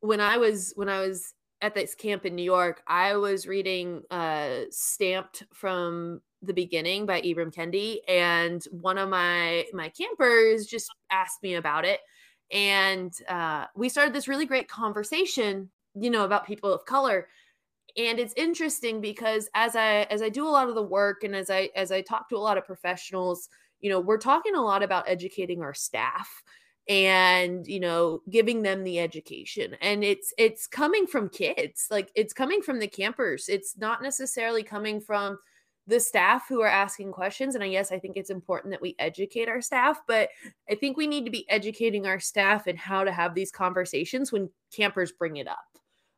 when 0.00 0.20
I 0.20 0.36
was 0.36 0.72
when 0.76 0.88
I 0.88 1.00
was 1.00 1.34
at 1.62 1.74
this 1.74 1.94
camp 1.94 2.24
in 2.24 2.34
New 2.34 2.44
York, 2.44 2.82
I 2.86 3.16
was 3.16 3.46
reading 3.46 4.02
uh 4.10 4.60
Stamped 4.70 5.44
from 5.52 6.20
the 6.42 6.54
beginning 6.54 7.04
by 7.04 7.20
Ibram 7.20 7.52
Kendi 7.52 7.98
and 8.08 8.64
one 8.70 8.96
of 8.96 9.08
my 9.08 9.66
my 9.72 9.88
campers 9.90 10.66
just 10.66 10.90
asked 11.10 11.42
me 11.42 11.54
about 11.54 11.84
it 11.84 12.00
and 12.52 13.12
uh, 13.28 13.66
we 13.74 13.88
started 13.88 14.14
this 14.14 14.28
really 14.28 14.46
great 14.46 14.68
conversation 14.68 15.70
you 15.94 16.10
know 16.10 16.24
about 16.24 16.46
people 16.46 16.72
of 16.72 16.84
color. 16.84 17.28
And 17.96 18.20
it's 18.20 18.34
interesting 18.36 19.00
because 19.00 19.48
as 19.54 19.74
i 19.74 20.02
as 20.02 20.22
i 20.22 20.28
do 20.28 20.46
a 20.46 20.48
lot 20.48 20.68
of 20.68 20.76
the 20.76 20.82
work 20.82 21.24
and 21.24 21.34
as 21.34 21.50
i 21.50 21.70
as 21.74 21.90
i 21.90 22.00
talk 22.00 22.28
to 22.28 22.36
a 22.36 22.38
lot 22.38 22.56
of 22.56 22.64
professionals 22.64 23.48
you 23.80 23.90
know 23.90 23.98
we're 23.98 24.16
talking 24.16 24.54
a 24.54 24.62
lot 24.62 24.84
about 24.84 25.08
educating 25.08 25.60
our 25.60 25.74
staff 25.74 26.44
and 26.88 27.66
you 27.66 27.80
know 27.80 28.22
giving 28.30 28.62
them 28.62 28.84
the 28.84 28.98
education. 28.98 29.76
And 29.80 30.04
it's 30.04 30.32
it's 30.38 30.66
coming 30.66 31.06
from 31.06 31.28
kids 31.28 31.86
like 31.90 32.10
it's 32.14 32.32
coming 32.32 32.62
from 32.62 32.78
the 32.78 32.88
campers. 32.88 33.48
It's 33.48 33.76
not 33.76 34.02
necessarily 34.02 34.62
coming 34.62 35.00
from 35.00 35.38
the 35.90 36.00
staff 36.00 36.46
who 36.48 36.62
are 36.62 36.68
asking 36.68 37.10
questions 37.10 37.54
and 37.54 37.64
i 37.64 37.66
yes 37.66 37.90
i 37.90 37.98
think 37.98 38.16
it's 38.16 38.30
important 38.30 38.70
that 38.70 38.80
we 38.80 38.94
educate 38.98 39.48
our 39.48 39.60
staff 39.60 40.00
but 40.06 40.28
i 40.70 40.74
think 40.74 40.96
we 40.96 41.06
need 41.06 41.24
to 41.24 41.30
be 41.30 41.48
educating 41.50 42.06
our 42.06 42.20
staff 42.20 42.66
and 42.68 42.78
how 42.78 43.02
to 43.02 43.12
have 43.12 43.34
these 43.34 43.50
conversations 43.50 44.32
when 44.32 44.48
campers 44.74 45.12
bring 45.12 45.36
it 45.36 45.48
up. 45.48 45.58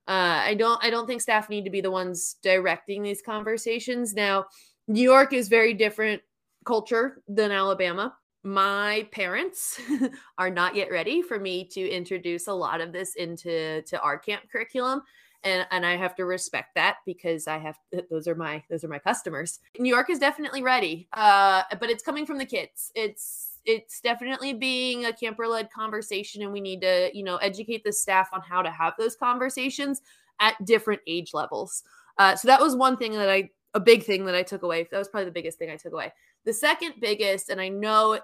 Uh, 0.06 0.42
i 0.44 0.54
don't 0.54 0.82
i 0.84 0.90
don't 0.90 1.06
think 1.06 1.22
staff 1.22 1.48
need 1.48 1.64
to 1.64 1.70
be 1.70 1.80
the 1.80 1.90
ones 1.90 2.36
directing 2.42 3.02
these 3.02 3.22
conversations. 3.22 4.14
Now 4.14 4.46
new 4.86 5.02
york 5.02 5.32
is 5.32 5.48
very 5.48 5.74
different 5.74 6.22
culture 6.64 7.22
than 7.26 7.50
alabama. 7.50 8.14
My 8.44 9.08
parents 9.12 9.80
are 10.38 10.50
not 10.50 10.74
yet 10.74 10.90
ready 10.90 11.22
for 11.22 11.38
me 11.38 11.64
to 11.68 11.88
introduce 11.88 12.46
a 12.46 12.52
lot 12.52 12.80
of 12.80 12.92
this 12.92 13.14
into 13.14 13.82
to 13.82 14.00
our 14.00 14.18
camp 14.18 14.42
curriculum 14.50 15.02
and 15.44 15.66
and 15.70 15.84
I 15.84 15.96
have 15.96 16.14
to 16.16 16.24
respect 16.24 16.74
that 16.74 16.98
because 17.06 17.46
I 17.46 17.58
have 17.58 17.78
those 18.10 18.28
are 18.28 18.34
my 18.34 18.62
those 18.70 18.84
are 18.84 18.88
my 18.88 18.98
customers. 18.98 19.60
New 19.78 19.92
York 19.92 20.10
is 20.10 20.18
definitely 20.18 20.62
ready, 20.62 21.08
uh, 21.12 21.62
but 21.80 21.90
it's 21.90 22.02
coming 22.02 22.26
from 22.26 22.38
the 22.38 22.46
kids. 22.46 22.92
It's 22.94 23.58
it's 23.64 24.00
definitely 24.00 24.52
being 24.52 25.04
a 25.04 25.12
camper 25.12 25.46
led 25.46 25.70
conversation, 25.70 26.42
and 26.42 26.52
we 26.52 26.60
need 26.60 26.80
to 26.82 27.10
you 27.14 27.24
know 27.24 27.36
educate 27.36 27.84
the 27.84 27.92
staff 27.92 28.28
on 28.32 28.40
how 28.40 28.62
to 28.62 28.70
have 28.70 28.94
those 28.98 29.16
conversations 29.16 30.02
at 30.40 30.62
different 30.64 31.00
age 31.06 31.34
levels. 31.34 31.82
Uh, 32.18 32.36
so 32.36 32.48
that 32.48 32.60
was 32.60 32.76
one 32.76 32.96
thing 32.96 33.12
that 33.12 33.30
I 33.30 33.50
a 33.74 33.80
big 33.80 34.04
thing 34.04 34.24
that 34.26 34.34
I 34.34 34.42
took 34.42 34.62
away. 34.62 34.86
That 34.90 34.98
was 34.98 35.08
probably 35.08 35.26
the 35.26 35.32
biggest 35.32 35.58
thing 35.58 35.70
I 35.70 35.76
took 35.76 35.92
away. 35.92 36.12
The 36.44 36.52
second 36.52 36.94
biggest, 37.00 37.48
and 37.48 37.60
I 37.60 37.68
know 37.68 38.20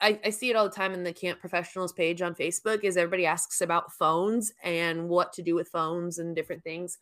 I, 0.00 0.20
I, 0.24 0.30
see 0.30 0.50
it 0.50 0.56
all 0.56 0.68
the 0.68 0.74
time 0.74 0.92
in 0.92 1.02
the 1.02 1.12
camp 1.12 1.40
professionals 1.40 1.92
page 1.92 2.22
on 2.22 2.34
Facebook 2.34 2.84
is 2.84 2.96
everybody 2.96 3.26
asks 3.26 3.60
about 3.60 3.92
phones 3.92 4.52
and 4.62 5.08
what 5.08 5.32
to 5.34 5.42
do 5.42 5.54
with 5.54 5.68
phones 5.68 6.18
and 6.18 6.36
different 6.36 6.62
things. 6.62 6.98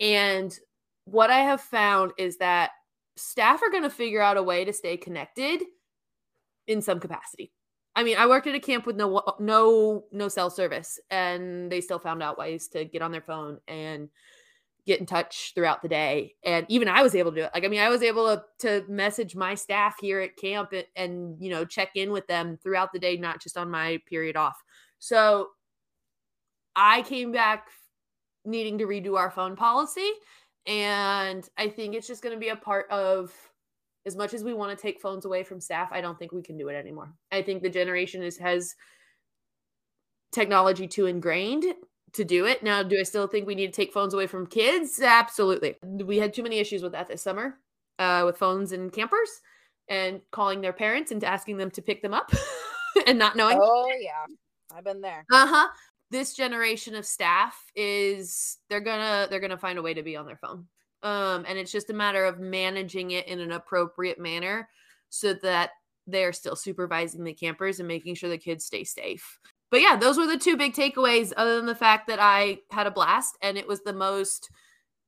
And 0.00 0.56
what 1.04 1.30
I 1.30 1.40
have 1.40 1.60
found 1.60 2.12
is 2.18 2.38
that 2.38 2.70
staff 3.16 3.62
are 3.62 3.70
going 3.70 3.82
to 3.82 3.90
figure 3.90 4.22
out 4.22 4.36
a 4.36 4.42
way 4.42 4.64
to 4.64 4.72
stay 4.72 4.96
connected 4.96 5.62
in 6.66 6.80
some 6.80 7.00
capacity. 7.00 7.52
I 7.94 8.04
mean, 8.04 8.16
I 8.16 8.26
worked 8.26 8.46
at 8.46 8.54
a 8.54 8.60
camp 8.60 8.86
with 8.86 8.96
no 8.96 9.22
no 9.38 10.04
no 10.12 10.28
cell 10.28 10.48
service 10.48 10.98
and 11.10 11.70
they 11.70 11.80
still 11.80 11.98
found 11.98 12.22
out 12.22 12.38
ways 12.38 12.68
to 12.68 12.84
get 12.84 13.02
on 13.02 13.12
their 13.12 13.20
phone 13.20 13.58
and 13.68 14.08
get 14.86 15.00
in 15.00 15.06
touch 15.06 15.52
throughout 15.54 15.82
the 15.82 15.88
day. 15.88 16.34
And 16.44 16.66
even 16.68 16.88
I 16.88 17.02
was 17.02 17.14
able 17.14 17.30
to 17.30 17.36
do 17.36 17.44
it. 17.44 17.50
Like, 17.54 17.64
I 17.64 17.68
mean, 17.68 17.80
I 17.80 17.88
was 17.88 18.02
able 18.02 18.26
to, 18.26 18.42
to 18.60 18.84
message 18.88 19.36
my 19.36 19.54
staff 19.54 19.96
here 20.00 20.20
at 20.20 20.36
camp 20.36 20.72
and, 20.72 20.86
and, 20.96 21.36
you 21.40 21.50
know, 21.50 21.64
check 21.64 21.90
in 21.94 22.10
with 22.10 22.26
them 22.26 22.58
throughout 22.62 22.92
the 22.92 22.98
day, 22.98 23.16
not 23.16 23.40
just 23.40 23.56
on 23.56 23.70
my 23.70 24.00
period 24.08 24.36
off. 24.36 24.56
So 24.98 25.48
I 26.74 27.02
came 27.02 27.30
back 27.32 27.68
needing 28.44 28.78
to 28.78 28.86
redo 28.86 29.16
our 29.16 29.30
phone 29.30 29.54
policy. 29.54 30.10
And 30.66 31.48
I 31.56 31.68
think 31.68 31.94
it's 31.94 32.06
just 32.06 32.22
going 32.22 32.34
to 32.34 32.40
be 32.40 32.48
a 32.48 32.56
part 32.56 32.90
of 32.90 33.32
as 34.04 34.16
much 34.16 34.34
as 34.34 34.42
we 34.42 34.52
want 34.52 34.76
to 34.76 34.80
take 34.80 35.00
phones 35.00 35.24
away 35.24 35.44
from 35.44 35.60
staff, 35.60 35.90
I 35.92 36.00
don't 36.00 36.18
think 36.18 36.32
we 36.32 36.42
can 36.42 36.58
do 36.58 36.68
it 36.68 36.74
anymore. 36.74 37.12
I 37.30 37.42
think 37.42 37.62
the 37.62 37.70
generation 37.70 38.22
is 38.22 38.36
has 38.38 38.74
technology 40.32 40.88
too 40.88 41.06
ingrained 41.06 41.64
to 42.14 42.24
do 42.24 42.46
it. 42.46 42.62
Now, 42.62 42.82
do 42.82 42.98
I 42.98 43.02
still 43.04 43.26
think 43.26 43.46
we 43.46 43.54
need 43.54 43.68
to 43.68 43.72
take 43.72 43.92
phones 43.92 44.14
away 44.14 44.26
from 44.26 44.46
kids? 44.46 45.00
Absolutely. 45.00 45.76
We 45.82 46.18
had 46.18 46.34
too 46.34 46.42
many 46.42 46.58
issues 46.58 46.82
with 46.82 46.92
that 46.92 47.08
this 47.08 47.22
summer 47.22 47.58
uh, 47.98 48.22
with 48.24 48.36
phones 48.36 48.72
and 48.72 48.92
campers 48.92 49.40
and 49.88 50.20
calling 50.30 50.60
their 50.60 50.72
parents 50.72 51.10
and 51.10 51.22
asking 51.24 51.56
them 51.56 51.70
to 51.72 51.82
pick 51.82 52.02
them 52.02 52.14
up 52.14 52.32
and 53.06 53.18
not 53.18 53.36
knowing. 53.36 53.58
Oh, 53.60 53.90
yeah. 53.98 54.26
I've 54.74 54.84
been 54.84 55.00
there. 55.00 55.24
Uh 55.30 55.46
huh. 55.46 55.68
This 56.10 56.34
generation 56.34 56.94
of 56.94 57.06
staff 57.06 57.58
is 57.74 58.58
they're 58.68 58.80
gonna 58.80 59.26
they're 59.30 59.40
gonna 59.40 59.56
find 59.56 59.78
a 59.78 59.82
way 59.82 59.94
to 59.94 60.02
be 60.02 60.16
on 60.16 60.26
their 60.26 60.36
phone. 60.36 60.66
Um, 61.02 61.44
and 61.48 61.58
it's 61.58 61.72
just 61.72 61.90
a 61.90 61.94
matter 61.94 62.24
of 62.24 62.38
managing 62.38 63.12
it 63.12 63.26
in 63.26 63.40
an 63.40 63.52
appropriate 63.52 64.18
manner 64.18 64.68
so 65.08 65.34
that 65.34 65.70
they're 66.06 66.32
still 66.32 66.56
supervising 66.56 67.24
the 67.24 67.32
campers 67.32 67.78
and 67.78 67.88
making 67.88 68.14
sure 68.14 68.30
the 68.30 68.38
kids 68.38 68.64
stay 68.64 68.84
safe 68.84 69.38
but 69.72 69.80
yeah, 69.80 69.96
those 69.96 70.18
were 70.18 70.26
the 70.26 70.36
two 70.36 70.58
big 70.58 70.74
takeaways, 70.74 71.32
other 71.34 71.56
than 71.56 71.64
the 71.64 71.74
fact 71.74 72.06
that 72.08 72.18
I 72.20 72.58
had 72.70 72.86
a 72.86 72.90
blast 72.90 73.38
and 73.40 73.56
it 73.56 73.66
was 73.66 73.80
the 73.80 73.94
most 73.94 74.50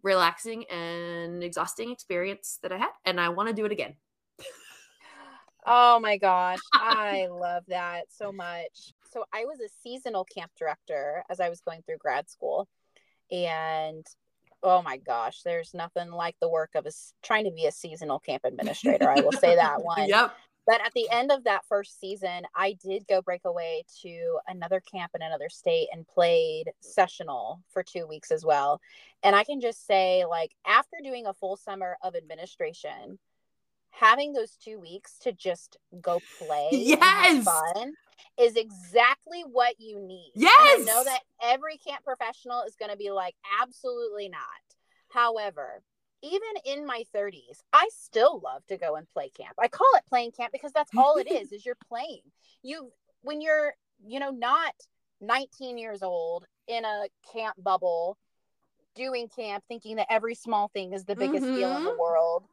relaxing 0.03 0.65
and 0.71 1.45
exhausting 1.45 1.91
experience 1.93 2.59
that 2.63 2.73
I 2.73 2.79
had. 2.79 2.89
And 3.05 3.21
I 3.21 3.29
want 3.29 3.51
to 3.51 3.55
do 3.55 3.67
it 3.67 3.73
again. 3.73 3.95
Oh 5.67 6.01
my 6.01 6.17
gosh. 6.17 6.61
I 6.75 7.29
love 7.31 7.65
that 7.69 8.05
so 8.09 8.33
much. 8.33 8.95
So 9.13 9.25
I 9.35 9.45
was 9.45 9.61
a 9.61 9.69
seasonal 9.83 10.25
camp 10.25 10.51
director 10.59 11.25
as 11.29 11.41
I 11.41 11.51
was 11.51 11.61
going 11.61 11.83
through 11.83 11.99
grad 11.99 12.31
school. 12.31 12.67
And 13.31 14.07
oh 14.63 14.81
my 14.81 14.97
gosh, 14.97 15.43
there's 15.43 15.75
nothing 15.75 16.11
like 16.11 16.37
the 16.41 16.49
work 16.49 16.71
of 16.75 16.87
a, 16.87 16.93
trying 17.23 17.45
to 17.45 17.51
be 17.51 17.67
a 17.67 17.73
seasonal 17.73 18.19
camp 18.19 18.45
administrator. 18.47 19.11
I 19.11 19.21
will 19.21 19.33
say 19.33 19.57
that 19.57 19.83
one. 19.85 20.09
yep. 20.09 20.35
But 20.67 20.81
at 20.85 20.93
the 20.95 21.09
end 21.11 21.31
of 21.31 21.45
that 21.45 21.67
first 21.69 22.01
season, 22.01 22.43
I 22.57 22.77
did 22.83 23.07
go 23.07 23.21
break 23.21 23.45
away 23.45 23.85
to 24.03 24.39
another 24.49 24.81
camp 24.81 25.13
in 25.15 25.21
another 25.21 25.49
state 25.51 25.89
and 25.93 26.07
played 26.07 26.73
sessional 26.81 27.61
for 27.71 27.83
two 27.83 28.07
weeks 28.07 28.31
as 28.31 28.45
well. 28.45 28.81
And 29.23 29.37
I 29.37 29.45
can 29.45 29.61
just 29.61 29.87
say, 29.87 30.25
like, 30.25 30.53
after 30.67 30.97
doing 31.03 31.27
a 31.27 31.35
full 31.35 31.57
summer 31.57 31.99
of 32.03 32.17
administration, 32.17 33.19
having 33.91 34.33
those 34.33 34.57
two 34.57 34.81
weeks 34.81 35.19
to 35.21 35.33
just 35.33 35.77
go 36.01 36.21
play 36.39 36.69
yes! 36.73 37.45
fun 37.45 37.93
is 38.39 38.57
exactly 38.57 39.43
what 39.43 39.75
you 39.79 40.01
need. 40.01 40.33
Yes 40.35 40.81
and 40.81 40.89
i 40.89 40.93
know 40.93 41.05
that 41.05 41.21
every 41.43 41.77
camp 41.79 42.05
professional 42.05 42.63
is 42.63 42.75
going 42.75 42.91
to 42.91 42.97
be 42.97 43.11
like 43.11 43.35
absolutely 43.61 44.29
not. 44.29 44.41
However 45.11 45.83
even 46.25 46.49
in 46.65 46.87
my 46.87 47.05
30s, 47.15 47.61
I 47.73 47.89
still 47.93 48.41
love 48.43 48.67
to 48.69 48.79
go 48.79 48.97
and 48.97 49.07
play 49.13 49.31
camp. 49.31 49.55
I 49.61 49.69
call 49.69 49.87
it 49.97 50.05
playing 50.09 50.33
camp 50.33 50.53
because 50.53 50.73
that's 50.73 50.91
all 50.97 51.17
it 51.17 51.31
is, 51.31 51.53
is 51.53 51.67
you're 51.67 51.77
playing. 51.89 52.23
You 52.63 52.91
when 53.23 53.41
you're, 53.41 53.75
you 54.07 54.21
know, 54.21 54.31
not 54.31 54.75
19 55.21 55.79
years 55.79 56.03
old 56.03 56.47
in 56.67 56.85
a 56.85 57.05
camp 57.33 57.57
bubble 57.63 58.17
doing 58.95 59.29
camp 59.29 59.65
thinking 59.69 59.97
that 59.97 60.07
every 60.11 60.35
small 60.35 60.69
thing 60.69 60.93
is 60.93 61.05
the 61.05 61.17
biggest 61.17 61.45
mm-hmm. 61.45 61.57
deal 61.57 61.77
in 61.77 61.85
the 61.85 61.91
mm-hmm. 61.91 62.01
world. 62.01 62.45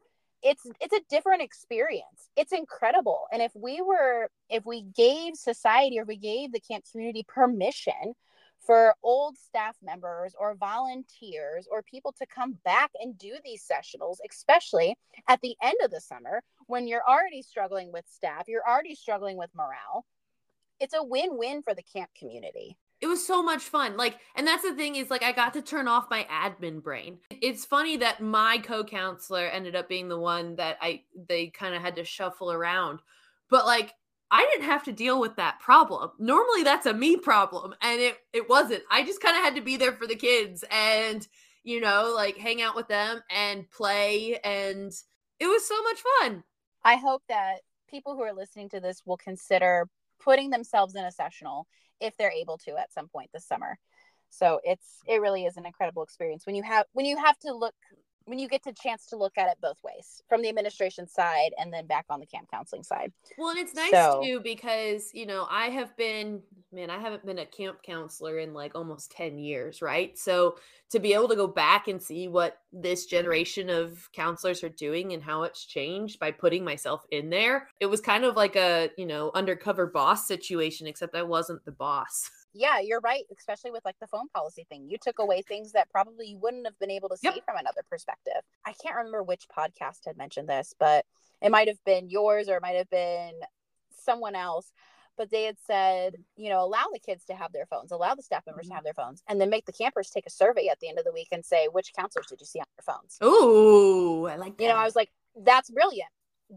It's 0.44 0.66
it's 0.80 0.94
a 0.94 1.02
different 1.10 1.44
experience. 1.44 2.30
It's 2.36 2.52
incredible. 2.52 3.22
And 3.32 3.42
if 3.42 3.52
we 3.56 3.82
were 3.82 4.30
if 4.50 4.66
we 4.66 4.82
gave 4.82 5.36
society 5.36 6.00
or 6.00 6.04
we 6.04 6.18
gave 6.18 6.52
the 6.52 6.60
camp 6.60 6.84
community 6.92 7.24
permission 7.28 8.16
for 8.65 8.95
old 9.04 9.38
staff 9.38 9.76
members 9.82 10.36
or 10.39 10.56
volunteers 10.56 11.67
or 11.71 11.82
people 11.82 12.13
to 12.19 12.26
come 12.28 12.58
back 12.63 12.91
and 13.00 13.17
do 13.17 13.34
these 13.43 13.65
sessionals, 13.65 14.17
especially 14.30 14.95
at 15.28 15.41
the 15.41 15.56
end 15.62 15.76
of 15.84 15.91
the 15.91 16.00
summer 16.00 16.41
when 16.67 16.88
you're 16.88 17.04
already 17.08 17.41
struggling 17.41 17.91
with 17.91 18.06
staff, 18.08 18.45
you're 18.47 18.67
already 18.67 18.95
struggling 18.95 19.38
with 19.38 19.50
morale. 19.56 20.06
It's 20.80 20.93
a 20.93 21.04
win 21.04 21.38
win 21.38 21.62
for 21.62 21.74
the 21.74 21.84
camp 21.84 22.10
community. 22.17 22.78
It 23.02 23.08
was 23.08 23.26
so 23.26 23.41
much 23.41 23.63
fun. 23.63 23.97
Like, 23.97 24.19
and 24.36 24.45
that's 24.45 24.62
the 24.62 24.76
thing 24.76 24.95
is, 24.95 25.10
like, 25.10 25.24
I 25.24 25.32
got 25.32 25.54
to 25.54 25.62
turn 25.63 25.88
off 25.88 26.12
my 26.12 26.28
admin 26.32 26.84
brain. 26.84 27.17
It's 27.41 27.65
funny 27.65 27.97
that 27.97 28.21
my 28.21 28.60
co 28.60 28.84
counselor 28.84 29.47
ended 29.47 29.76
up 29.76 29.89
being 29.89 30.08
the 30.08 30.19
one 30.19 30.56
that 30.58 30.78
I, 30.80 31.02
they 31.28 31.47
kind 31.47 31.74
of 31.74 31.82
had 31.82 31.95
to 31.95 32.06
shuffle 32.06 32.52
around. 32.52 33.00
But, 33.50 33.65
like, 33.65 33.95
I 34.32 34.50
didn't 34.52 34.70
have 34.70 34.84
to 34.84 34.94
deal 34.94 35.20
with 35.20 35.36
that 35.36 35.60
problem. 35.60 36.12
Normally 36.17 36.63
that's 36.63 36.86
a 36.86 36.94
me 36.94 37.17
problem 37.17 37.76
and 37.82 38.00
it 38.00 38.17
it 38.34 38.50
wasn't. 38.50 38.84
I 38.89 39.04
just 39.04 39.22
kind 39.22 39.36
of 39.36 39.44
had 39.44 39.56
to 39.56 39.62
be 39.62 39.78
there 39.78 39.91
for 39.91 40.08
the 40.08 40.15
kids 40.15 40.63
and 40.72 41.28
you 41.63 41.80
know, 41.80 42.13
like 42.15 42.38
hang 42.38 42.62
out 42.62 42.76
with 42.76 42.88
them 42.88 43.22
and 43.30 43.70
play 43.70 44.39
and 44.44 44.91
it 45.39 45.46
was 45.46 45.67
so 45.67 45.82
much 45.84 46.02
fun. 46.20 46.44
I 46.84 46.96
hope 46.96 47.22
that 47.30 47.58
people 47.89 48.15
who 48.15 48.22
are 48.22 48.34
listening 48.34 48.70
to 48.70 48.80
this 48.80 49.04
will 49.06 49.17
consider 49.17 49.88
putting 50.20 50.50
themselves 50.50 50.96
in 50.96 51.04
a 51.04 51.12
sessional 51.12 51.67
if 52.00 52.15
they're 52.17 52.32
able 52.32 52.58
to 52.60 52.78
at 52.78 52.94
some 52.94 53.10
point 53.10 53.30
this 53.34 53.46
summer. 53.46 53.78
So 54.30 54.62
it's 54.64 55.01
it 55.08 55.22
really 55.22 55.45
is 55.45 55.58
an 55.58 55.66
incredible 55.66 56.03
experience 56.03 56.45
when 56.45 56.56
you 56.56 56.64
have 56.64 56.86
when 56.93 57.06
you 57.06 57.18
have 57.18 57.38
to 57.39 57.53
look 57.53 57.76
when 58.26 58.39
you 58.39 58.47
get 58.47 58.63
the 58.63 58.74
chance 58.74 59.07
to 59.07 59.17
look 59.17 59.38
at 59.38 59.49
it 59.49 59.57
both 59.61 59.78
ways 59.84 60.22
from 60.30 60.41
the 60.41 60.49
administration 60.49 61.07
side 61.07 61.51
and 61.57 61.74
then 61.74 61.88
back 61.88 62.05
on 62.09 62.19
the 62.19 62.26
camp 62.26 62.47
counseling 62.51 62.84
side. 62.84 63.11
Well, 63.38 63.49
and 63.49 63.59
it's 63.59 63.74
nice 63.74 63.91
So- 63.91 64.22
too 64.24 64.39
because, 64.39 65.13
you 65.13 65.26
know, 65.26 65.47
I 65.49 65.67
have 65.69 65.95
been, 65.97 66.41
man, 66.72 66.89
I 66.89 66.99
haven't 66.99 67.26
been 67.26 67.39
a 67.39 67.45
camp 67.45 67.82
counselor 67.84 68.39
in 68.39 68.53
like 68.53 68.76
almost 68.76 69.11
10 69.11 69.38
years, 69.39 69.82
right? 69.82 70.17
So 70.17 70.57
to 70.91 70.99
be 70.99 71.13
able 71.13 71.30
to 71.30 71.36
go 71.36 71.47
back 71.47 71.88
and 71.88 72.01
see 72.01 72.28
what 72.28 72.59
this 72.72 73.05
generation 73.05 73.69
of 73.69 74.09
counselors 74.13 74.63
are 74.63 74.69
doing 74.69 75.13
and 75.13 75.24
how 75.24 75.43
it's 75.43 75.65
changed 75.65 76.19
by 76.19 76.32
putting 76.32 76.63
myself 76.63 77.05
in 77.11 77.30
there, 77.30 77.69
it 77.80 77.86
was 77.88 78.01
kind 78.01 78.24
of 78.26 78.36
like 78.36 78.55
a, 78.55 78.89
you 78.97 79.05
know, 79.05 79.32
undercover 79.34 79.88
boss 79.88 80.28
situation, 80.28 80.88
except 80.88 81.15
I 81.15 81.24
wasn't 81.24 81.63
the 81.65 81.72
boss. 81.72 82.30
Yeah, 82.54 82.80
you're 82.80 82.99
right, 82.99 83.24
especially 83.38 83.72
with 83.72 83.86
like 83.86 83.97
the 83.99 84.08
phone 84.08 84.28
policy 84.30 84.66
thing. 84.70 84.88
You 84.89 84.97
took 85.02 85.20
away 85.20 85.41
things 85.41 85.72
that 85.72 85.89
probably 85.89 86.28
you 86.28 86.38
wouldn't 86.38 86.66
have 86.66 86.78
been 86.80 86.91
able 86.91 87.10
to 87.10 87.18
see 87.18 87.28
Yep. 87.28 87.45
from 87.45 87.58
another 87.58 87.84
perspective. 87.89 88.41
I 88.66 88.74
can't 88.74 88.95
remember 88.95 89.24
which 89.24 89.47
podcast 89.47 90.06
had 90.06 90.18
mentioned 90.18 90.49
this, 90.49 90.74
but 90.78 91.06
it 91.41 91.49
might 91.49 91.68
have 91.68 91.84
been 91.86 92.10
yours 92.10 92.49
or 92.49 92.58
it 92.58 92.62
might 92.62 92.76
have 92.76 92.89
been 92.89 93.39
someone 93.89 94.36
else. 94.36 94.74
But 95.18 95.30
they 95.30 95.43
had 95.43 95.58
said, 95.60 96.16
you 96.36 96.49
know, 96.49 96.64
allow 96.64 96.86
the 96.91 96.99
kids 96.99 97.26
to 97.26 97.36
have 97.36 97.52
their 97.52 97.66
phones, 97.66 97.91
allow 97.91 98.16
the 98.16 98.24
staff 98.24 98.45
members 98.45 98.66
Mhm. 98.66 98.70
to 98.70 98.76
have 98.76 98.84
their 98.84 98.93
phones, 98.93 99.24
and 99.28 99.39
then 99.39 99.49
make 99.49 99.66
the 99.66 99.74
campers 99.74 100.10
take 100.10 100.26
a 100.26 100.30
survey 100.30 100.68
at 100.68 100.80
the 100.80 100.89
end 100.89 100.99
of 100.99 101.06
the 101.06 101.12
week 101.12 101.28
and 101.32 101.45
say, 101.45 101.68
which 101.68 101.93
counselors 101.93 102.28
did 102.28 102.39
you 102.39 102.45
see 102.45 102.60
on 102.60 102.66
their 102.76 102.95
phones? 102.95 103.18
Ooh, 103.24 104.26
I 104.26 104.36
like 104.36 104.58
that. 104.58 104.64
You 104.64 104.70
know, 104.70 104.78
I 104.78 104.86
was 104.86 104.95
like, 104.95 105.12
that's 105.36 105.70
brilliant. 105.70 106.10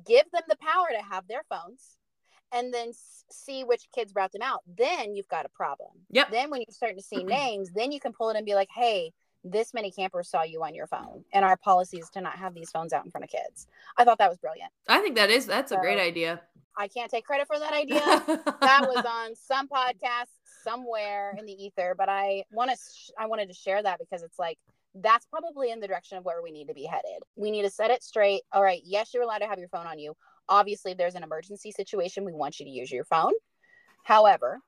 Give 0.04 0.28
them 0.30 0.42
the 0.48 0.56
power 0.56 0.88
to 0.90 1.02
have 1.02 1.26
their 1.28 1.44
phones 1.44 1.98
and 2.54 2.72
then 2.72 2.92
see 3.30 3.64
which 3.64 3.88
kids 3.94 4.12
route 4.14 4.32
them 4.32 4.42
out. 4.42 4.62
Then 4.78 5.14
you've 5.14 5.28
got 5.28 5.44
a 5.44 5.48
problem. 5.50 5.90
Yep. 6.10 6.30
Then 6.30 6.50
when 6.50 6.60
you're 6.60 6.72
starting 6.72 6.98
to 6.98 7.04
see 7.04 7.24
names, 7.24 7.70
then 7.74 7.92
you 7.92 8.00
can 8.00 8.12
pull 8.12 8.30
it 8.30 8.36
and 8.36 8.46
be 8.46 8.54
like, 8.54 8.68
hey, 8.74 9.12
this 9.42 9.74
many 9.74 9.90
campers 9.90 10.30
saw 10.30 10.42
you 10.42 10.62
on 10.62 10.74
your 10.74 10.86
phone. 10.86 11.24
And 11.32 11.44
our 11.44 11.56
policy 11.56 11.98
is 11.98 12.08
to 12.10 12.20
not 12.20 12.36
have 12.36 12.54
these 12.54 12.70
phones 12.70 12.92
out 12.92 13.04
in 13.04 13.10
front 13.10 13.24
of 13.24 13.30
kids. 13.30 13.66
I 13.96 14.04
thought 14.04 14.18
that 14.18 14.30
was 14.30 14.38
brilliant. 14.38 14.70
I 14.88 15.00
think 15.00 15.16
that 15.16 15.30
is 15.30 15.46
that's 15.46 15.72
a 15.72 15.76
great 15.76 15.98
idea. 15.98 16.40
I 16.76 16.88
can't 16.88 17.10
take 17.10 17.24
credit 17.24 17.46
for 17.46 17.58
that 17.58 17.72
idea. 17.72 18.00
that 18.60 18.86
was 18.88 19.04
on 19.04 19.36
some 19.36 19.68
podcast 19.68 20.30
somewhere 20.64 21.36
in 21.38 21.44
the 21.44 21.52
ether, 21.52 21.94
but 21.96 22.08
I 22.08 22.44
want 22.50 22.70
to 22.70 22.76
sh- 22.76 23.10
I 23.18 23.26
wanted 23.26 23.48
to 23.48 23.54
share 23.54 23.82
that 23.82 23.98
because 23.98 24.22
it's 24.22 24.38
like 24.38 24.58
that's 24.94 25.26
probably 25.26 25.70
in 25.70 25.80
the 25.80 25.88
direction 25.88 26.18
of 26.18 26.24
where 26.24 26.40
we 26.42 26.50
need 26.50 26.68
to 26.68 26.74
be 26.74 26.84
headed. 26.84 27.22
We 27.36 27.50
need 27.50 27.62
to 27.62 27.70
set 27.70 27.90
it 27.90 28.02
straight. 28.02 28.42
All 28.52 28.62
right, 28.62 28.80
yes, 28.84 29.12
you're 29.12 29.24
allowed 29.24 29.38
to 29.38 29.46
have 29.46 29.58
your 29.58 29.68
phone 29.68 29.86
on 29.86 29.98
you. 29.98 30.14
Obviously, 30.48 30.92
if 30.92 30.98
there's 30.98 31.14
an 31.14 31.22
emergency 31.22 31.70
situation, 31.70 32.24
we 32.24 32.32
want 32.32 32.60
you 32.60 32.66
to 32.66 32.70
use 32.70 32.90
your 32.90 33.04
phone. 33.04 33.32
However, 34.04 34.60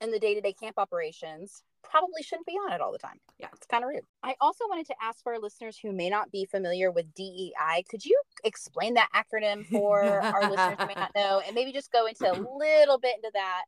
in 0.00 0.10
the 0.10 0.18
day-to-day 0.18 0.52
camp 0.52 0.78
operations, 0.78 1.62
probably 1.82 2.22
shouldn't 2.22 2.46
be 2.46 2.52
on 2.52 2.72
it 2.72 2.80
all 2.80 2.92
the 2.92 2.98
time. 2.98 3.18
Yeah. 3.38 3.48
It's 3.54 3.66
kind 3.66 3.84
of 3.84 3.88
rude. 3.88 4.04
I 4.22 4.34
also 4.40 4.64
wanted 4.68 4.86
to 4.86 4.94
ask 5.02 5.22
for 5.22 5.32
our 5.34 5.40
listeners 5.40 5.78
who 5.80 5.92
may 5.92 6.10
not 6.10 6.30
be 6.30 6.44
familiar 6.44 6.90
with 6.90 7.12
DEI, 7.14 7.84
could 7.88 8.04
you 8.04 8.20
explain 8.44 8.94
that 8.94 9.08
acronym 9.14 9.66
for 9.66 10.02
our 10.02 10.50
listeners 10.50 10.76
who 10.78 10.86
may 10.86 10.94
not 10.94 11.12
know 11.14 11.40
and 11.46 11.54
maybe 11.54 11.72
just 11.72 11.92
go 11.92 12.06
into 12.06 12.30
a 12.30 12.34
little 12.34 12.98
bit 12.98 13.16
into 13.16 13.30
that 13.34 13.64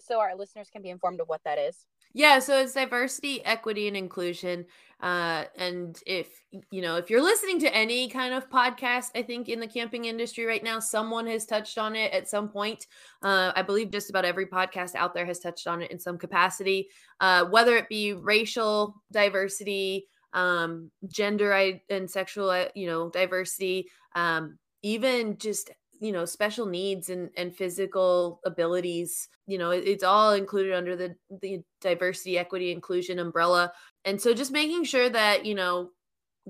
so 0.00 0.18
our 0.18 0.36
listeners 0.36 0.68
can 0.72 0.82
be 0.82 0.90
informed 0.90 1.20
of 1.20 1.28
what 1.28 1.40
that 1.44 1.58
is? 1.58 1.86
Yeah, 2.14 2.40
so 2.40 2.58
it's 2.58 2.74
diversity, 2.74 3.42
equity, 3.44 3.88
and 3.88 3.96
inclusion. 3.96 4.66
Uh, 5.02 5.44
and 5.56 5.98
if 6.06 6.28
you 6.70 6.80
know, 6.80 6.96
if 6.96 7.10
you're 7.10 7.22
listening 7.22 7.58
to 7.58 7.74
any 7.74 8.08
kind 8.08 8.32
of 8.32 8.48
podcast, 8.48 9.06
I 9.16 9.22
think 9.22 9.48
in 9.48 9.58
the 9.58 9.66
camping 9.66 10.04
industry 10.04 10.44
right 10.44 10.62
now, 10.62 10.78
someone 10.78 11.26
has 11.26 11.44
touched 11.44 11.76
on 11.76 11.96
it 11.96 12.12
at 12.12 12.28
some 12.28 12.48
point. 12.48 12.86
Uh, 13.20 13.50
I 13.56 13.62
believe 13.62 13.90
just 13.90 14.10
about 14.10 14.24
every 14.24 14.46
podcast 14.46 14.94
out 14.94 15.12
there 15.12 15.26
has 15.26 15.40
touched 15.40 15.66
on 15.66 15.82
it 15.82 15.90
in 15.90 15.98
some 15.98 16.18
capacity, 16.18 16.88
uh, 17.20 17.46
whether 17.46 17.76
it 17.76 17.88
be 17.88 18.12
racial 18.12 19.02
diversity, 19.10 20.06
um, 20.34 20.90
gender 21.08 21.52
and 21.90 22.08
sexual, 22.08 22.50
uh, 22.50 22.66
you 22.76 22.86
know, 22.86 23.10
diversity, 23.10 23.88
um, 24.14 24.56
even 24.82 25.36
just 25.36 25.70
you 26.02 26.12
know 26.12 26.26
special 26.26 26.66
needs 26.66 27.10
and 27.10 27.30
and 27.36 27.56
physical 27.56 28.40
abilities 28.46 29.28
you 29.46 29.58
know 29.58 29.70
it- 29.70 29.86
it's 29.88 30.04
all 30.04 30.32
included 30.34 30.74
under 30.74 30.96
the 30.96 31.16
the 31.42 31.62
diversity 31.80 32.38
equity 32.38 32.72
inclusion 32.72 33.18
umbrella. 33.20 33.72
And 34.04 34.20
so 34.20 34.34
just 34.34 34.52
making 34.52 34.84
sure 34.84 35.08
that 35.10 35.46
you 35.46 35.54
know 35.54 35.92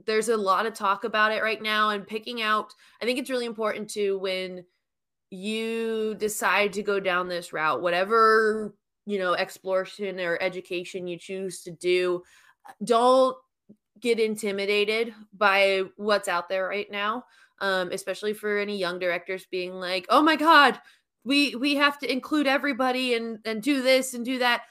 there's 0.07 0.29
a 0.29 0.37
lot 0.37 0.67
of 0.67 0.75
talk 0.75 1.05
about 1.05 1.33
it 1.33 1.43
right 1.43 1.63
now 1.63 1.91
and 1.91 2.07
picking 2.07 2.43
out 2.43 2.73
i 3.03 3.05
think 3.05 3.19
it's 3.19 3.31
really 3.31 3.47
important 3.47 3.91
to 3.91 4.19
when 4.19 4.65
you 5.31 6.15
decide 6.17 6.73
to 6.75 6.83
go 6.83 7.01
down 7.01 7.29
this 7.29 7.53
route 7.53 7.81
whatever 7.83 8.75
you 9.07 9.19
know 9.19 9.35
exploration 9.35 10.21
or 10.21 10.39
education 10.43 11.07
you 11.07 11.19
choose 11.19 11.63
to 11.63 11.71
do 11.71 12.23
don't 12.85 13.37
get 14.01 14.21
intimidated 14.21 15.15
by 15.33 15.83
what's 15.97 16.29
out 16.29 16.49
there 16.49 16.67
right 16.69 16.91
now 16.91 17.25
um, 17.63 17.91
especially 17.93 18.35
for 18.35 18.59
any 18.59 18.77
young 18.77 18.99
directors 18.99 19.47
being 19.51 19.73
like 19.73 20.05
oh 20.11 20.21
my 20.23 20.37
god 20.37 20.79
we 21.25 21.55
we 21.55 21.77
have 21.77 21.99
to 22.01 22.11
include 22.11 22.47
everybody 22.47 23.15
and 23.15 23.39
and 23.45 23.63
do 23.63 23.83
this 23.83 24.15
and 24.15 24.25
do 24.25 24.39
that. 24.39 24.63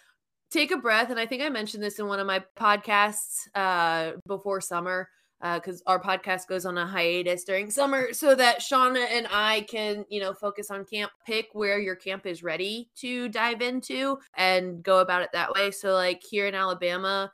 Take 0.51 0.71
a 0.71 0.77
breath 0.77 1.09
and 1.09 1.17
i 1.17 1.25
think 1.25 1.41
i 1.41 1.47
mentioned 1.47 1.81
this 1.81 1.97
in 1.97 2.07
one 2.07 2.19
of 2.19 2.27
my 2.27 2.43
podcasts 2.59 3.47
uh 3.55 4.17
before 4.27 4.59
summer 4.59 5.07
because 5.41 5.81
our 5.87 5.97
podcast 5.97 6.47
goes 6.47 6.65
on 6.65 6.77
a 6.77 6.85
hiatus 6.85 7.45
during 7.45 7.71
summer 7.71 8.11
so 8.11 8.35
that 8.35 8.59
shauna 8.59 9.07
and 9.09 9.27
i 9.31 9.65
can 9.69 10.03
you 10.09 10.19
know 10.19 10.33
focus 10.33 10.69
on 10.69 10.83
camp 10.83 11.09
pick 11.25 11.47
where 11.53 11.79
your 11.79 11.95
camp 11.95 12.25
is 12.25 12.43
ready 12.43 12.89
to 12.97 13.29
dive 13.29 13.61
into 13.61 14.17
and 14.35 14.83
go 14.83 14.99
about 14.99 15.21
it 15.21 15.29
that 15.31 15.53
way. 15.53 15.71
So 15.71 15.93
like 15.93 16.21
here 16.21 16.47
in 16.47 16.53
alabama 16.53 17.31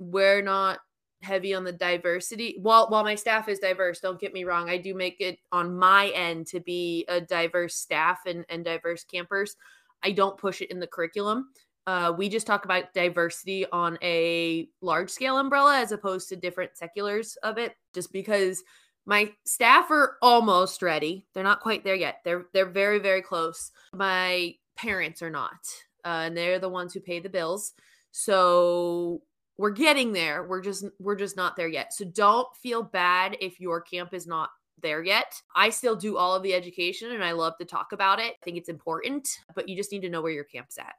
we're 0.00 0.42
not 0.42 0.80
heavy 1.22 1.54
on 1.54 1.64
the 1.64 1.72
diversity 1.72 2.58
while 2.60 2.88
while 2.88 3.02
my 3.02 3.14
staff 3.14 3.48
is 3.48 3.58
diverse 3.58 4.00
don't 4.00 4.20
get 4.20 4.34
me 4.34 4.44
wrong 4.44 4.68
i 4.68 4.76
do 4.76 4.94
make 4.94 5.16
it 5.20 5.38
on 5.50 5.74
my 5.74 6.08
end 6.08 6.46
to 6.46 6.60
be 6.60 7.06
a 7.08 7.20
diverse 7.20 7.74
staff 7.74 8.18
and 8.26 8.44
and 8.48 8.64
diverse 8.64 9.04
campers. 9.04 9.56
I 10.02 10.12
don't 10.12 10.36
push 10.38 10.60
it 10.60 10.70
in 10.70 10.80
the 10.80 10.86
curriculum. 10.86 11.48
Uh, 11.86 12.12
we 12.16 12.28
just 12.28 12.46
talk 12.46 12.64
about 12.64 12.92
diversity 12.94 13.64
on 13.70 13.96
a 14.02 14.68
large 14.80 15.10
scale 15.10 15.38
umbrella 15.38 15.78
as 15.78 15.92
opposed 15.92 16.28
to 16.28 16.36
different 16.36 16.76
seculars 16.76 17.36
of 17.44 17.58
it 17.58 17.76
just 17.94 18.12
because 18.12 18.62
my 19.06 19.32
staff 19.44 19.88
are 19.90 20.16
almost 20.20 20.82
ready. 20.82 21.26
They're 21.32 21.44
not 21.44 21.60
quite 21.60 21.84
there 21.84 21.94
yet. 21.94 22.20
They're 22.24 22.46
they're 22.52 22.66
very 22.66 22.98
very 22.98 23.22
close. 23.22 23.70
My 23.94 24.54
parents 24.76 25.22
are 25.22 25.30
not 25.30 25.58
uh, 26.04 26.24
and 26.26 26.36
they're 26.36 26.58
the 26.58 26.68
ones 26.68 26.92
who 26.92 27.00
pay 27.00 27.20
the 27.20 27.28
bills. 27.28 27.72
So 28.10 29.22
we're 29.58 29.70
getting 29.70 30.12
there 30.12 30.44
we're 30.44 30.60
just 30.60 30.84
we're 30.98 31.16
just 31.16 31.36
not 31.36 31.56
there 31.56 31.68
yet 31.68 31.92
so 31.92 32.04
don't 32.04 32.48
feel 32.56 32.82
bad 32.82 33.36
if 33.40 33.60
your 33.60 33.80
camp 33.80 34.12
is 34.12 34.26
not 34.26 34.50
there 34.82 35.02
yet 35.02 35.40
i 35.54 35.70
still 35.70 35.96
do 35.96 36.16
all 36.16 36.34
of 36.34 36.42
the 36.42 36.52
education 36.52 37.12
and 37.12 37.24
i 37.24 37.32
love 37.32 37.54
to 37.58 37.64
talk 37.64 37.92
about 37.92 38.18
it 38.18 38.34
i 38.34 38.44
think 38.44 38.56
it's 38.56 38.68
important 38.68 39.28
but 39.54 39.68
you 39.68 39.76
just 39.76 39.92
need 39.92 40.02
to 40.02 40.10
know 40.10 40.20
where 40.20 40.32
your 40.32 40.44
camp's 40.44 40.78
at 40.78 40.94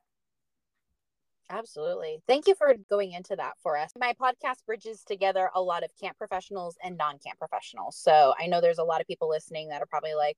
Absolutely. 1.50 2.22
Thank 2.28 2.48
you 2.48 2.56
for 2.56 2.74
going 2.90 3.14
into 3.14 3.36
that 3.38 3.54
for 3.64 3.78
us. 3.78 3.92
My 3.98 4.14
podcast 4.22 4.66
bridges 4.66 5.04
together 5.04 5.50
a 5.56 5.62
lot 5.62 5.84
of 5.84 5.92
camp 6.00 6.18
professionals 6.18 6.76
and 6.84 6.98
non 6.98 7.20
camp 7.20 7.40
professionals. 7.40 7.96
So 7.96 8.34
I 8.38 8.48
know 8.48 8.60
there's 8.60 8.80
a 8.80 8.84
lot 8.84 9.00
of 9.00 9.08
people 9.08 9.30
listening 9.30 9.70
that 9.70 9.82
are 9.82 9.86
probably 9.86 10.14
like 10.14 10.38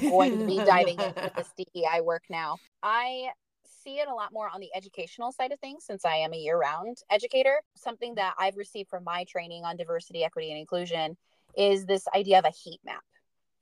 going 0.00 0.38
to 0.38 0.46
be 0.46 0.56
diving 0.56 0.98
into 1.00 1.30
this 1.36 1.52
DEI 1.56 2.00
work 2.00 2.22
now. 2.30 2.56
I 2.82 3.28
see 3.88 4.00
it 4.00 4.08
a 4.08 4.14
lot 4.14 4.32
more 4.32 4.50
on 4.52 4.60
the 4.60 4.70
educational 4.74 5.32
side 5.32 5.52
of 5.52 5.60
things 5.60 5.84
since 5.84 6.04
I 6.04 6.16
am 6.16 6.32
a 6.32 6.36
year 6.36 6.58
round 6.58 6.98
educator. 7.10 7.62
Something 7.74 8.14
that 8.16 8.34
I've 8.38 8.56
received 8.56 8.90
from 8.90 9.04
my 9.04 9.24
training 9.24 9.64
on 9.64 9.76
diversity, 9.76 10.24
equity, 10.24 10.50
and 10.50 10.58
inclusion 10.58 11.16
is 11.56 11.86
this 11.86 12.06
idea 12.14 12.38
of 12.38 12.44
a 12.44 12.50
heat 12.50 12.80
map. 12.84 13.02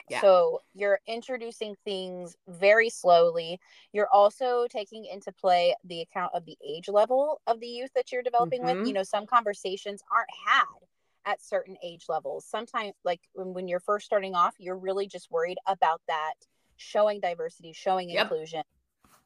Yeah. 0.09 0.20
So 0.20 0.62
you're 0.74 1.01
introducing 1.07 1.77
things 1.85 2.37
very 2.49 2.91
slowly. 2.91 3.61
You're 3.93 4.09
also 4.12 4.66
taking 4.68 5.05
into 5.05 5.33
play 5.33 5.74
the 5.85 6.01
account 6.01 6.33
of 6.35 6.45
the 6.45 6.57
age 6.66 6.89
level 6.89 7.41
of 7.47 7.61
the 7.61 7.66
youth 7.66 7.91
that 7.95 8.11
you're 8.12 8.22
developing 8.22 8.64
with. 8.64 8.79
Mhm. 8.79 8.87
You 8.87 8.95
know, 8.95 9.03
some 9.03 9.27
conversations 9.27 10.03
aren't 10.11 10.31
had 10.47 10.89
at 11.24 11.43
certain 11.43 11.77
age 11.83 12.05
levels. 12.09 12.45
Sometimes, 12.47 12.95
like 13.05 13.20
when, 13.33 13.53
when 13.53 13.68
you're 13.68 13.81
first 13.81 14.07
starting 14.07 14.35
off, 14.35 14.55
you're 14.59 14.79
really 14.79 15.07
just 15.09 15.31
worried 15.31 15.59
about 15.66 16.01
that 16.09 16.35
showing 16.77 17.20
diversity, 17.20 17.72
showing 17.72 18.11
Yep. 18.11 18.33
inclusion 18.33 18.62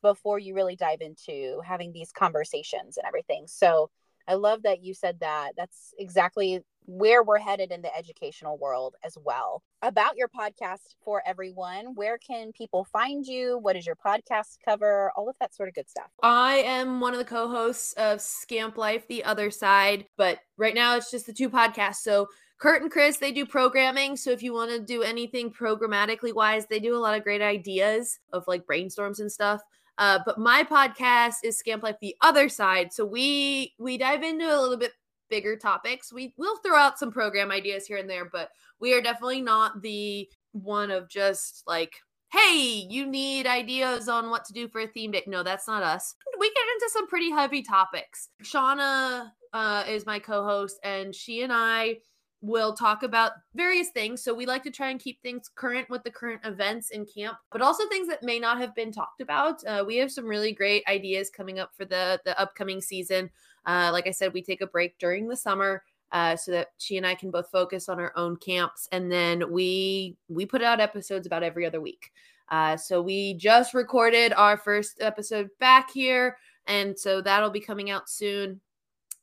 before 0.02 0.38
you 0.38 0.54
really 0.54 0.76
dive 0.76 1.00
into 1.00 1.60
having 1.64 1.92
these 1.92 2.12
conversations 2.12 2.96
and 2.96 3.06
everything. 3.06 3.46
So 3.46 3.90
I 4.28 4.34
love 4.34 4.62
that 4.62 4.82
you 4.82 4.94
said 4.94 5.20
that. 5.20 5.52
That's 5.56 5.94
exactly 5.98 6.60
where 6.86 7.22
we're 7.22 7.38
headed 7.38 7.70
in 7.70 7.82
the 7.82 7.96
educational 7.96 8.58
world 8.58 8.96
as 9.04 9.16
well. 9.22 9.62
About 9.82 10.16
your 10.16 10.28
podcast 10.28 10.94
for 11.04 11.22
everyone, 11.26 11.94
where 11.94 12.18
can 12.18 12.52
people 12.52 12.84
find 12.84 13.24
you? 13.24 13.58
What 13.58 13.74
does 13.74 13.86
your 13.86 13.96
podcast 13.96 14.56
cover? 14.64 15.12
All 15.16 15.28
of 15.28 15.36
that 15.40 15.54
sort 15.54 15.68
of 15.68 15.74
good 15.74 15.88
stuff. 15.88 16.10
I 16.22 16.56
am 16.56 17.00
one 17.00 17.12
of 17.12 17.18
the 17.18 17.24
co-hosts 17.24 17.92
of 17.94 18.20
Scamp 18.20 18.76
Life, 18.76 19.06
the 19.08 19.24
other 19.24 19.50
side, 19.50 20.06
but 20.16 20.40
right 20.56 20.74
now 20.74 20.96
it's 20.96 21.10
just 21.10 21.26
the 21.26 21.32
two 21.32 21.50
podcasts. 21.50 21.96
So 21.96 22.28
Kurt 22.58 22.82
and 22.82 22.90
Chris, 22.90 23.16
they 23.16 23.32
do 23.32 23.46
programming. 23.46 24.16
So 24.16 24.30
if 24.30 24.42
you 24.42 24.52
want 24.52 24.70
to 24.70 24.80
do 24.80 25.02
anything 25.02 25.50
programmatically 25.50 26.34
wise, 26.34 26.66
they 26.66 26.78
do 26.78 26.96
a 26.96 26.98
lot 26.98 27.16
of 27.16 27.24
great 27.24 27.42
ideas 27.42 28.18
of 28.32 28.44
like 28.46 28.66
brainstorms 28.66 29.20
and 29.20 29.30
stuff. 29.32 29.62
Uh, 30.00 30.18
but 30.24 30.38
my 30.38 30.64
podcast 30.64 31.36
is 31.44 31.58
Scamp 31.58 31.82
Life, 31.82 31.96
the 32.00 32.16
other 32.22 32.48
side. 32.48 32.90
So 32.90 33.04
we 33.04 33.74
we 33.78 33.98
dive 33.98 34.22
into 34.22 34.46
a 34.46 34.58
little 34.58 34.78
bit 34.78 34.92
bigger 35.28 35.56
topics. 35.56 36.10
We 36.12 36.32
will 36.38 36.56
throw 36.64 36.76
out 36.76 36.98
some 36.98 37.12
program 37.12 37.50
ideas 37.50 37.86
here 37.86 37.98
and 37.98 38.08
there, 38.08 38.24
but 38.24 38.48
we 38.80 38.94
are 38.94 39.02
definitely 39.02 39.42
not 39.42 39.82
the 39.82 40.26
one 40.52 40.90
of 40.90 41.08
just 41.08 41.62
like 41.66 41.94
hey, 42.32 42.86
you 42.88 43.06
need 43.06 43.46
ideas 43.46 44.08
on 44.08 44.30
what 44.30 44.44
to 44.44 44.52
do 44.52 44.68
for 44.68 44.80
a 44.80 44.86
theme 44.86 45.10
day. 45.10 45.24
No, 45.26 45.42
that's 45.42 45.66
not 45.66 45.82
us. 45.82 46.14
We 46.38 46.48
get 46.48 46.62
into 46.74 46.90
some 46.92 47.08
pretty 47.08 47.30
heavy 47.30 47.60
topics. 47.60 48.28
Shauna 48.44 49.32
uh, 49.52 49.84
is 49.88 50.06
my 50.06 50.18
co 50.18 50.44
host, 50.44 50.78
and 50.82 51.14
she 51.14 51.42
and 51.42 51.52
I 51.52 51.96
will 52.42 52.72
talk 52.72 53.02
about 53.02 53.32
various 53.54 53.90
things. 53.90 54.22
So 54.22 54.32
we 54.32 54.46
like 54.46 54.62
to 54.62 54.70
try 54.70 54.90
and 54.90 55.00
keep 55.00 55.20
things 55.20 55.50
current 55.54 55.90
with 55.90 56.02
the 56.04 56.10
current 56.10 56.40
events 56.44 56.90
in 56.90 57.04
camp, 57.04 57.36
but 57.52 57.60
also 57.60 57.86
things 57.88 58.08
that 58.08 58.22
may 58.22 58.38
not 58.38 58.58
have 58.58 58.74
been 58.74 58.92
talked 58.92 59.20
about. 59.20 59.62
Uh, 59.64 59.84
we 59.86 59.96
have 59.96 60.10
some 60.10 60.24
really 60.24 60.52
great 60.52 60.82
ideas 60.88 61.30
coming 61.30 61.58
up 61.58 61.72
for 61.76 61.84
the 61.84 62.20
the 62.24 62.38
upcoming 62.40 62.80
season. 62.80 63.30
Uh, 63.66 63.90
like 63.92 64.06
I 64.06 64.10
said, 64.10 64.32
we 64.32 64.42
take 64.42 64.62
a 64.62 64.66
break 64.66 64.98
during 64.98 65.28
the 65.28 65.36
summer 65.36 65.82
uh, 66.12 66.34
so 66.34 66.50
that 66.52 66.68
she 66.78 66.96
and 66.96 67.06
I 67.06 67.14
can 67.14 67.30
both 67.30 67.50
focus 67.50 67.88
on 67.88 68.00
our 68.00 68.12
own 68.16 68.36
camps, 68.36 68.88
and 68.90 69.12
then 69.12 69.52
we 69.52 70.16
we 70.28 70.46
put 70.46 70.62
out 70.62 70.80
episodes 70.80 71.26
about 71.26 71.42
every 71.42 71.66
other 71.66 71.80
week. 71.80 72.10
Uh, 72.48 72.76
so 72.76 73.00
we 73.00 73.34
just 73.34 73.74
recorded 73.74 74.32
our 74.32 74.56
first 74.56 75.00
episode 75.00 75.50
back 75.60 75.90
here, 75.90 76.36
and 76.66 76.98
so 76.98 77.20
that'll 77.20 77.50
be 77.50 77.60
coming 77.60 77.90
out 77.90 78.08
soon. 78.08 78.60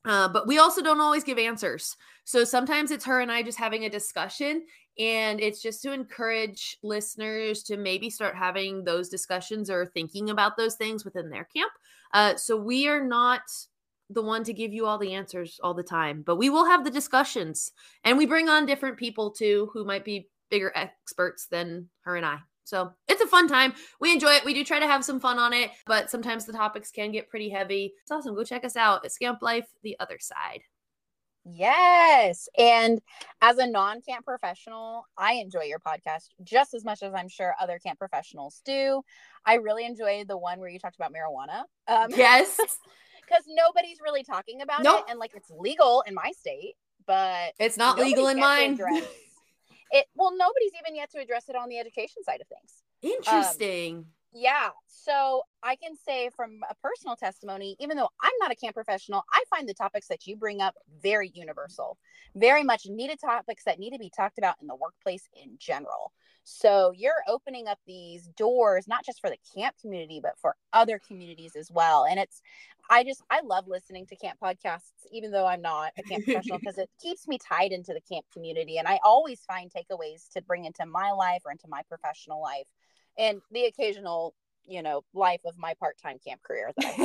Uh, 0.08 0.28
but 0.30 0.48
we 0.48 0.58
also 0.58 0.82
don't 0.82 1.02
always 1.02 1.24
give 1.26 1.38
answers. 1.38 1.96
So 2.24 2.44
sometimes 2.46 2.92
it's 2.92 3.06
her 3.06 3.20
and 3.20 3.32
I 3.32 3.44
just 3.44 3.60
having 3.60 3.84
a 3.84 3.90
discussion, 3.90 4.66
and 4.98 5.40
it's 5.40 5.62
just 5.62 5.82
to 5.84 5.92
encourage 5.92 6.78
listeners 6.82 7.62
to 7.64 7.78
maybe 7.78 8.10
start 8.10 8.36
having 8.36 8.84
those 8.84 9.10
discussions 9.10 9.70
or 9.70 9.86
thinking 9.86 10.30
about 10.30 10.58
those 10.58 10.76
things 10.76 11.04
within 11.04 11.30
their 11.30 11.44
camp. 11.44 11.72
Uh, 12.14 12.36
so 12.36 12.56
we 12.56 12.88
are 12.88 13.06
not 13.06 13.42
the 14.10 14.22
one 14.22 14.44
to 14.46 14.54
give 14.54 14.72
you 14.72 14.86
all 14.86 14.98
the 14.98 15.14
answers 15.14 15.60
all 15.62 15.74
the 15.74 15.84
time, 15.84 16.24
but 16.26 16.38
we 16.38 16.50
will 16.50 16.66
have 16.66 16.86
the 16.86 16.90
discussions 16.90 17.72
and 18.06 18.18
we 18.18 18.26
bring 18.26 18.48
on 18.48 18.66
different 18.66 18.98
people 18.98 19.32
too 19.32 19.70
who 19.74 19.84
might 19.84 20.06
be 20.06 20.30
bigger 20.50 20.72
experts 20.74 21.48
than 21.48 21.90
her 22.02 22.16
and 22.16 22.26
I. 22.26 22.40
So 22.68 22.92
it's 23.08 23.22
a 23.22 23.28
fun 23.28 23.48
time. 23.48 23.74
We 24.02 24.12
enjoy 24.12 24.34
it. 24.34 24.44
We 24.44 24.54
do 24.54 24.66
try 24.66 24.80
to 24.80 24.88
have 24.88 25.06
some 25.06 25.22
fun 25.22 25.40
on 25.40 25.54
it, 25.54 25.72
but 25.86 26.12
sometimes 26.12 26.46
the 26.46 26.52
topics 26.52 26.92
can 26.92 27.14
get 27.14 27.30
pretty 27.30 27.50
heavy. 27.50 27.94
It's 28.02 28.12
awesome. 28.12 28.36
Go 28.36 28.44
check 28.44 28.66
us 28.66 28.76
out 28.76 29.06
at 29.06 29.12
Scamp 29.14 29.42
Life, 29.42 29.68
the 29.84 29.96
other 30.02 30.18
side. 30.20 30.64
Yes. 31.46 32.50
And 32.58 33.00
as 33.42 33.58
a 33.58 33.66
non 33.66 34.02
camp 34.02 34.26
professional, 34.26 35.06
I 35.18 35.36
enjoy 35.36 35.64
your 35.64 35.80
podcast 35.80 36.28
just 36.44 36.74
as 36.74 36.84
much 36.84 37.04
as 37.04 37.14
I'm 37.14 37.30
sure 37.30 37.56
other 37.58 37.80
camp 37.80 38.00
professionals 38.00 38.62
do. 38.66 39.02
I 39.46 39.54
really 39.54 39.86
enjoyed 39.86 40.28
the 40.28 40.38
one 40.38 40.60
where 40.60 40.68
you 40.68 40.78
talked 40.78 40.98
about 40.98 41.14
marijuana. 41.14 41.64
Um, 41.88 42.10
yes. 42.10 42.60
because 43.22 43.44
nobody's 43.48 44.00
really 44.04 44.24
talking 44.24 44.62
about 44.62 44.84
nope. 44.84 45.06
it 45.08 45.12
and 45.12 45.20
like 45.20 45.32
it's 45.36 45.50
legal 45.50 46.02
in 46.08 46.14
my 46.14 46.32
state 46.38 46.76
but 47.06 47.54
it's 47.60 47.76
not 47.78 48.00
legal 48.00 48.28
in 48.28 48.40
mine 48.40 48.80
it 49.92 50.06
well 50.16 50.32
nobody's 50.36 50.72
even 50.82 50.96
yet 50.96 51.12
to 51.12 51.20
address 51.20 51.50
it 51.50 51.56
on 51.56 51.70
the 51.70 51.80
education 51.80 52.24
side 52.24 52.42
of 52.42 52.48
things. 52.48 52.84
Interesting. 53.02 53.98
Um, 53.98 54.06
yeah. 54.34 54.70
So 54.88 55.44
i 55.64 55.76
can 55.76 55.96
say 55.96 56.30
from 56.36 56.60
a 56.70 56.76
personal 56.76 57.16
testimony 57.16 57.76
even 57.80 57.98
though 57.98 58.10
i'm 58.22 58.32
not 58.40 58.52
a 58.52 58.56
camp 58.56 58.76
professional 58.76 59.24
i 59.32 59.44
find 59.50 59.68
the 59.68 59.74
topics 59.74 60.08
that 60.08 60.28
you 60.28 60.36
bring 60.36 60.62
up 60.62 60.76
very 61.02 61.32
universal 61.34 61.98
very 62.36 62.64
much 62.64 62.86
needed 62.88 63.20
topics 63.20 63.64
that 63.64 63.80
need 63.80 63.92
to 63.92 64.00
be 64.00 64.12
talked 64.16 64.38
about 64.38 64.56
in 64.62 64.68
the 64.68 64.76
workplace 64.76 65.28
in 65.42 65.56
general 65.58 66.12
so 66.50 66.94
you're 66.96 67.12
opening 67.28 67.68
up 67.68 67.78
these 67.86 68.30
doors, 68.38 68.88
not 68.88 69.06
just 69.06 69.20
for 69.20 69.30
the 69.30 69.36
camp 69.54 69.76
community, 69.82 70.22
but 70.24 70.40
for 70.42 70.56
other 70.72 70.98
communities 71.06 71.58
as 71.58 71.70
well. 71.70 72.06
And 72.10 72.18
it's, 72.22 72.42
I 72.90 73.04
just, 73.04 73.22
I 73.30 73.42
love 73.42 73.66
listening 73.68 74.06
to 74.06 74.16
camp 74.16 74.40
podcasts, 74.42 74.94
even 75.12 75.32
though 75.32 75.46
I'm 75.46 75.62
not 75.62 75.92
a 75.98 76.04
camp 76.04 76.24
professional, 76.24 76.60
because 76.60 76.78
it 76.78 76.90
keeps 77.02 77.28
me 77.28 77.38
tied 77.38 77.74
into 77.74 77.94
the 77.94 78.00
camp 78.00 78.26
community. 78.32 78.78
And 78.78 78.88
I 78.88 78.98
always 79.04 79.42
find 79.42 79.70
takeaways 79.70 80.30
to 80.36 80.42
bring 80.42 80.64
into 80.64 80.86
my 80.86 81.12
life 81.12 81.42
or 81.44 81.52
into 81.52 81.68
my 81.68 81.82
professional 81.90 82.42
life 82.42 82.68
and 83.18 83.42
the 83.52 83.66
occasional 83.66 84.34
you 84.70 84.82
know 84.82 85.02
life 85.14 85.40
of 85.46 85.58
my 85.58 85.74
part-time 85.80 86.18
camp 86.26 86.42
career 86.44 86.74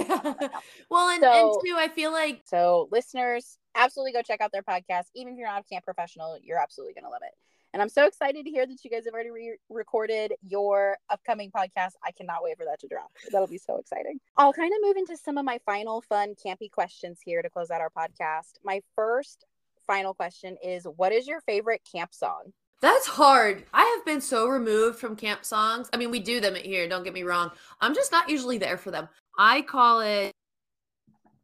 well 0.91 1.09
and, 1.11 1.23
so, 1.23 1.31
and 1.33 1.55
too 1.65 1.77
i 1.79 1.87
feel 1.87 2.11
like 2.11 2.43
so 2.45 2.89
listeners 2.91 3.57
absolutely 3.77 4.11
go 4.11 4.21
check 4.21 4.41
out 4.41 4.51
their 4.51 4.65
podcast 4.65 5.05
even 5.15 5.35
if 5.35 5.39
you're 5.39 5.47
not 5.47 5.61
a 5.61 5.69
camp 5.73 5.85
professional 5.85 6.37
you're 6.43 6.59
absolutely 6.59 6.93
going 6.93 7.05
to 7.05 7.09
love 7.09 7.23
it 7.23 7.33
and 7.73 7.81
I'm 7.81 7.89
so 7.89 8.07
excited 8.07 8.45
to 8.45 8.51
hear 8.51 8.67
that 8.67 8.85
you 8.85 8.91
guys 8.91 9.05
have 9.07 9.15
already 9.15 9.31
re- 9.31 9.57
recorded 9.71 10.35
your 10.47 10.97
upcoming 11.11 11.51
podcast. 11.51 11.93
I 12.05 12.13
cannot 12.13 12.43
wait 12.43 12.57
for 12.57 12.65
that 12.67 12.81
to 12.81 12.89
drop. 12.89 13.11
That'll 13.31 13.47
be 13.47 13.59
so 13.59 13.77
exciting. 13.79 14.21
I'll 14.37 14.53
kind 14.53 14.73
of 14.73 14.79
move 14.83 14.97
into 14.97 15.17
some 15.17 15.39
of 15.39 15.45
my 15.45 15.59
final 15.65 16.03
fun, 16.03 16.35
campy 16.35 16.71
questions 16.71 17.21
here 17.25 17.41
to 17.43 17.49
close 17.49 17.71
out 17.71 17.81
our 17.81 17.91
podcast. 17.91 18.59
My 18.65 18.83
first 18.95 19.45
final 19.87 20.15
question 20.15 20.57
is 20.63 20.87
What 20.97 21.13
is 21.13 21.27
your 21.27 21.41
favorite 21.41 21.83
camp 21.91 22.13
song? 22.13 22.53
That's 22.81 23.07
hard. 23.07 23.65
I 23.73 23.85
have 23.97 24.05
been 24.05 24.21
so 24.21 24.49
removed 24.49 24.99
from 24.99 25.15
camp 25.15 25.45
songs. 25.45 25.89
I 25.93 25.97
mean, 25.97 26.11
we 26.11 26.19
do 26.19 26.41
them 26.41 26.57
here, 26.57 26.89
don't 26.89 27.05
get 27.05 27.15
me 27.15 27.23
wrong. 27.23 27.53
I'm 27.81 27.95
just 27.95 28.11
not 28.11 28.29
usually 28.29 28.59
there 28.59 28.77
for 28.77 28.91
them. 28.91 29.09
I 29.39 29.63
call 29.63 30.01
it 30.01 30.33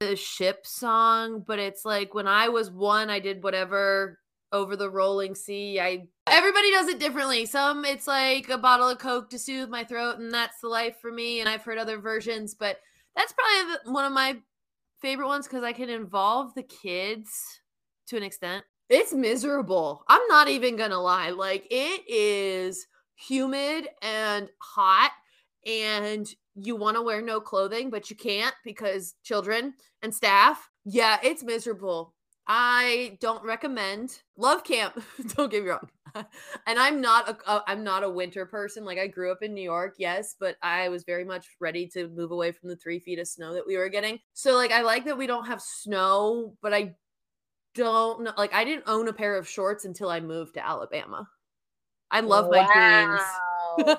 the 0.01 0.16
ship 0.16 0.66
song, 0.66 1.45
but 1.47 1.59
it's 1.59 1.85
like 1.85 2.12
when 2.12 2.26
I 2.26 2.49
was 2.49 2.70
one, 2.70 3.09
I 3.09 3.20
did 3.20 3.43
whatever 3.43 4.18
over 4.53 4.77
the 4.77 4.91
rolling 4.91 5.35
sea. 5.35 5.81
I 5.81 6.09
everybody 6.27 6.71
does 6.71 6.89
it 6.89 6.99
differently. 6.99 7.47
Some 7.47 7.85
it's 7.85 8.07
like 8.07 8.49
a 8.49 8.59
bottle 8.59 8.89
of 8.89 8.99
coke 8.99 9.31
to 9.31 9.39
soothe 9.39 9.69
my 9.69 9.85
throat 9.85 10.19
and 10.19 10.33
that's 10.33 10.61
the 10.61 10.69
life 10.69 10.97
for 11.01 11.13
me 11.13 11.41
and 11.41 11.49
I've 11.49 11.63
heard 11.63 11.79
other 11.79 11.99
versions, 11.99 12.55
but 12.55 12.79
that's 13.17 13.33
probably 13.33 13.93
one 13.93 14.05
of 14.05 14.13
my 14.13 14.39
favorite 15.01 15.29
ones 15.29 15.49
cuz 15.49 15.63
I 15.63 15.73
can 15.73 15.91
involve 15.91 16.55
the 16.55 16.63
kids 16.63 17.61
to 18.09 18.17
an 18.17 18.23
extent. 18.23 18.65
It's 18.89 19.13
miserable. 19.13 20.05
I'm 20.09 20.27
not 20.29 20.49
even 20.49 20.77
going 20.77 20.91
to 20.91 20.99
lie. 20.99 21.31
Like 21.31 21.67
it 21.71 22.09
is 22.09 22.87
humid 23.17 23.89
and 24.01 24.49
hot 24.63 25.11
and 25.67 26.27
you 26.55 26.75
want 26.75 26.97
to 26.97 27.03
wear 27.03 27.21
no 27.21 27.41
clothing 27.41 27.91
but 27.91 28.09
you 28.09 28.17
can't 28.17 28.55
because 28.65 29.15
children 29.23 29.75
and 30.03 30.15
staff. 30.15 30.71
Yeah, 30.85 31.19
it's 31.23 31.43
miserable. 31.43 32.15
I 32.49 33.19
don't 33.21 33.45
recommend 33.45 34.23
love 34.39 34.65
camp. 34.65 35.03
don't 35.37 35.51
get 35.51 35.65
me 35.65 35.71
wrong. 35.71 35.89
and 36.67 36.79
I'm 36.79 37.01
not 37.01 37.29
a, 37.29 37.53
a 37.53 37.65
I'm 37.67 37.85
not 37.85 38.03
a 38.03 38.11
winter 38.11 38.47
person. 38.47 38.87
Like 38.87 38.99
I 38.99 39.07
grew 39.07 39.31
up 39.31 39.43
in 39.43 39.53
New 39.53 39.63
York, 39.63 39.97
yes, 39.99 40.35
but 40.41 40.57
I 40.63 40.89
was 40.89 41.05
very 41.05 41.25
much 41.25 41.47
ready 41.61 41.87
to 41.89 42.09
move 42.09 42.31
away 42.31 42.53
from 42.53 42.71
the 42.71 42.77
three 42.77 42.99
feet 43.01 43.19
of 43.19 43.29
snow 43.29 43.53
that 43.53 43.67
we 43.67 43.77
were 43.77 43.91
getting. 43.91 44.19
So 44.33 44.55
like 44.55 44.73
I 44.73 44.81
like 44.81 45.05
that 45.05 45.19
we 45.19 45.27
don't 45.27 45.47
have 45.47 45.61
snow, 45.61 46.55
but 46.63 46.73
I 46.73 46.95
don't 47.75 48.23
know. 48.23 48.33
Like 48.39 48.55
I 48.55 48.65
didn't 48.65 48.85
own 48.87 49.09
a 49.09 49.13
pair 49.13 49.37
of 49.37 49.47
shorts 49.47 49.85
until 49.85 50.09
I 50.09 50.21
moved 50.21 50.55
to 50.55 50.67
Alabama. 50.67 51.29
I 52.11 52.21
love 52.21 52.47
wow. 52.49 52.65
my 52.67 53.19
jeans. 53.85 53.97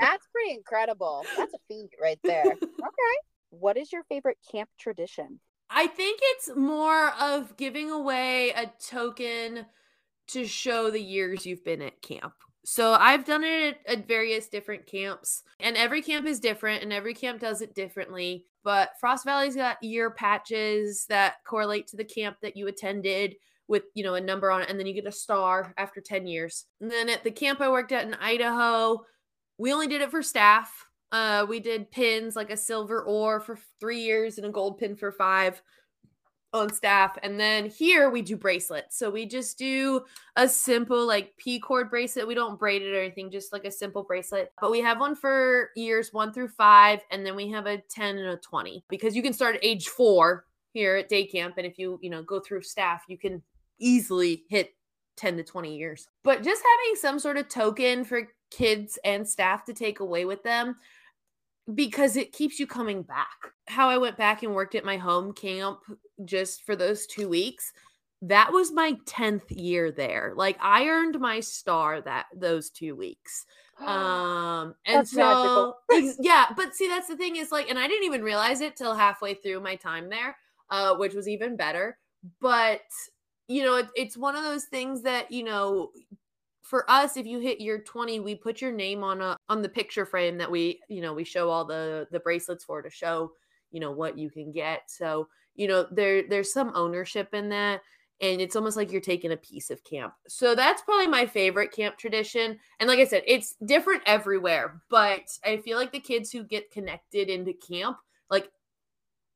That's 0.00 0.26
pretty 0.32 0.52
incredible. 0.52 1.24
That's 1.36 1.52
a 1.52 1.58
feat 1.66 1.90
right 2.00 2.20
there. 2.22 2.44
Okay. 2.46 3.16
What 3.50 3.76
is 3.76 3.92
your 3.92 4.04
favorite 4.04 4.38
camp 4.50 4.70
tradition? 4.78 5.40
I 5.74 5.86
think 5.86 6.20
it's 6.22 6.50
more 6.54 7.12
of 7.20 7.56
giving 7.56 7.90
away 7.90 8.50
a 8.50 8.70
token 8.88 9.66
to 10.28 10.46
show 10.46 10.90
the 10.90 11.00
years 11.00 11.46
you've 11.46 11.64
been 11.64 11.82
at 11.82 12.02
camp. 12.02 12.34
So 12.64 12.92
I've 12.92 13.24
done 13.24 13.42
it 13.42 13.78
at, 13.86 13.98
at, 13.98 14.08
various 14.08 14.48
different 14.48 14.86
camps, 14.86 15.42
and 15.58 15.76
every 15.76 16.00
camp 16.00 16.26
is 16.26 16.38
different, 16.38 16.82
and 16.82 16.92
every 16.92 17.12
camp 17.12 17.40
does 17.40 17.60
it 17.60 17.74
differently. 17.74 18.46
But 18.62 18.90
Frost 19.00 19.24
Valley's 19.24 19.56
got 19.56 19.82
year 19.82 20.10
patches 20.10 21.06
that 21.08 21.36
correlate 21.44 21.88
to 21.88 21.96
the 21.96 22.04
camp 22.04 22.36
that 22.42 22.56
you 22.56 22.68
attended 22.68 23.34
with 23.66 23.84
you 23.94 24.04
know 24.04 24.14
a 24.14 24.20
number 24.20 24.50
on 24.50 24.62
it, 24.62 24.70
and 24.70 24.78
then 24.78 24.86
you 24.86 24.94
get 24.94 25.06
a 25.06 25.12
star 25.12 25.74
after 25.76 26.00
10 26.00 26.26
years. 26.26 26.66
And 26.80 26.90
then 26.90 27.08
at 27.08 27.24
the 27.24 27.32
camp 27.32 27.60
I 27.60 27.68
worked 27.68 27.90
at 27.90 28.06
in 28.06 28.14
Idaho, 28.14 29.04
we 29.58 29.72
only 29.72 29.88
did 29.88 30.02
it 30.02 30.10
for 30.10 30.22
staff. 30.22 30.86
Uh, 31.12 31.44
we 31.46 31.60
did 31.60 31.90
pins 31.90 32.34
like 32.34 32.50
a 32.50 32.56
silver 32.56 33.02
ore 33.02 33.38
for 33.38 33.58
three 33.78 34.00
years 34.00 34.38
and 34.38 34.46
a 34.46 34.50
gold 34.50 34.78
pin 34.78 34.96
for 34.96 35.12
five 35.12 35.62
on 36.54 36.72
staff. 36.72 37.16
And 37.22 37.38
then 37.38 37.66
here 37.66 38.10
we 38.10 38.22
do 38.22 38.36
bracelets. 38.36 38.98
So 38.98 39.10
we 39.10 39.26
just 39.26 39.58
do 39.58 40.02
a 40.36 40.48
simple 40.48 41.06
like 41.06 41.36
P 41.36 41.58
cord 41.58 41.90
bracelet. 41.90 42.26
We 42.26 42.34
don't 42.34 42.58
braid 42.58 42.82
it 42.82 42.94
or 42.94 43.00
anything, 43.00 43.30
just 43.30 43.52
like 43.52 43.64
a 43.64 43.70
simple 43.70 44.02
bracelet. 44.02 44.52
But 44.60 44.70
we 44.70 44.80
have 44.80 45.00
one 45.00 45.14
for 45.14 45.70
years 45.76 46.12
one 46.12 46.32
through 46.32 46.48
five. 46.48 47.00
And 47.10 47.24
then 47.24 47.36
we 47.36 47.50
have 47.50 47.66
a 47.66 47.78
10 47.78 48.18
and 48.18 48.28
a 48.28 48.36
20 48.36 48.84
because 48.88 49.14
you 49.14 49.22
can 49.22 49.32
start 49.32 49.56
at 49.56 49.64
age 49.64 49.88
four 49.88 50.46
here 50.72 50.96
at 50.96 51.08
day 51.08 51.26
camp. 51.26 51.54
And 51.56 51.66
if 51.66 51.78
you, 51.78 51.98
you 52.02 52.10
know, 52.10 52.22
go 52.22 52.40
through 52.40 52.62
staff, 52.62 53.02
you 53.08 53.18
can 53.18 53.42
easily 53.78 54.44
hit 54.48 54.74
10 55.16 55.36
to 55.38 55.42
20 55.42 55.76
years. 55.76 56.08
But 56.22 56.42
just 56.42 56.62
having 56.62 56.96
some 56.96 57.18
sort 57.18 57.36
of 57.36 57.48
token 57.48 58.04
for 58.04 58.28
kids 58.50 58.98
and 59.04 59.26
staff 59.26 59.64
to 59.64 59.72
take 59.72 60.00
away 60.00 60.24
with 60.26 60.42
them 60.42 60.76
because 61.74 62.16
it 62.16 62.32
keeps 62.32 62.58
you 62.58 62.66
coming 62.66 63.02
back. 63.02 63.52
How 63.68 63.88
I 63.88 63.98
went 63.98 64.16
back 64.16 64.42
and 64.42 64.54
worked 64.54 64.74
at 64.74 64.84
my 64.84 64.96
home 64.96 65.32
camp 65.32 65.80
just 66.24 66.64
for 66.64 66.76
those 66.76 67.06
two 67.06 67.28
weeks, 67.28 67.72
that 68.22 68.52
was 68.52 68.72
my 68.72 68.96
10th 69.06 69.44
year 69.48 69.90
there. 69.90 70.32
Like 70.36 70.56
I 70.60 70.86
earned 70.86 71.18
my 71.20 71.40
star 71.40 72.00
that 72.02 72.26
those 72.34 72.70
two 72.70 72.96
weeks. 72.96 73.46
Um 73.82 74.76
and 74.86 74.98
that's 74.98 75.10
so 75.10 75.74
yeah, 76.20 76.46
but 76.56 76.72
see 76.72 76.86
that's 76.86 77.08
the 77.08 77.16
thing 77.16 77.34
is 77.34 77.50
like 77.50 77.68
and 77.68 77.78
I 77.78 77.88
didn't 77.88 78.04
even 78.04 78.22
realize 78.22 78.60
it 78.60 78.76
till 78.76 78.94
halfway 78.94 79.34
through 79.34 79.58
my 79.60 79.74
time 79.74 80.08
there, 80.08 80.36
uh, 80.70 80.94
which 80.94 81.14
was 81.14 81.26
even 81.26 81.56
better. 81.56 81.98
but 82.40 82.82
you 83.48 83.62
know, 83.64 83.76
it, 83.76 83.88
it's 83.94 84.16
one 84.16 84.36
of 84.36 84.44
those 84.44 84.64
things 84.64 85.02
that, 85.02 85.30
you 85.30 85.44
know, 85.44 85.90
for 86.72 86.90
us 86.90 87.18
if 87.18 87.26
you 87.26 87.38
hit 87.38 87.60
year 87.60 87.78
20 87.78 88.20
we 88.20 88.34
put 88.34 88.62
your 88.62 88.72
name 88.72 89.04
on 89.04 89.20
a 89.20 89.36
on 89.50 89.60
the 89.60 89.68
picture 89.68 90.06
frame 90.06 90.38
that 90.38 90.50
we 90.50 90.80
you 90.88 91.02
know 91.02 91.12
we 91.12 91.22
show 91.22 91.50
all 91.50 91.66
the 91.66 92.08
the 92.12 92.20
bracelets 92.20 92.64
for 92.64 92.80
to 92.80 92.88
show 92.88 93.30
you 93.72 93.78
know 93.78 93.90
what 93.90 94.16
you 94.16 94.30
can 94.30 94.52
get. 94.52 94.82
So 94.86 95.28
you 95.54 95.68
know 95.68 95.86
there 95.90 96.26
there's 96.26 96.50
some 96.50 96.72
ownership 96.74 97.34
in 97.34 97.50
that 97.50 97.82
and 98.22 98.40
it's 98.40 98.56
almost 98.56 98.78
like 98.78 98.90
you're 98.90 99.02
taking 99.02 99.32
a 99.32 99.36
piece 99.36 99.68
of 99.68 99.84
camp. 99.84 100.14
So 100.28 100.54
that's 100.54 100.80
probably 100.80 101.08
my 101.08 101.26
favorite 101.26 101.72
camp 101.72 101.98
tradition. 101.98 102.58
And 102.80 102.88
like 102.88 103.00
i 103.00 103.04
said 103.04 103.22
it's 103.26 103.54
different 103.66 104.02
everywhere 104.06 104.80
but 104.88 105.28
i 105.44 105.58
feel 105.58 105.76
like 105.76 105.92
the 105.92 106.00
kids 106.00 106.32
who 106.32 106.42
get 106.42 106.70
connected 106.70 107.28
into 107.28 107.52
camp 107.52 107.98
like 108.30 108.48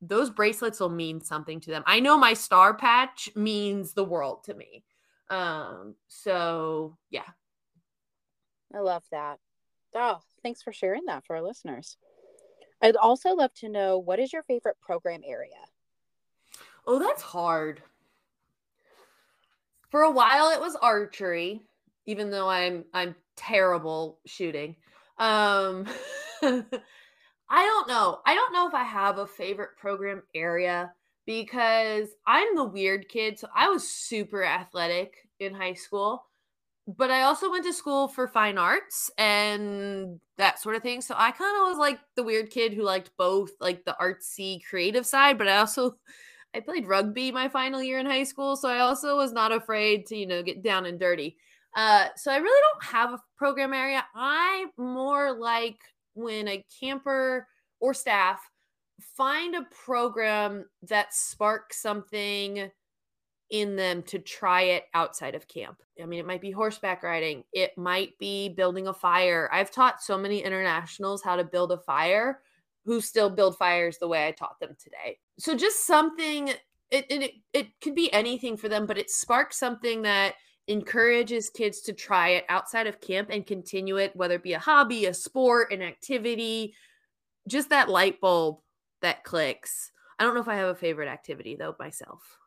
those 0.01 0.31
bracelets 0.31 0.81
will 0.81 0.89
mean 0.89 1.21
something 1.21 1.61
to 1.61 1.71
them. 1.71 1.83
I 1.87 2.01
know 2.01 2.17
my 2.17 2.33
star 2.33 2.75
patch 2.75 3.29
means 3.35 3.93
the 3.93 4.05
world 4.05 4.45
to 4.45 4.55
me 4.55 4.85
um 5.31 5.95
so 6.09 6.97
yeah 7.11 7.29
i 8.75 8.79
love 8.79 9.05
that 9.11 9.39
oh 9.95 10.21
thanks 10.43 10.63
for 10.63 10.73
sharing 10.73 11.05
that 11.07 11.25
for 11.25 11.37
our 11.37 11.43
listeners 11.43 11.97
I'd 12.83 12.97
also 12.97 13.35
love 13.35 13.55
to 13.55 13.69
know 13.69 13.99
what 13.99 14.19
is 14.19 14.33
your 14.33 14.43
favorite 14.43 14.77
program 14.81 15.23
area? 15.27 15.51
Oh, 16.87 16.99
that's 16.99 17.23
hard. 17.23 17.83
For 19.91 20.03
a 20.03 20.11
while 20.11 20.51
it 20.51 20.61
was 20.61 20.77
archery, 20.77 21.63
even 22.07 22.31
though 22.31 22.49
I'm 22.49 22.85
I'm 22.93 23.15
terrible 23.37 24.19
shooting. 24.27 24.77
Um 25.19 25.87
I 26.43 27.65
don't 27.65 27.89
know. 27.89 28.21
I 28.27 28.35
don't 28.35 28.53
know 28.53 28.69
if 28.69 28.75
I 28.75 28.83
have 28.83 29.19
a 29.19 29.27
favorite 29.27 29.77
program 29.79 30.23
area 30.35 30.93
because 31.27 32.09
I'm 32.27 32.55
the 32.55 32.65
weird 32.65 33.09
kid. 33.09 33.39
So 33.39 33.49
I 33.55 33.69
was 33.69 33.89
super 33.89 34.45
athletic 34.45 35.15
in 35.39 35.55
high 35.55 35.75
school 35.75 36.25
but 36.87 37.11
I 37.11 37.23
also 37.23 37.51
went 37.51 37.65
to 37.65 37.73
school 37.73 38.07
for 38.07 38.29
fine 38.29 38.59
arts 38.59 39.11
and 39.19 40.21
that 40.39 40.61
sort 40.61 40.77
of 40.77 40.83
thing. 40.83 41.01
So 41.01 41.15
I 41.19 41.33
kind 41.33 41.57
of 41.57 41.69
was 41.69 41.79
like 41.79 41.99
the 42.15 42.23
weird 42.23 42.51
kid 42.51 42.75
who 42.75 42.85
liked 42.85 43.11
both 43.19 43.51
like 43.61 43.85
the 43.85 43.97
artsy 44.01 44.61
creative 44.69 45.05
side, 45.05 45.37
but 45.39 45.49
I 45.49 45.59
also 45.59 45.97
I 46.55 46.61
played 46.61 46.87
rugby 46.87 47.33
my 47.33 47.49
final 47.49 47.83
year 47.83 47.99
in 47.99 48.07
high 48.07 48.23
school, 48.23 48.57
so 48.57 48.71
I 48.71 48.79
also 48.79 49.17
was 49.17 49.33
not 49.33 49.53
afraid 49.53 50.07
to, 50.07 50.17
you 50.17 50.27
know, 50.27 50.43
get 50.43 50.63
down 50.63 50.87
and 50.87 50.99
dirty. 50.99 51.37
Uh, 51.75 52.07
so 52.17 52.33
I 52.33 52.37
really 52.37 52.63
don't 52.73 52.85
have 52.85 53.13
a 53.13 53.23
program 53.37 53.75
area. 53.75 54.03
I 54.15 54.67
more 54.79 55.39
like 55.39 55.77
when 56.15 56.49
a 56.49 56.65
camper 56.81 57.47
or 57.81 57.93
staff 57.93 58.41
find 59.01 59.55
a 59.55 59.67
program 59.85 60.65
that 60.83 61.15
sparks 61.15 61.81
something 61.81 62.71
in 63.51 63.77
them 63.77 64.03
to 64.03 64.19
try 64.19 64.63
it 64.63 64.85
outside 64.95 65.35
of 65.35 65.47
camp. 65.47 65.81
I 66.03 66.07
mean, 66.07 66.19
it 66.19 66.27
might 66.27 66.41
be 66.41 66.51
horseback 66.51 67.03
riding, 67.03 67.45
it 67.53 67.77
might 67.79 68.19
be 68.19 68.49
building 68.49 68.89
a 68.89 68.93
fire. 68.93 69.49
I've 69.53 69.71
taught 69.71 70.03
so 70.03 70.19
many 70.19 70.43
internationals 70.43 71.23
how 71.23 71.37
to 71.37 71.45
build 71.45 71.73
a 71.73 71.79
fire 71.79 72.41
who 72.85 73.01
still 73.01 73.31
build 73.31 73.57
fires 73.57 73.99
the 73.99 74.09
way 74.09 74.27
I 74.27 74.33
taught 74.33 74.59
them 74.61 74.77
today. 74.83 75.19
So 75.39 75.57
just 75.57 75.87
something 75.87 76.49
it 76.91 77.07
it, 77.11 77.33
it 77.53 77.69
could 77.81 77.95
be 77.95 78.13
anything 78.13 78.57
for 78.57 78.69
them, 78.69 78.87
but 78.87 78.99
it 78.99 79.11
sparks 79.11 79.59
something 79.59 80.03
that 80.03 80.35
encourages 80.69 81.51
kids 81.51 81.81
to 81.83 81.93
try 81.93 82.31
it 82.31 82.45
outside 82.49 82.87
of 82.87 83.01
camp 83.01 83.29
and 83.31 83.47
continue 83.47 83.97
it, 83.97 84.15
whether 84.17 84.35
it 84.35 84.43
be 84.43 84.55
a 84.55 84.59
hobby, 84.59 85.07
a 85.07 85.15
sport, 85.15 85.73
an 85.73 85.83
activity, 85.83 86.75
just 87.49 87.71
that 87.71 87.89
light 87.89 88.21
bulb 88.21 88.59
that 89.07 89.25
clicks. 89.25 89.93
I 90.19 90.25
don't 90.25 90.35
know 90.35 90.41
if 90.41 90.49
I 90.49 90.57
have 90.57 90.69
a 90.69 90.75
favorite 90.75 91.09
activity 91.09 91.57
though 91.57 91.77
myself 91.79 92.39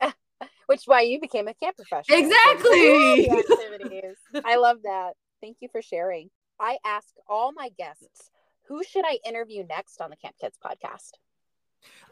which 0.66 0.80
is 0.80 0.86
why 0.86 1.02
you 1.02 1.20
became 1.20 1.48
a 1.48 1.54
camp 1.54 1.76
professional. 1.76 2.18
Exactly. 2.18 3.30
activities. 3.38 4.16
I 4.44 4.56
love 4.56 4.78
that. 4.84 5.14
Thank 5.40 5.58
you 5.60 5.68
for 5.70 5.82
sharing. 5.82 6.30
I 6.60 6.78
ask 6.84 7.08
all 7.28 7.52
my 7.52 7.70
guests, 7.76 8.30
who 8.68 8.82
should 8.82 9.04
I 9.04 9.18
interview 9.26 9.64
next 9.68 10.00
on 10.00 10.10
the 10.10 10.16
Camp 10.16 10.36
Kids 10.40 10.56
podcast? 10.64 11.12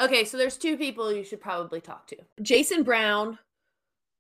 Okay, 0.01 0.25
so 0.25 0.37
there's 0.37 0.59
two 0.59 0.77
people 0.77 1.13
you 1.13 1.25
should 1.25 1.41
probably 1.41 1.81
talk 1.81 2.07
to. 2.09 2.17
Jason 2.43 2.83
Brown. 2.83 3.39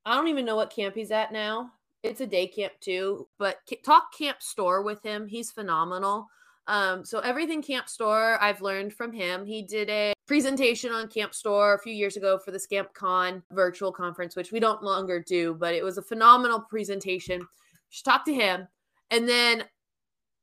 I 0.04 0.14
don't 0.14 0.28
even 0.28 0.44
know 0.44 0.56
what 0.56 0.74
camp 0.74 0.94
he's 0.94 1.10
at 1.10 1.32
now. 1.32 1.72
It's 2.02 2.20
a 2.20 2.26
day 2.26 2.48
camp 2.48 2.72
too, 2.80 3.28
but 3.38 3.58
talk 3.84 4.16
camp 4.16 4.42
store 4.42 4.82
with 4.82 5.02
him. 5.02 5.28
He's 5.28 5.52
phenomenal. 5.52 6.28
Um, 6.66 7.04
so 7.04 7.18
everything 7.20 7.62
Camp 7.62 7.88
Store 7.88 8.38
I've 8.40 8.62
learned 8.62 8.92
from 8.92 9.12
him. 9.12 9.44
He 9.44 9.62
did 9.62 9.90
a 9.90 10.12
presentation 10.26 10.92
on 10.92 11.08
Camp 11.08 11.34
Store 11.34 11.74
a 11.74 11.78
few 11.78 11.92
years 11.92 12.16
ago 12.16 12.38
for 12.38 12.50
the 12.50 12.58
Scamp 12.58 12.94
Con 12.94 13.42
virtual 13.52 13.92
conference, 13.92 14.36
which 14.36 14.52
we 14.52 14.60
don't 14.60 14.82
longer 14.82 15.20
do, 15.20 15.54
but 15.54 15.74
it 15.74 15.82
was 15.82 15.98
a 15.98 16.02
phenomenal 16.02 16.60
presentation. 16.60 17.46
Just 17.90 18.04
talk 18.04 18.24
to 18.26 18.34
him. 18.34 18.68
And 19.10 19.28
then 19.28 19.64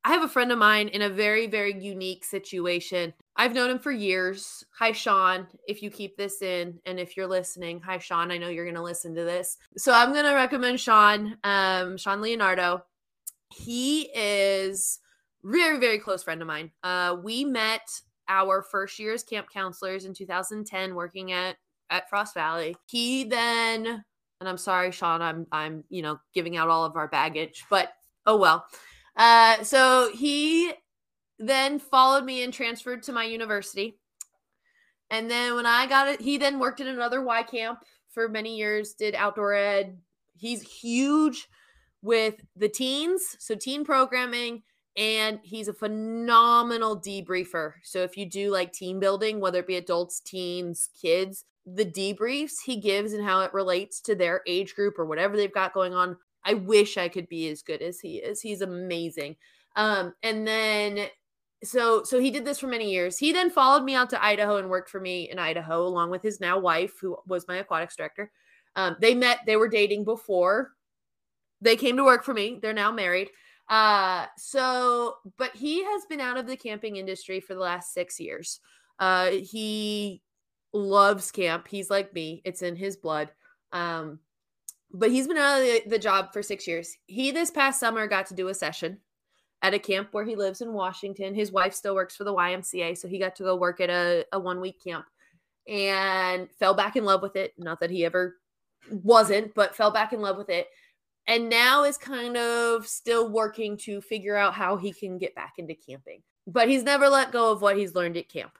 I 0.05 0.09
have 0.13 0.23
a 0.23 0.29
friend 0.29 0.51
of 0.51 0.57
mine 0.57 0.87
in 0.89 1.01
a 1.01 1.09
very, 1.09 1.47
very 1.47 1.77
unique 1.77 2.23
situation. 2.23 3.13
I've 3.35 3.53
known 3.53 3.69
him 3.69 3.79
for 3.79 3.91
years. 3.91 4.63
Hi, 4.77 4.91
Sean, 4.91 5.47
if 5.67 5.81
you 5.81 5.89
keep 5.89 6.15
this 6.15 6.41
in 6.41 6.79
and 6.85 6.99
if 6.99 7.17
you're 7.17 7.27
listening. 7.27 7.81
Hi, 7.81 7.97
Sean. 7.97 8.31
I 8.31 8.37
know 8.37 8.47
you're 8.49 8.65
going 8.65 8.75
to 8.75 8.81
listen 8.81 9.13
to 9.15 9.23
this. 9.23 9.57
So 9.77 9.91
I'm 9.91 10.13
going 10.13 10.25
to 10.25 10.33
recommend 10.33 10.79
Sean, 10.79 11.37
um, 11.43 11.97
Sean 11.97 12.21
Leonardo. 12.21 12.83
He 13.53 14.09
is 14.15 14.99
very 15.43 15.79
very 15.79 15.99
close 15.99 16.23
friend 16.23 16.41
of 16.41 16.47
mine. 16.47 16.71
Uh 16.83 17.17
we 17.21 17.43
met 17.43 17.89
our 18.27 18.61
first 18.61 18.99
year 18.99 19.13
as 19.13 19.23
camp 19.23 19.47
counselors 19.51 20.05
in 20.05 20.13
2010 20.13 20.95
working 20.95 21.31
at 21.31 21.57
at 21.89 22.09
frost 22.09 22.33
valley. 22.33 22.75
He 22.87 23.23
then 23.23 24.03
and 24.39 24.47
i'm 24.47 24.57
sorry 24.57 24.91
sean 24.91 25.21
i'm 25.21 25.45
i'm 25.51 25.83
you 25.89 26.01
know 26.01 26.17
giving 26.33 26.55
out 26.55 26.69
all 26.69 26.85
of 26.85 26.95
our 26.95 27.07
baggage 27.07 27.65
but 27.69 27.93
oh 28.25 28.37
well. 28.37 28.65
Uh 29.15 29.63
so 29.63 30.11
he 30.13 30.71
then 31.39 31.79
followed 31.79 32.25
me 32.25 32.43
and 32.43 32.53
transferred 32.53 33.03
to 33.03 33.13
my 33.13 33.23
university. 33.23 33.97
And 35.09 35.29
then 35.29 35.55
when 35.55 35.65
i 35.65 35.87
got 35.87 36.07
it 36.07 36.21
he 36.21 36.37
then 36.37 36.59
worked 36.59 36.79
in 36.79 36.87
another 36.87 37.23
y 37.23 37.43
camp 37.43 37.79
for 38.09 38.27
many 38.27 38.57
years 38.57 38.93
did 38.93 39.15
outdoor 39.15 39.53
ed. 39.53 39.97
He's 40.35 40.61
huge 40.61 41.47
with 42.01 42.35
the 42.55 42.69
teens 42.69 43.35
so 43.39 43.55
teen 43.55 43.83
programming 43.83 44.63
and 44.99 45.39
he's 45.43 45.69
a 45.69 45.73
phenomenal 45.73 46.99
debriefer. 46.99 47.71
So 47.83 48.03
if 48.03 48.17
you 48.17 48.29
do 48.29 48.51
like 48.51 48.73
team 48.73 48.99
building, 48.99 49.39
whether 49.39 49.59
it 49.59 49.67
be 49.67 49.77
adults, 49.77 50.19
teens, 50.19 50.89
kids, 51.01 51.45
the 51.65 51.85
debriefs 51.85 52.55
he 52.65 52.81
gives 52.81 53.13
and 53.13 53.23
how 53.23 53.41
it 53.41 53.53
relates 53.53 54.01
to 54.01 54.13
their 54.13 54.41
age 54.45 54.75
group 54.75 54.99
or 54.99 55.05
whatever 55.05 55.37
they've 55.37 55.53
got 55.53 55.73
going 55.73 55.93
on, 55.93 56.17
I 56.43 56.55
wish 56.55 56.97
I 56.97 57.07
could 57.07 57.29
be 57.29 57.47
as 57.47 57.61
good 57.61 57.81
as 57.81 58.01
he 58.01 58.17
is. 58.17 58.41
He's 58.41 58.59
amazing. 58.59 59.37
Um, 59.77 60.13
and 60.21 60.45
then 60.45 61.07
so 61.63 62.03
so 62.03 62.19
he 62.19 62.31
did 62.31 62.43
this 62.43 62.59
for 62.59 62.67
many 62.67 62.91
years. 62.91 63.17
He 63.17 63.31
then 63.31 63.49
followed 63.49 63.85
me 63.85 63.95
out 63.95 64.09
to 64.09 64.23
Idaho 64.23 64.57
and 64.57 64.69
worked 64.69 64.89
for 64.89 64.99
me 64.99 65.29
in 65.29 65.39
Idaho 65.39 65.87
along 65.87 66.09
with 66.09 66.21
his 66.21 66.41
now 66.41 66.59
wife, 66.59 66.93
who 66.99 67.17
was 67.25 67.47
my 67.47 67.57
aquatics 67.57 67.95
director. 67.95 68.31
Um, 68.75 68.97
they 68.99 69.15
met, 69.15 69.39
they 69.45 69.55
were 69.55 69.69
dating 69.69 70.03
before 70.03 70.71
they 71.61 71.75
came 71.75 71.95
to 71.97 72.03
work 72.03 72.23
for 72.23 72.33
me. 72.33 72.59
They're 72.61 72.73
now 72.73 72.91
married. 72.91 73.29
Uh, 73.69 74.25
so, 74.35 75.15
but 75.37 75.55
he 75.55 75.83
has 75.83 76.05
been 76.07 76.19
out 76.19 76.37
of 76.37 76.47
the 76.47 76.57
camping 76.57 76.95
industry 76.95 77.39
for 77.39 77.53
the 77.53 77.59
last 77.59 77.93
six 77.93 78.19
years. 78.19 78.59
Uh, 78.97 79.29
he 79.29 80.21
loves 80.73 81.31
camp. 81.31 81.67
He's 81.67 81.89
like 81.89 82.13
me, 82.13 82.41
it's 82.45 82.63
in 82.63 82.75
his 82.75 82.97
blood. 82.97 83.31
Um, 83.71 84.19
but 84.91 85.11
he's 85.11 85.27
been 85.27 85.37
out 85.37 85.59
of 85.59 85.63
the, 85.63 85.83
the 85.87 85.99
job 85.99 86.33
for 86.33 86.41
six 86.41 86.67
years. 86.67 86.95
He 87.05 87.31
this 87.31 87.51
past 87.51 87.79
summer 87.79 88.07
got 88.07 88.25
to 88.27 88.33
do 88.33 88.47
a 88.47 88.53
session 88.55 88.97
at 89.61 89.75
a 89.75 89.79
camp 89.79 90.09
where 90.11 90.25
he 90.25 90.35
lives 90.35 90.61
in 90.61 90.73
Washington. 90.73 91.35
His 91.35 91.51
wife 91.51 91.75
still 91.75 91.93
works 91.93 92.15
for 92.15 92.23
the 92.23 92.33
YMCA, 92.33 92.97
so 92.97 93.07
he 93.07 93.19
got 93.19 93.35
to 93.35 93.43
go 93.43 93.55
work 93.55 93.81
at 93.81 93.91
a, 93.91 94.25
a 94.31 94.39
one 94.39 94.59
week 94.59 94.83
camp 94.83 95.05
and 95.67 96.49
fell 96.57 96.73
back 96.73 96.95
in 96.95 97.05
love 97.05 97.21
with 97.21 97.35
it. 97.35 97.53
Not 97.57 97.79
that 97.81 97.91
he 97.91 98.03
ever 98.03 98.37
wasn't, 98.89 99.53
but 99.53 99.75
fell 99.75 99.91
back 99.91 100.11
in 100.11 100.21
love 100.21 100.37
with 100.37 100.49
it 100.49 100.67
and 101.29 101.47
now 101.47 101.83
is 101.83 101.95
kind 101.95 102.35
of 102.35 102.87
still 102.87 103.29
working 103.29 103.77
to 103.77 104.01
figure 104.01 104.35
out 104.35 104.55
how 104.55 104.77
he 104.77 104.91
can 104.91 105.19
get 105.19 105.35
back 105.35 105.53
into 105.59 105.75
camping. 105.75 106.23
But 106.47 106.67
he's 106.67 106.81
never 106.81 107.07
let 107.07 107.31
go 107.31 107.51
of 107.51 107.61
what 107.61 107.77
he's 107.77 107.93
learned 107.93 108.17
at 108.17 108.27
camp. 108.27 108.57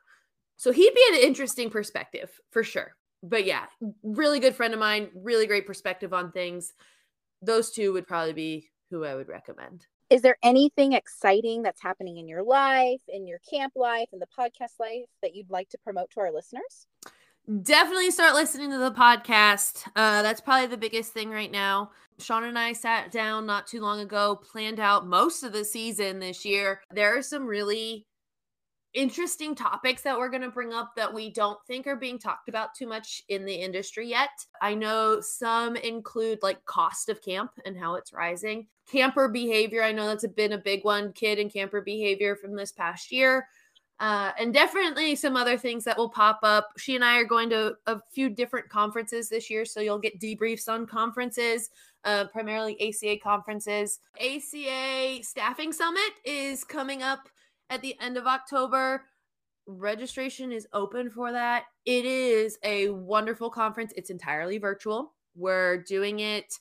So 0.55 0.71
he'd 0.71 0.93
be 0.93 1.05
an 1.09 1.15
interesting 1.15 1.71
perspective 1.71 2.29
for 2.51 2.63
sure. 2.63 2.95
But 3.23 3.43
yeah, 3.43 3.65
really 4.03 4.39
good 4.39 4.55
friend 4.55 4.73
of 4.75 4.79
mine, 4.79 5.09
really 5.15 5.47
great 5.47 5.65
perspective 5.65 6.13
on 6.13 6.31
things. 6.31 6.73
Those 7.41 7.71
two 7.71 7.91
would 7.93 8.05
probably 8.05 8.33
be 8.33 8.69
who 8.91 9.03
I 9.03 9.15
would 9.15 9.29
recommend. 9.29 9.87
Is 10.11 10.21
there 10.21 10.37
anything 10.43 10.93
exciting 10.93 11.63
that's 11.63 11.81
happening 11.81 12.17
in 12.17 12.27
your 12.27 12.43
life, 12.43 13.01
in 13.07 13.25
your 13.25 13.39
camp 13.49 13.73
life, 13.75 14.09
in 14.13 14.19
the 14.19 14.27
podcast 14.27 14.79
life 14.79 15.05
that 15.23 15.33
you'd 15.33 15.49
like 15.49 15.69
to 15.69 15.77
promote 15.79 16.11
to 16.11 16.19
our 16.19 16.31
listeners? 16.31 16.85
Definitely 17.63 18.11
start 18.11 18.35
listening 18.35 18.69
to 18.71 18.77
the 18.77 18.91
podcast. 18.91 19.87
Uh, 19.95 20.21
that's 20.21 20.41
probably 20.41 20.67
the 20.67 20.77
biggest 20.77 21.13
thing 21.13 21.31
right 21.31 21.51
now. 21.51 21.89
Shauna 22.19 22.49
and 22.49 22.59
I 22.59 22.73
sat 22.73 23.11
down 23.11 23.47
not 23.47 23.65
too 23.65 23.81
long 23.81 24.01
ago, 24.01 24.35
planned 24.35 24.79
out 24.79 25.07
most 25.07 25.41
of 25.43 25.51
the 25.51 25.65
season 25.65 26.19
this 26.19 26.45
year. 26.45 26.81
There 26.91 27.17
are 27.17 27.23
some 27.23 27.45
really 27.45 28.05
interesting 28.93 29.55
topics 29.55 30.01
that 30.01 30.17
we're 30.17 30.29
going 30.29 30.41
to 30.41 30.49
bring 30.49 30.73
up 30.73 30.91
that 30.95 31.13
we 31.13 31.31
don't 31.31 31.59
think 31.65 31.87
are 31.87 31.95
being 31.95 32.19
talked 32.19 32.49
about 32.49 32.75
too 32.75 32.87
much 32.87 33.21
in 33.29 33.45
the 33.45 33.53
industry 33.53 34.07
yet. 34.07 34.29
I 34.61 34.75
know 34.75 35.19
some 35.21 35.75
include 35.75 36.39
like 36.41 36.63
cost 36.65 37.09
of 37.09 37.21
camp 37.21 37.51
and 37.65 37.77
how 37.77 37.95
it's 37.95 38.13
rising. 38.13 38.67
Camper 38.91 39.27
behavior, 39.27 39.83
I 39.83 39.91
know 39.91 40.07
that's 40.07 40.27
been 40.27 40.53
a 40.53 40.57
big 40.57 40.83
one, 40.83 41.13
kid 41.13 41.39
and 41.39 41.51
camper 41.51 41.81
behavior 41.81 42.35
from 42.35 42.55
this 42.55 42.71
past 42.71 43.11
year. 43.11 43.47
Uh, 43.99 44.31
and 44.39 44.53
definitely 44.53 45.13
some 45.13 45.35
other 45.35 45.57
things 45.57 45.83
that 45.83 45.97
will 45.97 46.09
pop 46.09 46.39
up. 46.41 46.69
She 46.77 46.95
and 46.95 47.03
I 47.03 47.17
are 47.17 47.25
going 47.25 47.49
to 47.49 47.75
a 47.85 47.99
few 48.11 48.29
different 48.29 48.69
conferences 48.69 49.27
this 49.27 49.49
year, 49.49 49.65
so 49.65 49.81
you'll 49.81 49.99
get 49.99 50.21
debriefs 50.21 50.69
on 50.69 50.87
conferences, 50.87 51.69
uh, 52.05 52.25
primarily 52.25 52.79
ACA 52.81 53.17
conferences. 53.21 53.99
ACA 54.17 55.19
Staffing 55.21 55.73
Summit 55.73 56.11
is 56.23 56.63
coming 56.63 57.03
up 57.03 57.27
at 57.69 57.81
the 57.81 57.99
end 57.99 58.15
of 58.15 58.25
October. 58.25 59.03
Registration 59.67 60.53
is 60.53 60.67
open 60.71 61.09
for 61.09 61.33
that. 61.33 61.65
It 61.85 62.05
is 62.05 62.57
a 62.63 62.89
wonderful 62.89 63.49
conference. 63.49 63.91
It's 63.97 64.09
entirely 64.09 64.59
virtual. 64.59 65.13
We're 65.35 65.83
doing 65.83 66.21
it 66.21 66.53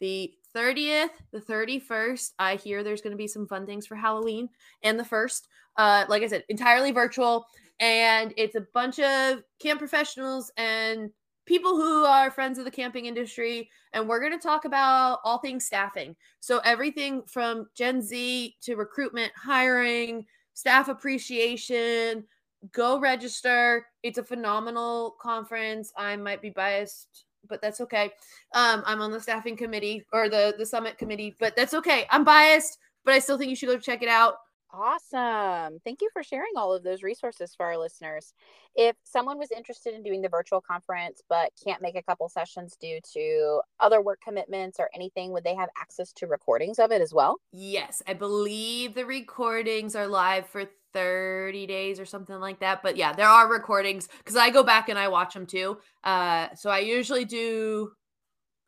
the 0.00 0.32
30th, 0.54 1.10
the 1.32 1.40
31st. 1.40 2.32
I 2.38 2.56
hear 2.56 2.82
there's 2.82 3.00
going 3.00 3.12
to 3.12 3.16
be 3.16 3.26
some 3.26 3.46
fun 3.46 3.66
things 3.66 3.86
for 3.86 3.96
Halloween 3.96 4.48
and 4.82 4.98
the 4.98 5.04
first. 5.04 5.48
Uh, 5.76 6.04
like 6.08 6.22
I 6.22 6.26
said, 6.26 6.44
entirely 6.48 6.92
virtual. 6.92 7.46
And 7.80 8.32
it's 8.36 8.54
a 8.54 8.66
bunch 8.72 8.98
of 9.00 9.42
camp 9.60 9.78
professionals 9.78 10.52
and 10.56 11.10
people 11.46 11.76
who 11.76 12.04
are 12.04 12.30
friends 12.30 12.58
of 12.58 12.64
the 12.64 12.70
camping 12.70 13.06
industry. 13.06 13.68
And 13.92 14.08
we're 14.08 14.20
going 14.20 14.32
to 14.32 14.38
talk 14.38 14.64
about 14.64 15.20
all 15.24 15.38
things 15.38 15.64
staffing. 15.64 16.16
So, 16.40 16.60
everything 16.64 17.22
from 17.26 17.68
Gen 17.74 18.00
Z 18.00 18.56
to 18.62 18.76
recruitment, 18.76 19.32
hiring, 19.36 20.26
staff 20.54 20.88
appreciation. 20.88 22.24
Go 22.72 22.98
register. 22.98 23.86
It's 24.02 24.18
a 24.18 24.24
phenomenal 24.24 25.16
conference. 25.20 25.92
I 25.98 26.16
might 26.16 26.40
be 26.40 26.50
biased, 26.50 27.26
but 27.46 27.60
that's 27.60 27.80
okay. 27.82 28.12
Um, 28.54 28.82
I'm 28.86 29.02
on 29.02 29.10
the 29.10 29.20
staffing 29.20 29.56
committee 29.56 30.06
or 30.12 30.30
the 30.30 30.54
the 30.56 30.64
summit 30.64 30.96
committee, 30.96 31.34
but 31.38 31.54
that's 31.56 31.74
okay. 31.74 32.06
I'm 32.10 32.24
biased, 32.24 32.78
but 33.04 33.12
I 33.12 33.18
still 33.18 33.36
think 33.36 33.50
you 33.50 33.56
should 33.56 33.68
go 33.68 33.78
check 33.78 34.02
it 34.02 34.08
out. 34.08 34.36
Awesome. 34.76 35.78
Thank 35.84 36.02
you 36.02 36.08
for 36.12 36.24
sharing 36.24 36.52
all 36.56 36.72
of 36.72 36.82
those 36.82 37.04
resources 37.04 37.54
for 37.54 37.64
our 37.64 37.78
listeners. 37.78 38.34
If 38.74 38.96
someone 39.04 39.38
was 39.38 39.52
interested 39.52 39.94
in 39.94 40.02
doing 40.02 40.20
the 40.20 40.28
virtual 40.28 40.60
conference 40.60 41.22
but 41.28 41.52
can't 41.62 41.80
make 41.80 41.94
a 41.94 42.02
couple 42.02 42.28
sessions 42.28 42.76
due 42.80 42.98
to 43.12 43.60
other 43.78 44.02
work 44.02 44.20
commitments 44.20 44.80
or 44.80 44.90
anything, 44.92 45.30
would 45.30 45.44
they 45.44 45.54
have 45.54 45.68
access 45.80 46.12
to 46.14 46.26
recordings 46.26 46.80
of 46.80 46.90
it 46.90 47.00
as 47.00 47.14
well? 47.14 47.36
Yes, 47.52 48.02
I 48.08 48.14
believe 48.14 48.94
the 48.94 49.06
recordings 49.06 49.94
are 49.94 50.08
live 50.08 50.48
for 50.48 50.64
30 50.92 51.66
days 51.68 52.00
or 52.00 52.04
something 52.04 52.40
like 52.40 52.58
that. 52.58 52.82
But 52.82 52.96
yeah, 52.96 53.12
there 53.12 53.28
are 53.28 53.48
recordings 53.48 54.08
because 54.18 54.36
I 54.36 54.50
go 54.50 54.64
back 54.64 54.88
and 54.88 54.98
I 54.98 55.06
watch 55.06 55.34
them 55.34 55.46
too. 55.46 55.78
Uh, 56.02 56.48
so 56.56 56.70
I 56.70 56.80
usually 56.80 57.24
do, 57.24 57.92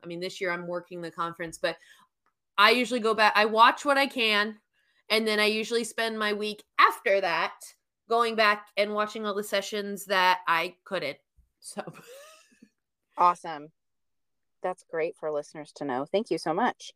I 0.05 0.07
mean, 0.07 0.21
this 0.21 0.41
year 0.41 0.53
I'm 0.53 0.69
working 0.69 1.01
the 1.01 1.11
conference, 1.11 1.59
but 1.59 1.77
I 2.57 2.71
usually 2.71 3.01
go 3.01 3.13
back, 3.13 3.33
I 3.35 3.47
watch 3.47 3.85
what 3.85 3.99
I 3.99 4.07
can 4.07 4.57
and 5.11 5.27
then 5.27 5.41
I 5.41 5.47
usually 5.47 5.85
spend 5.85 6.19
my 6.19 6.33
week 6.33 6.63
after 6.79 7.21
that 7.21 7.55
going 8.09 8.37
back 8.37 8.69
and 8.77 8.95
watching 8.95 9.27
all 9.27 9.35
the 9.35 9.45
sessions 9.45 10.07
that 10.07 10.41
I 10.47 10.77
couldn't. 10.85 11.19
So 11.61 11.83
awesome. 13.19 13.69
That's 14.63 14.85
great 14.91 15.17
for 15.17 15.31
listeners 15.31 15.73
to 15.77 15.85
know. 15.85 16.07
Thank 16.11 16.31
you 16.31 16.39
so 16.39 16.55
much. 16.55 16.93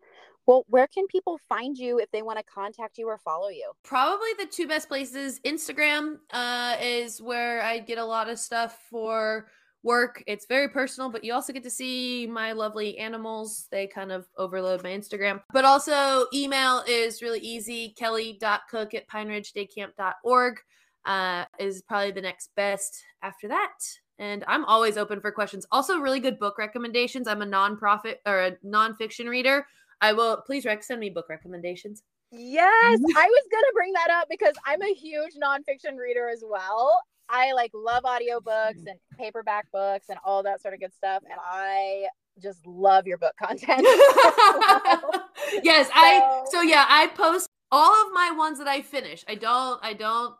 Well, 0.46 0.64
where 0.68 0.86
can 0.86 1.06
people 1.06 1.38
find 1.48 1.76
you 1.76 1.98
if 1.98 2.10
they 2.10 2.22
want 2.22 2.38
to 2.38 2.44
contact 2.44 2.98
you 2.98 3.06
or 3.08 3.18
follow 3.18 3.48
you? 3.48 3.72
Probably 3.84 4.30
the 4.38 4.46
two 4.46 4.66
best 4.66 4.88
places. 4.88 5.38
Instagram 5.40 6.18
uh, 6.32 6.76
is 6.80 7.20
where 7.20 7.62
I 7.62 7.78
get 7.78 7.98
a 7.98 8.04
lot 8.04 8.28
of 8.28 8.38
stuff 8.38 8.78
for 8.90 9.46
work. 9.82 10.22
It's 10.26 10.46
very 10.46 10.68
personal, 10.68 11.10
but 11.10 11.24
you 11.24 11.32
also 11.32 11.52
get 11.52 11.62
to 11.62 11.70
see 11.70 12.26
my 12.26 12.52
lovely 12.52 12.98
animals. 12.98 13.66
They 13.70 13.86
kind 13.86 14.12
of 14.12 14.26
overload 14.36 14.82
my 14.82 14.90
Instagram. 14.90 15.40
But 15.52 15.64
also, 15.64 16.26
email 16.34 16.82
is 16.86 17.22
really 17.22 17.40
easy 17.40 17.94
kelie.cook 17.98 18.94
at 18.94 19.08
pineridgedaycamp.org 19.08 20.60
uh, 21.04 21.44
is 21.58 21.82
probably 21.82 22.12
the 22.12 22.20
next 22.20 22.50
best 22.56 23.02
after 23.22 23.48
that. 23.48 23.78
And 24.18 24.44
I'm 24.46 24.64
always 24.66 24.98
open 24.98 25.20
for 25.20 25.32
questions. 25.32 25.66
Also, 25.72 25.98
really 25.98 26.20
good 26.20 26.38
book 26.38 26.58
recommendations. 26.58 27.26
I'm 27.26 27.42
a 27.42 27.46
nonprofit 27.46 28.16
or 28.26 28.40
a 28.40 28.52
nonfiction 28.64 29.28
reader. 29.28 29.66
I 30.02 30.12
will 30.12 30.42
please 30.46 30.64
rec- 30.64 30.82
send 30.82 31.00
me 31.00 31.10
book 31.10 31.26
recommendations. 31.30 32.02
Yes, 32.30 33.00
I 33.16 33.26
was 33.26 33.44
gonna 33.50 33.72
bring 33.74 33.92
that 33.94 34.10
up 34.10 34.28
because 34.28 34.54
I'm 34.66 34.82
a 34.82 34.94
huge 34.94 35.32
nonfiction 35.42 35.96
reader 35.96 36.28
as 36.28 36.44
well. 36.46 37.00
I 37.30 37.52
like 37.52 37.70
love 37.74 38.04
audiobooks 38.04 38.86
and 38.86 38.98
paperback 39.18 39.70
books 39.72 40.08
and 40.08 40.18
all 40.24 40.42
that 40.42 40.60
sort 40.60 40.74
of 40.74 40.80
good 40.80 40.94
stuff. 40.94 41.22
And 41.24 41.38
I 41.42 42.06
just 42.42 42.66
love 42.66 43.06
your 43.06 43.18
book 43.18 43.34
content. 43.40 43.82
yes, 45.62 45.86
so, 45.86 45.92
I 45.94 46.44
so 46.50 46.62
yeah, 46.62 46.86
I 46.88 47.08
post 47.14 47.48
all 47.70 48.06
of 48.06 48.12
my 48.12 48.32
ones 48.36 48.58
that 48.58 48.68
I 48.68 48.82
finish. 48.82 49.24
I 49.28 49.34
don't 49.34 49.78
I 49.82 49.92
don't 49.94 50.34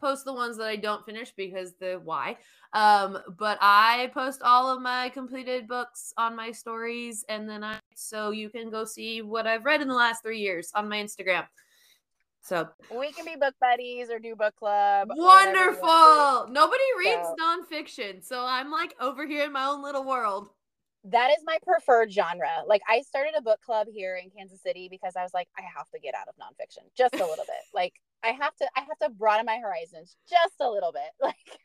post 0.00 0.24
the 0.24 0.32
ones 0.32 0.56
that 0.58 0.66
I 0.66 0.76
don't 0.76 1.04
finish 1.06 1.32
because 1.36 1.74
the 1.78 2.00
why. 2.02 2.36
Um, 2.72 3.18
but 3.38 3.58
I 3.60 4.10
post 4.14 4.40
all 4.42 4.74
of 4.74 4.80
my 4.80 5.10
completed 5.10 5.68
books 5.68 6.12
on 6.16 6.34
my 6.34 6.50
stories 6.50 7.24
and 7.28 7.48
then 7.48 7.62
I 7.62 7.78
so 7.94 8.30
you 8.30 8.48
can 8.50 8.70
go 8.70 8.84
see 8.84 9.22
what 9.22 9.46
I've 9.46 9.64
read 9.64 9.82
in 9.82 9.88
the 9.88 9.94
last 9.94 10.22
three 10.22 10.40
years 10.40 10.70
on 10.74 10.88
my 10.88 10.96
Instagram. 10.96 11.46
So 12.42 12.68
we 12.90 13.12
can 13.12 13.24
be 13.24 13.36
book 13.36 13.54
buddies 13.60 14.10
or 14.10 14.18
do 14.18 14.34
book 14.34 14.56
club. 14.56 15.08
Wonderful. 15.14 16.48
Nobody 16.50 16.82
reads 16.98 17.22
so. 17.22 17.36
nonfiction. 17.40 18.22
So 18.22 18.44
I'm 18.44 18.70
like 18.70 18.94
over 19.00 19.26
here 19.26 19.44
in 19.44 19.52
my 19.52 19.66
own 19.66 19.80
little 19.80 20.04
world. 20.04 20.48
That 21.04 21.30
is 21.30 21.38
my 21.44 21.58
preferred 21.64 22.12
genre. 22.12 22.50
Like 22.66 22.82
I 22.88 23.02
started 23.02 23.34
a 23.38 23.42
book 23.42 23.60
club 23.60 23.86
here 23.92 24.16
in 24.16 24.30
Kansas 24.30 24.60
City 24.60 24.88
because 24.90 25.14
I 25.16 25.22
was 25.22 25.32
like, 25.32 25.48
I 25.56 25.62
have 25.76 25.88
to 25.90 26.00
get 26.00 26.14
out 26.16 26.26
of 26.28 26.34
nonfiction 26.34 26.82
just 26.96 27.14
a 27.14 27.18
little 27.18 27.36
bit. 27.36 27.62
Like 27.74 27.94
I 28.24 28.28
have 28.28 28.54
to 28.56 28.68
I 28.76 28.80
have 28.80 28.98
to 29.02 29.08
broaden 29.10 29.46
my 29.46 29.58
horizons 29.58 30.16
just 30.28 30.54
a 30.60 30.68
little 30.68 30.92
bit. 30.92 31.02
Like 31.20 31.58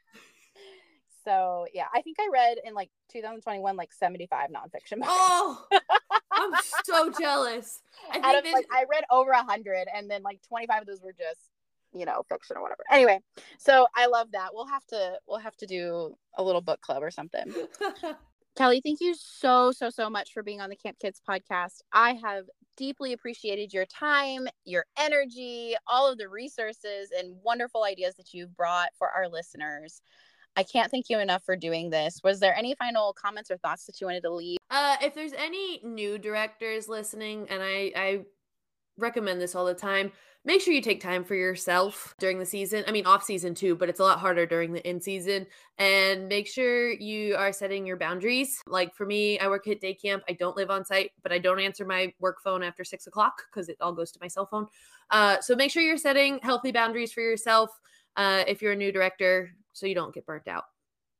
so 1.28 1.65
yeah, 1.73 1.88
I 1.93 2.01
think 2.01 2.17
I 2.19 2.30
read 2.32 2.57
in 2.63 2.73
like 2.73 2.89
2021 3.11 3.75
like 3.75 3.91
75 3.91 4.49
nonfiction 4.49 4.99
books. 4.99 5.09
Oh, 5.11 5.65
I'm 6.32 6.51
so 6.86 7.11
jealous. 7.19 7.82
I 8.11 8.19
Out 8.19 8.38
of, 8.38 8.43
this... 8.43 8.53
like 8.53 8.67
I 8.71 8.86
read 8.89 9.03
over 9.11 9.32
a 9.32 9.43
hundred, 9.43 9.88
and 9.93 10.09
then 10.09 10.23
like 10.23 10.39
25 10.47 10.82
of 10.82 10.88
those 10.88 11.01
were 11.01 11.11
just 11.11 11.49
you 11.93 12.05
know 12.05 12.23
fiction 12.30 12.55
or 12.55 12.61
whatever. 12.61 12.84
Anyway, 12.89 13.19
so 13.57 13.88
I 13.95 14.07
love 14.07 14.32
that. 14.32 14.51
We'll 14.53 14.67
have 14.67 14.86
to 14.88 15.19
we'll 15.28 15.39
have 15.39 15.57
to 15.57 15.65
do 15.65 16.15
a 16.38 16.43
little 16.43 16.61
book 16.61 16.80
club 16.80 17.03
or 17.03 17.11
something. 17.11 17.53
Kelie, 18.57 18.82
thank 18.82 19.01
you 19.01 19.13
so 19.13 19.73
so 19.73 19.89
so 19.89 20.09
much 20.09 20.32
for 20.34 20.43
being 20.43 20.61
on 20.61 20.69
the 20.69 20.78
Camp 20.78 20.97
Kids 20.99 21.21
podcast. 21.28 21.82
I 21.91 22.13
have 22.23 22.45
deeply 22.78 23.11
appreciated 23.11 23.73
your 23.73 23.86
time, 23.86 24.47
your 24.63 24.86
energy, 24.97 25.75
all 25.88 26.09
of 26.09 26.17
the 26.17 26.30
resources 26.30 27.09
and 27.17 27.36
wonderful 27.43 27.84
ideas 27.84 28.15
that 28.15 28.34
you've 28.34 28.55
brought 28.55 28.89
for 28.97 29.09
our 29.09 29.28
listeners. 29.28 30.01
I 30.58 30.64
can't 30.64 30.89
thank 30.89 31.05
you 31.08 31.20
enough 31.20 31.43
for 31.45 31.55
doing 31.55 31.91
this. 31.91 32.20
Was 32.24 32.39
there 32.39 32.55
any 32.55 32.74
final 32.74 33.14
comments 33.14 33.51
or 33.51 33.58
thoughts 33.58 33.86
that 33.86 34.01
you 34.01 34.08
wanted 34.08 34.24
to 34.24 34.34
leave? 34.34 34.58
Uh, 34.72 34.95
if 35.03 35.14
there's 35.14 35.34
any 35.34 35.80
new 35.84 36.18
directors 36.18 36.89
listening, 36.89 37.47
and 37.51 37.62
I, 37.62 37.91
I 37.95 38.20
recommend 38.97 39.39
this 39.39 39.53
all 39.53 39.66
the 39.66 39.76
time, 39.76 40.12
make 40.43 40.60
sure 40.62 40.74
you 40.74 40.82
take 40.82 40.99
time 40.99 41.24
for 41.24 41.36
yourself 41.36 42.16
during 42.18 42.39
the 42.39 42.45
season. 42.45 42.84
I 42.88 42.91
mean, 42.91 43.05
off 43.05 43.24
season 43.24 43.53
too, 43.53 43.76
but 43.76 43.88
it's 43.88 43.99
a 43.99 44.03
lot 44.03 44.18
harder 44.18 44.47
during 44.47 44.74
the 44.74 44.89
in 44.89 44.99
season. 44.99 45.45
And 45.78 46.28
make 46.28 46.47
sure 46.47 46.91
you 46.91 47.36
are 47.36 47.53
setting 47.53 47.86
your 47.86 47.97
boundaries. 47.97 48.60
Like 48.66 48.95
for 48.95 49.05
me, 49.05 49.38
I 49.38 49.49
work 49.49 49.68
at 49.68 49.80
day 49.80 49.93
camp. 49.93 50.24
I 50.28 50.34
don't 50.34 50.58
live 50.58 50.72
on 50.72 50.86
site, 50.86 51.12
but 51.22 51.32
I 51.32 51.38
don't 51.38 51.60
answer 51.60 51.86
my 51.86 52.12
work 52.20 52.38
phone 52.43 52.64
after 52.64 52.84
six 52.84 53.05
o'clock 53.05 53.43
because 53.51 53.70
it 53.70 53.78
all 53.80 53.93
goes 53.93 54.12
to 54.14 54.20
my 54.22 54.28
cell 54.28 54.47
phone. 54.47 54.66
Uh, 55.12 55.39
so 55.39 55.55
make 55.55 55.70
sure 55.70 55.84
you're 55.84 55.97
setting 55.97 56.39
healthy 56.41 56.72
boundaries 56.72 57.14
for 57.14 57.22
yourself. 57.22 57.70
Uh, 58.16 58.43
if 58.47 58.64
you're 58.64 58.72
a 58.72 58.76
new 58.76 58.91
director, 58.91 59.51
so 59.78 59.86
you 59.86 59.95
don't 59.95 60.13
get 60.13 60.25
burnt 60.25 60.47
out. 60.47 60.63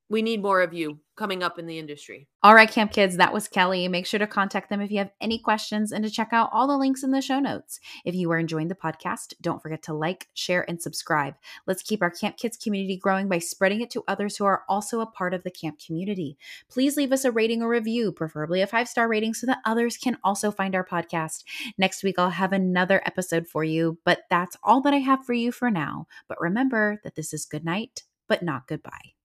We 0.10 0.22
need 0.22 0.42
more 0.42 0.62
of 0.62 0.74
you 0.74 1.00
coming 1.18 1.44
up 1.44 1.60
in 1.60 1.66
the 1.66 1.80
industry. 1.80 2.30
All 2.42 2.56
right, 2.56 2.70
Camp 2.70 2.94
Kids, 2.94 3.18
that 3.18 3.34
was 3.34 3.50
Kelie. 3.50 3.90
Make 3.90 4.06
sure 4.06 4.20
to 4.20 4.28
contact 4.28 4.70
them 4.70 4.80
if 4.80 4.90
you 4.90 5.00
have 5.00 5.12
any 5.20 5.38
questions 5.38 5.92
and 5.92 6.02
to 6.06 6.10
check 6.10 6.30
out 6.32 6.50
all 6.54 6.66
the 6.66 6.78
links 6.78 7.04
in 7.04 7.12
the 7.12 7.22
show 7.22 7.42
notes. 7.42 7.82
If 8.06 8.16
you 8.16 8.32
are 8.32 8.40
enjoying 8.40 8.70
the 8.70 8.76
podcast, 8.76 9.34
don't 9.42 9.62
forget 9.62 9.84
to 9.84 9.94
like, 9.94 10.30
share, 10.34 10.64
and 10.70 10.82
subscribe. 10.82 11.36
Let's 11.66 11.84
keep 11.84 12.02
our 12.02 12.10
Camp 12.10 12.38
Kids 12.38 12.56
community 12.56 12.96
growing 12.96 13.28
by 13.28 13.40
spreading 13.40 13.82
it 13.82 13.90
to 13.92 14.04
others 14.08 14.38
who 14.38 14.46
are 14.46 14.64
also 14.70 15.02
a 15.02 15.12
part 15.12 15.34
of 15.34 15.44
the 15.44 15.52
camp 15.52 15.78
community. 15.86 16.38
Please 16.70 16.96
leave 16.96 17.12
us 17.12 17.26
a 17.26 17.32
rating 17.32 17.62
or 17.62 17.68
review, 17.68 18.14
preferably 18.14 18.62
a 18.62 18.68
five 18.68 18.88
star 18.88 19.10
rating, 19.10 19.34
so 19.34 19.46
that 19.48 19.60
others 19.66 19.98
can 19.98 20.18
also 20.24 20.52
find 20.52 20.74
our 20.74 20.86
podcast. 20.86 21.44
Next 21.78 22.02
week, 22.02 22.18
I'll 22.18 22.30
have 22.30 22.54
another 22.54 23.02
episode 23.06 23.46
for 23.46 23.66
you, 23.66 23.98
but 24.06 24.22
that's 24.30 24.56
all 24.64 24.80
that 24.82 24.94
I 24.94 25.00
have 25.00 25.26
for 25.26 25.34
you 25.34 25.52
for 25.52 25.70
now. 25.70 26.08
But 26.30 26.40
remember 26.40 27.02
that 27.04 27.16
this 27.16 27.34
is 27.34 27.44
good 27.44 27.66
night 27.66 28.04
but 28.28 28.44
not 28.44 28.68
goodbye. 28.68 29.17